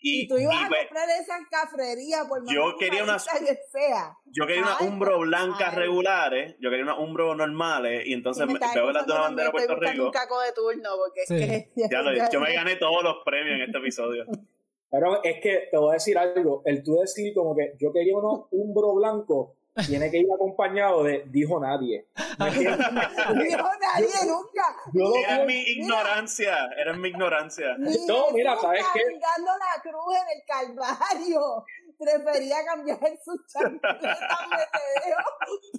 [0.04, 3.18] Y, Y tú ibas y, a pues, comprar esa cafrería por más Yo quería una-
[3.18, 4.18] humanista que sea.
[4.26, 5.76] yo quería unas Ay, Umbro blancas ay.
[5.78, 9.46] regulares, yo quería unas Umbro normales, y entonces Y me veo las de una bandera
[9.50, 10.06] de Puerto Rico.
[10.06, 11.36] un caco de turno, porque Sí.
[11.44, 11.88] es que...
[11.92, 14.26] Ya lo- yo me gané todos los premios en este episodio.
[14.90, 16.64] Pero es que te voy a decir algo.
[16.66, 19.56] El tú decir como que yo quería uno, un bro blanco,
[19.88, 22.08] tiene que ir acompañado de dijo nadie.
[22.54, 22.78] Dijo
[23.80, 24.76] nadie nunca.
[24.94, 27.76] Yo Era mi ignorancia, era mi ignorancia.
[27.78, 29.00] Ni No, mira, ¿sabes qué?
[29.02, 31.66] cargando la cruz en el Calvario.
[31.98, 35.18] Prefería cambiar su chancleta metedeo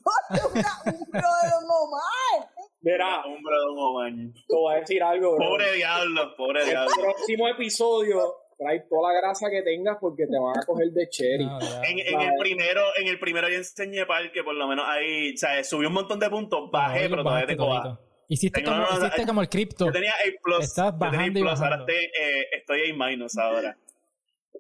[0.04, 2.48] por una umbro de Don Omar.
[2.80, 4.12] Mira, Umbro de Don Omar.
[4.48, 5.48] te voy a decir algo, bro.
[5.48, 6.92] Pobre diablo, pobre El diablo.
[7.00, 11.44] próximo episodio trae toda la grasa que tengas porque te van a coger de cherry.
[11.52, 11.58] No.
[11.84, 15.36] En, en el primero, en el primero yo enseñé que por lo menos ahí, o
[15.36, 18.00] sea, subí un montón de puntos, bajé, pero todavía te todito.
[18.28, 19.86] Hiciste, Tengo como, hiciste como el cripto.
[19.86, 22.90] Yo tenía A plus, Estás yo tenía bajando y A plus, ahora estoy, eh, estoy
[22.90, 23.76] A minus ahora.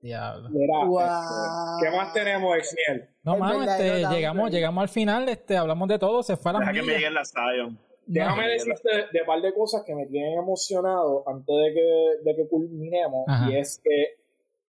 [0.02, 0.48] Diablo.
[0.50, 1.00] Mira, Wow.
[1.00, 3.08] este, ¿qué más tenemos, Exniel?
[3.22, 6.60] No, mano, este, llegamos, llegamos al final, este, hablamos de todo, se fue a las
[6.60, 7.78] Deja que me lleguen las Zion.
[8.12, 12.36] Déjame decirte de un par de cosas que me tienen emocionado antes de que, de
[12.36, 13.24] que culminemos.
[13.28, 13.50] Ajá.
[13.50, 14.04] Y es que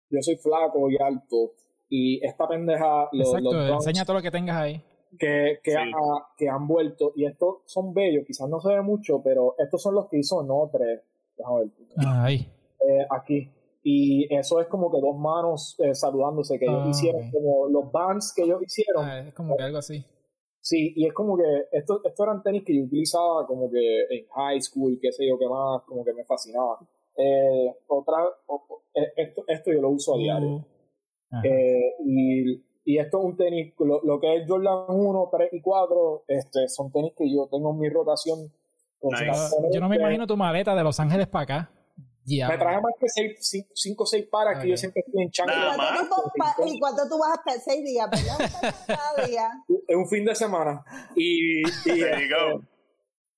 [0.09, 1.53] yo soy flaco y alto.
[1.89, 4.81] Y esta pendeja, lo- Exacto, los dunks enseña todo lo que tengas ahí.
[5.19, 5.77] que, que, Sí.
[6.37, 7.11] que han vuelto.
[7.15, 10.41] Y estos son bellos, quizás no se ve mucho, pero estos son los que hizo
[10.43, 11.03] Notre.
[11.37, 11.69] Déjame ver.
[11.97, 12.49] Ah, ahí.
[12.87, 13.51] eh, aquí.
[13.83, 17.91] Y eso es como que dos manos eh, saludándose, que ellos Ah, hicieron, como los
[17.91, 19.03] bands que ellos hicieron.
[19.05, 20.03] Ah, es como que algo así.
[20.65, 24.25] Sí, y es como que estos esto eran tenis que yo utilizaba como que en
[24.29, 26.79] high school, qué sé yo, qué más, como que me fascinaba.
[27.17, 28.15] Eh, otra,
[28.47, 30.65] o- eh, esto, esto yo lo uso a diario.
[31.31, 31.41] Ajá.
[31.45, 35.61] Eh, y, y esto es un tenis, lo, lo que es Jordan 1, 3 y
[35.61, 38.49] 4, este, son tenis que yo tengo en mi rotación.
[39.01, 39.55] Nice.
[39.73, 41.71] yo no me imagino tu maleta de Los Ángeles para acá.
[42.25, 43.07] Me traje más que
[43.73, 45.75] 5 o 6 pares que yo siempre estoy en ¿Y chancla.
[46.37, 47.59] Pa- ¿Y cuánto tú vas a estar?
[47.59, 48.73] Seis días, ¿verdad?
[48.87, 49.49] Cada día.
[49.87, 50.83] Es un fin de semana.
[51.15, 52.61] Y, y, There you go.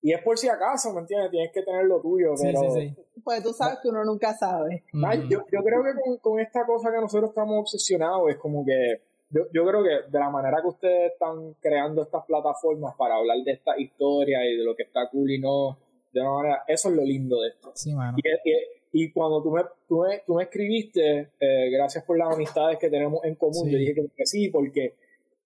[0.02, 1.30] y es por si acaso, ¿me entiendes?
[1.30, 2.36] Tienes que tener lo tuyo.
[2.36, 3.02] Sí, pero, sí, sí.
[3.24, 4.84] Pues tú sabes que uno nunca sabe.
[4.94, 5.28] Ujú.
[5.28, 9.02] yo, yo creo que con, con esta cosa que nosotros estamos obsesionados es como que
[9.30, 13.38] yo, yo creo que de la manera que ustedes están creando estas plataformas para hablar
[13.44, 15.76] de esta historia y de lo que está cool y no,
[16.12, 17.72] de una manera, eso es lo lindo de esto.
[17.74, 18.16] Sí, mano.
[18.16, 18.54] Y, y-
[18.98, 22.88] y cuando tú me, tú me, tú me escribiste, eh, gracias por las amistades que
[22.88, 23.70] tenemos en común, Sí.
[23.70, 24.94] yo dije que, que sí, porque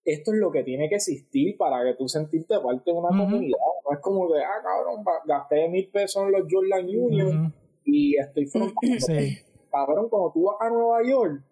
[0.05, 3.59] esto es lo que tiene que existir para que tú sentirte parte de una comunidad.
[3.85, 7.55] No es como que, ah, cabrón, gasté mil pesos en los Jordan Union
[7.85, 8.77] y estoy frontando.
[9.01, 9.39] Sí.
[9.68, 11.43] Cabrón, cuando tú vas a Nueva York,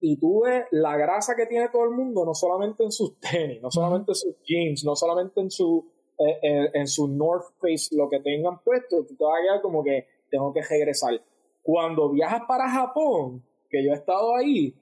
[0.00, 3.62] y tú ves la grasa que tiene todo el mundo, no solamente en sus tenis,
[3.62, 5.86] no solamente en sus jeans, no solamente en su,
[6.18, 9.82] eh, en, su North Face, lo que tengan puesto, tú te vas a quedar como
[9.82, 11.20] que tengo que regresar.
[11.62, 14.74] Cuando viajas para Japón, que yo he estado ahí,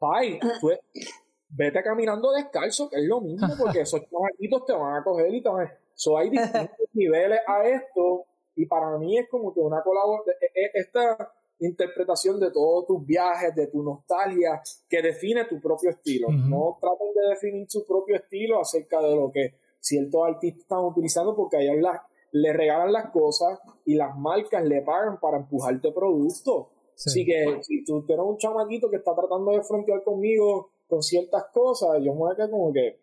[0.00, 0.38] ay,
[1.48, 5.42] vete caminando descalzo, que es lo mismo, porque esos chamaquitos te van a coger y
[5.42, 5.78] te van a...
[5.94, 8.24] So, hay distintos niveles a esto,
[8.56, 13.06] y para mí es como que una colaboración, e, e, esta interpretación de todos tus
[13.06, 16.28] viajes, de tu nostalgia, que define tu propio estilo.
[16.30, 21.34] No traten de definir su propio estilo acerca de lo que ciertos artistas están utilizando,
[21.36, 21.76] porque a ellos
[22.34, 26.66] le regalan las cosas y las marcas le pagan para empujarte productos.
[26.94, 31.44] Así que si tú tienes un chamaquito que está tratando de frontear conmigo con ciertas
[31.52, 32.98] cosas, yo me voy a quedar como que,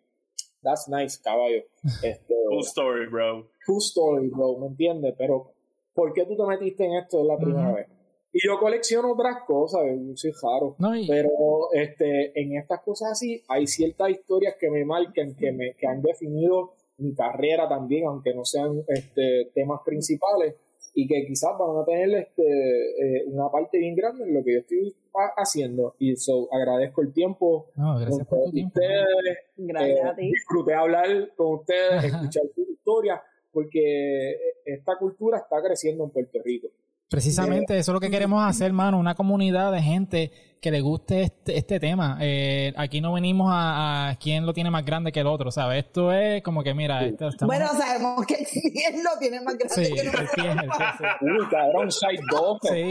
[0.62, 1.62] that's nice, caballo.
[2.04, 3.48] Este, cool story, bro.
[3.66, 5.14] Cool story, bro, ¿me entiendes?
[5.16, 5.52] Pero,
[5.94, 7.86] ¿por qué tú te metiste en esto la primera vez?
[8.34, 10.76] Y yo colecciono otras cosas, yo soy raro.
[11.08, 15.86] Pero este, en estas cosas así hay ciertas historias que me marcan, que, me, que
[15.86, 20.54] han definido mi carrera también, aunque no sean este, temas principales,
[20.94, 24.52] y que quizás van a tener este, eh, una parte bien grande en lo que
[24.52, 24.94] yo estoy
[25.36, 25.94] haciendo.
[25.98, 27.66] Y eso agradezco el tiempo.
[27.76, 28.78] No, gracias por tu tiempo.
[28.78, 30.26] Ustedes, gracias a ti.
[30.26, 33.22] Eh, disfruté hablar con ustedes, escuchar su historia,
[33.52, 36.68] porque esta cultura está creciendo en Puerto Rico.
[37.12, 40.32] Precisamente eso es lo que queremos hacer, hermano, una comunidad de gente
[40.62, 42.16] que le guste este, este tema.
[42.22, 45.84] Eh, aquí no venimos a, a, quién lo tiene más grande que el otro, ¿sabes?
[45.84, 47.36] Esto es como que, mira, estamos...
[47.40, 48.36] bueno, sabemos que
[48.72, 50.00] quién lo tiene más grande sí, que.
[50.00, 51.04] El pie, sí.
[51.20, 52.58] Uy, cabrón, 6'2".
[52.62, 52.88] Sí,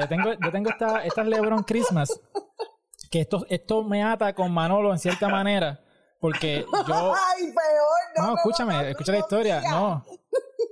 [0.00, 2.20] yo tengo, yo tengo esta, estas LeBron Christmas,
[3.08, 5.80] que esto, esto me ata con Manolo en cierta manera,
[6.18, 7.14] porque yo...
[7.36, 10.04] Ay, peor, no, no escúchame, escucha la historia, no.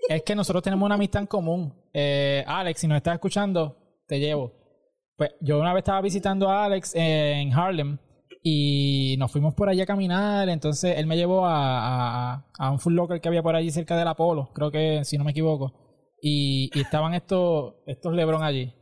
[0.08, 1.74] Es que nosotros tenemos una amistad en común.
[1.92, 4.52] Eh, Alex, si nos estás escuchando, te llevo.
[5.16, 7.98] Pues yo una vez estaba visitando a Alex en Harlem
[8.42, 10.48] y nos fuimos por allá a caminar.
[10.48, 14.50] Entonces él me llevó a, un full locker que había por allí cerca del Apolo,
[14.54, 15.74] creo que si no me equivoco.
[16.22, 18.74] Y, y estaban estos, estos Lebron allí.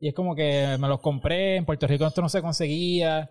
[0.00, 1.56] Y es como que me los compré.
[1.56, 3.30] En Puerto Rico esto no se conseguía.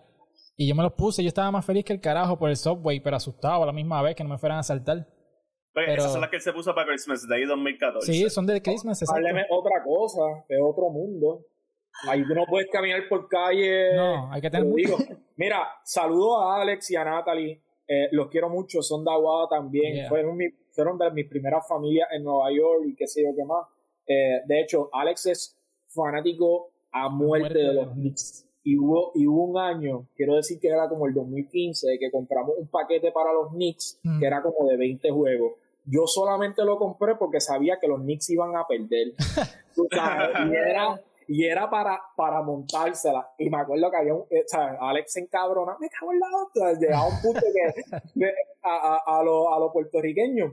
[0.56, 1.22] Y yo me los puse.
[1.22, 4.00] Yo estaba más feliz que el carajo por el subway, pero asustado a la misma
[4.00, 5.06] vez que no me fueran a saltar.
[5.72, 6.02] Pues pero...
[6.02, 8.12] Esas son las que él se puso para Christmas Day 2014.
[8.12, 11.46] Sí, son de Christmas, Hábleme otra cosa, de otro mundo.
[12.08, 13.94] Ahí tú no puedes caminar por calle.
[13.94, 14.96] No, hay que tener digo.
[15.36, 17.62] Mira, saludo a Alex y a Natalie.
[17.86, 19.94] Eh, los quiero mucho, son de Aguada también.
[19.94, 20.08] Yeah.
[20.08, 23.44] Fueron, mi, fueron de mis primeras familias en Nueva York y qué sé yo qué
[23.44, 23.66] más.
[24.06, 25.58] Eh, de hecho, Alex es
[25.88, 28.48] fanático a muerte, muerte de los Knicks.
[28.64, 32.54] Y hubo, y hubo un año, quiero decir que era como el 2015, que compramos
[32.56, 34.20] un paquete para los Knicks, mm.
[34.20, 35.54] que era como de 20 juegos
[35.84, 39.14] yo solamente lo compré porque sabía que los Knicks iban a perder.
[40.50, 43.30] y era, y era para, para montársela.
[43.38, 46.20] Y me acuerdo que había un, eh, o sea, Alex se encabrona, me cago en
[46.20, 46.72] la otra.
[46.78, 48.26] Llegaba un punto que,
[48.62, 50.52] a, a, a los a lo puertorriqueños.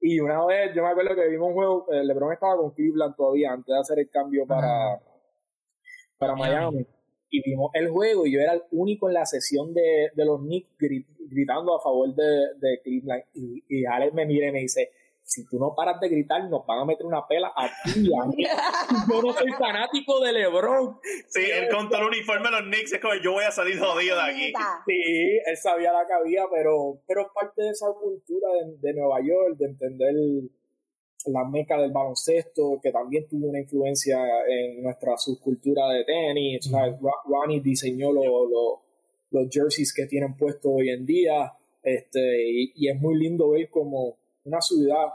[0.00, 3.16] Y una vez, yo me acuerdo que vimos un juego, eh, LeBron estaba con Cleveland
[3.16, 5.00] todavía, antes de hacer el cambio para,
[6.18, 6.86] para Miami
[7.30, 10.40] y vimos el juego y yo era el único en la sesión de, de los
[10.40, 12.24] Knicks gritando a favor de,
[12.58, 13.24] de Cleveland.
[13.34, 14.90] Y, y, Alex me mira y me dice
[15.22, 18.26] si tú no paras de gritar nos van a meter una pela a ti a
[18.26, 18.44] mí.
[19.10, 21.00] yo no soy fanático de LeBron.
[21.28, 23.76] Sí, él con todo el uniforme de los Knicks es como yo voy a salir
[23.78, 24.52] jodido de aquí
[24.86, 28.94] sí, él sabía la que había pero, pero es parte de esa cultura de, de
[28.94, 30.14] Nueva York de entender
[31.26, 36.70] la meca del baloncesto, que también tuvo una influencia en nuestra subcultura de tenis.
[37.26, 41.52] Ronnie diseñó los jerseys que tienen puestos hoy en día.
[41.82, 45.06] Este, y, es muy lindo ver como una ciudad,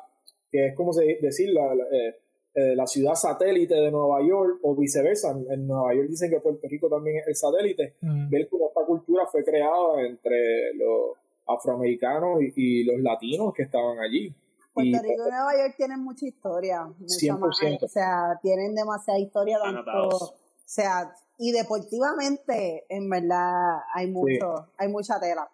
[0.50, 2.16] que es como decir, la, la, eh,
[2.54, 5.38] eh, la, ciudad satélite de Nueva York, o viceversa.
[5.50, 7.96] En Nueva York dicen que Puerto Rico también es el satélite.
[8.02, 14.00] Ver cómo esta cultura fue creada entre los afroamericanos y, y los latinos que estaban
[14.00, 14.34] allí.
[14.74, 19.60] Puerto Rico y Nueva York tienen mucha historia, mucha más, o sea, tienen demasiada historia
[19.62, 20.34] tanto, o
[20.66, 24.72] sea, y deportivamente, en verdad, hay mucho, sí.
[24.78, 25.50] hay mucha tela.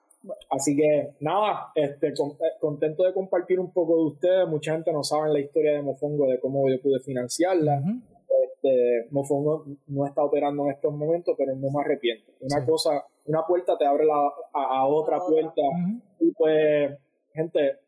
[0.49, 2.13] Así que nada, este, eh,
[2.59, 4.47] contento de compartir un poco de ustedes.
[4.47, 7.79] Mucha gente no sabe la historia de Mofongo, de cómo yo pude financiarla.
[7.79, 8.01] Uh -huh.
[8.43, 12.33] este, Mofongo no está operando en estos momentos, pero no me arrepiento.
[12.41, 12.65] Una sí.
[12.69, 15.61] cosa, una puerta te abre la, a, a, otra puerta.
[15.61, 16.01] Uh -huh.
[16.19, 16.97] Y pues,
[17.33, 17.79] gente,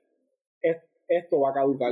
[1.10, 1.92] esto va a caducar,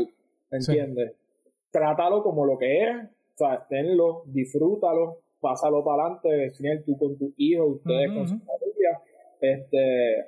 [0.52, 1.12] ¿me entiendes?
[1.12, 1.50] Sí.
[1.72, 7.18] Trátalo como lo que es, o sea, tenlo, disfrútalo, pásalo para adelante, define tú con
[7.18, 8.16] tus hijos, ustedes uh -huh.
[8.16, 9.02] con su familia,
[9.42, 10.26] este,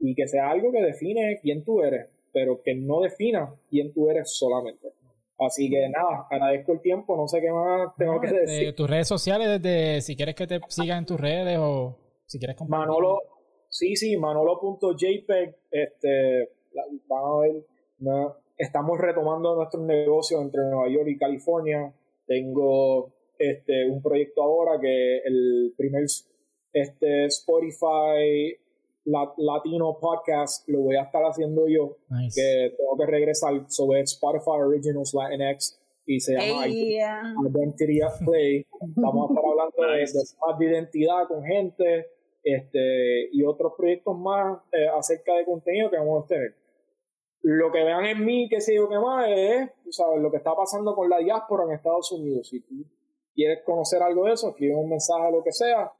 [0.00, 4.08] y que sea algo que define quién tú eres, pero que no defina quién tú
[4.10, 4.92] eres solamente.
[5.38, 8.74] Así que nada, agradezco el tiempo, no sé qué más tengo que este, decir.
[8.74, 12.56] tus redes sociales, desde si quieres que te sigan en tus redes o si quieres
[12.56, 12.88] compartir.
[12.88, 13.20] Manolo,
[13.68, 16.50] sí, sí, manolo.jpeg, este,
[17.06, 17.66] van a ver,
[17.98, 21.92] no, estamos retomando nuestros negocios entre Nueva York y California.
[22.26, 26.04] Tengo este, un proyecto ahora que el primer
[26.72, 28.58] este, Spotify
[29.04, 31.96] Latino podcast lo voy a estar haciendo yo.
[32.10, 32.40] Nice.
[32.40, 36.66] Que tengo que regresar sobre Spotify Originals Latinx y se llama.
[36.66, 38.66] Identity at Play.
[38.96, 40.18] Vamos a estar hablando Nice.
[40.18, 42.06] de temas de identidad con gente
[42.42, 46.54] este, y otros proyectos más eh, acerca de contenido que vamos a tener.
[47.48, 50.38] Lo que vean en mí, que sé yo qué más, es tú sabes, lo que
[50.38, 52.48] está pasando con la diáspora en Estados Unidos.
[52.48, 52.74] Si tú
[53.36, 55.92] quieres conocer algo de eso, escribe un mensaje, lo que sea.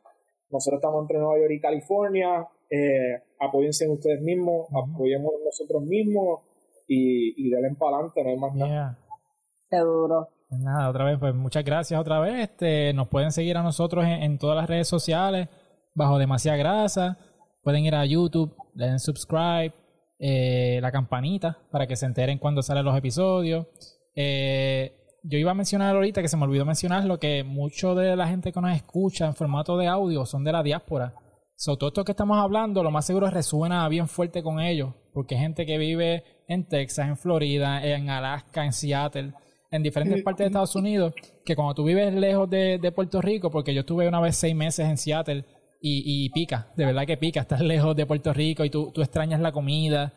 [0.50, 2.48] Nosotros estamos entre Nueva York y California.
[2.68, 6.40] Eh, apóyense ustedes mismos, apoyemos nosotros mismos
[6.88, 8.68] y, y denle para adelante, no hay más nada.
[8.68, 9.78] Yeah.
[9.78, 10.28] Seguro.
[10.48, 12.50] Pues nada, otra vez, pues muchas gracias otra vez.
[12.50, 15.48] Este, nos pueden seguir a nosotros en, en todas las redes sociales
[15.94, 17.18] bajo demasiada grasa.
[17.62, 19.72] Pueden ir a YouTube, le den subscribe,
[20.18, 23.66] eh, la campanita para que se enteren cuando salen los episodios.
[24.14, 28.28] Eh, yo iba a mencionar ahorita que se me olvidó mencionarlo que mucho de la
[28.28, 31.14] gente que nos escucha en formato de audio son de la diáspora.
[31.56, 35.34] So, todo esto que estamos hablando, lo más seguro resuena bien fuerte con ellos, porque
[35.34, 39.32] hay gente que vive en Texas, en Florida, en Alaska, en Seattle,
[39.70, 41.14] en diferentes partes de Estados Unidos,
[41.44, 44.54] que cuando tú vives lejos de, de Puerto Rico, porque yo estuve una vez seis
[44.54, 45.44] meses en Seattle
[45.80, 49.02] y, y pica, de verdad que pica, estás lejos de Puerto Rico y tú, tú
[49.02, 50.12] extrañas la comida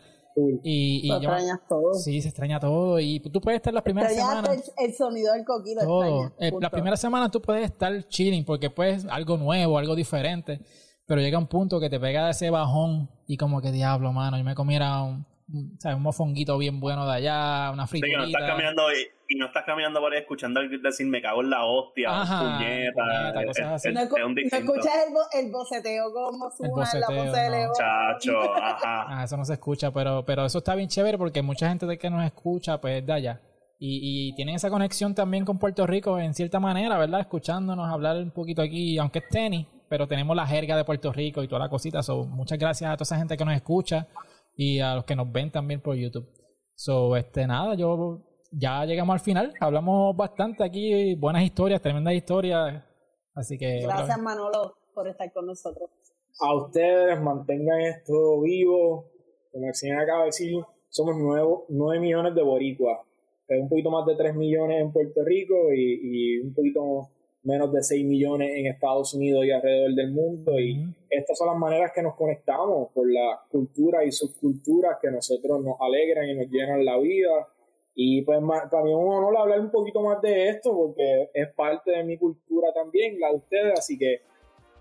[0.63, 1.93] y, y extrañas todo.
[1.95, 5.33] sí, se extraña todo y tú puedes estar las primeras Extrañas semanas el, el sonido
[5.33, 5.81] del coquito.
[5.81, 6.23] todo.
[6.27, 10.61] extrañas, Eh, las primeras semanas tú puedes estar chilling porque pues algo nuevo, algo diferente,
[11.05, 14.43] pero llega un punto que te pega ese bajón y como que diablo, mano, yo
[14.43, 15.97] me comiera un, un, ¿sabes?
[15.97, 19.45] un mofonguito bien bueno de allá, una Sí, que no estás caminando y, y no
[19.45, 22.93] estás caminando por ahí escuchando alguien decir me cago en la hostia, Ajá, puñeta.
[23.33, 23.59] puñeta, es-.
[23.59, 27.31] No, es escu- un no escuchas el, bo- el boceteo como suena la boceteo, voz
[27.33, 27.49] de.
[27.51, 27.71] León.
[27.77, 29.05] Chacho, ajá.
[29.07, 31.97] Ah, eso no se escucha, pero, pero eso está bien chévere porque mucha gente de
[31.99, 33.41] que nos escucha, pues de allá.
[33.81, 37.21] Y, y tienen esa conexión también con Puerto Rico en cierta manera, ¿verdad?
[37.21, 41.43] Escuchándonos hablar un poquito aquí, aunque es tenis, pero tenemos la jerga de Puerto Rico
[41.43, 42.01] y toda la cosita.
[42.03, 44.07] So, muchas gracias a toda esa gente que nos escucha
[44.57, 46.27] y a los que nos ven también por YouTube.
[46.75, 49.53] So, este, nada, yo ya llegamos al final.
[49.59, 52.83] Hablamos bastante aquí, buenas historias, tremendas historias.
[53.33, 53.81] Así que.
[53.81, 54.19] Gracias.
[54.19, 55.89] Manolo, por estar con nosotros.
[56.41, 59.11] a ustedes, mantengan esto vivo.
[59.51, 61.15] Como el señor acaba de decir, somos
[61.69, 62.99] 9, millones de boricuas.
[63.47, 67.09] Es un poquito más de 3 millones en Puerto Rico y, y un poquito
[67.43, 70.59] menos de 6 millones en Estados Unidos y alrededor del mundo.
[70.59, 75.63] Y estas son las maneras que nos conectamos por la cultura y subculturas que nosotros
[75.63, 77.47] nos alegran y nos llenan la vida.
[77.95, 81.29] Y pues ma- para mí es un honor hablar un poquito más de esto porque
[81.33, 84.21] es parte de mi cultura también, la de ustedes, así que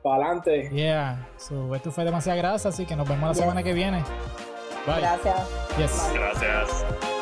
[0.02, 0.70] para adelante.
[0.72, 1.28] Yeah.
[1.36, 3.42] So, esto fue demasiada grasa, así que nos vemos la Yeah.
[3.42, 4.04] semana que viene.
[4.86, 5.00] Bye.
[5.00, 5.48] Gracias.
[5.76, 6.12] Yes.
[6.14, 7.17] Gracias.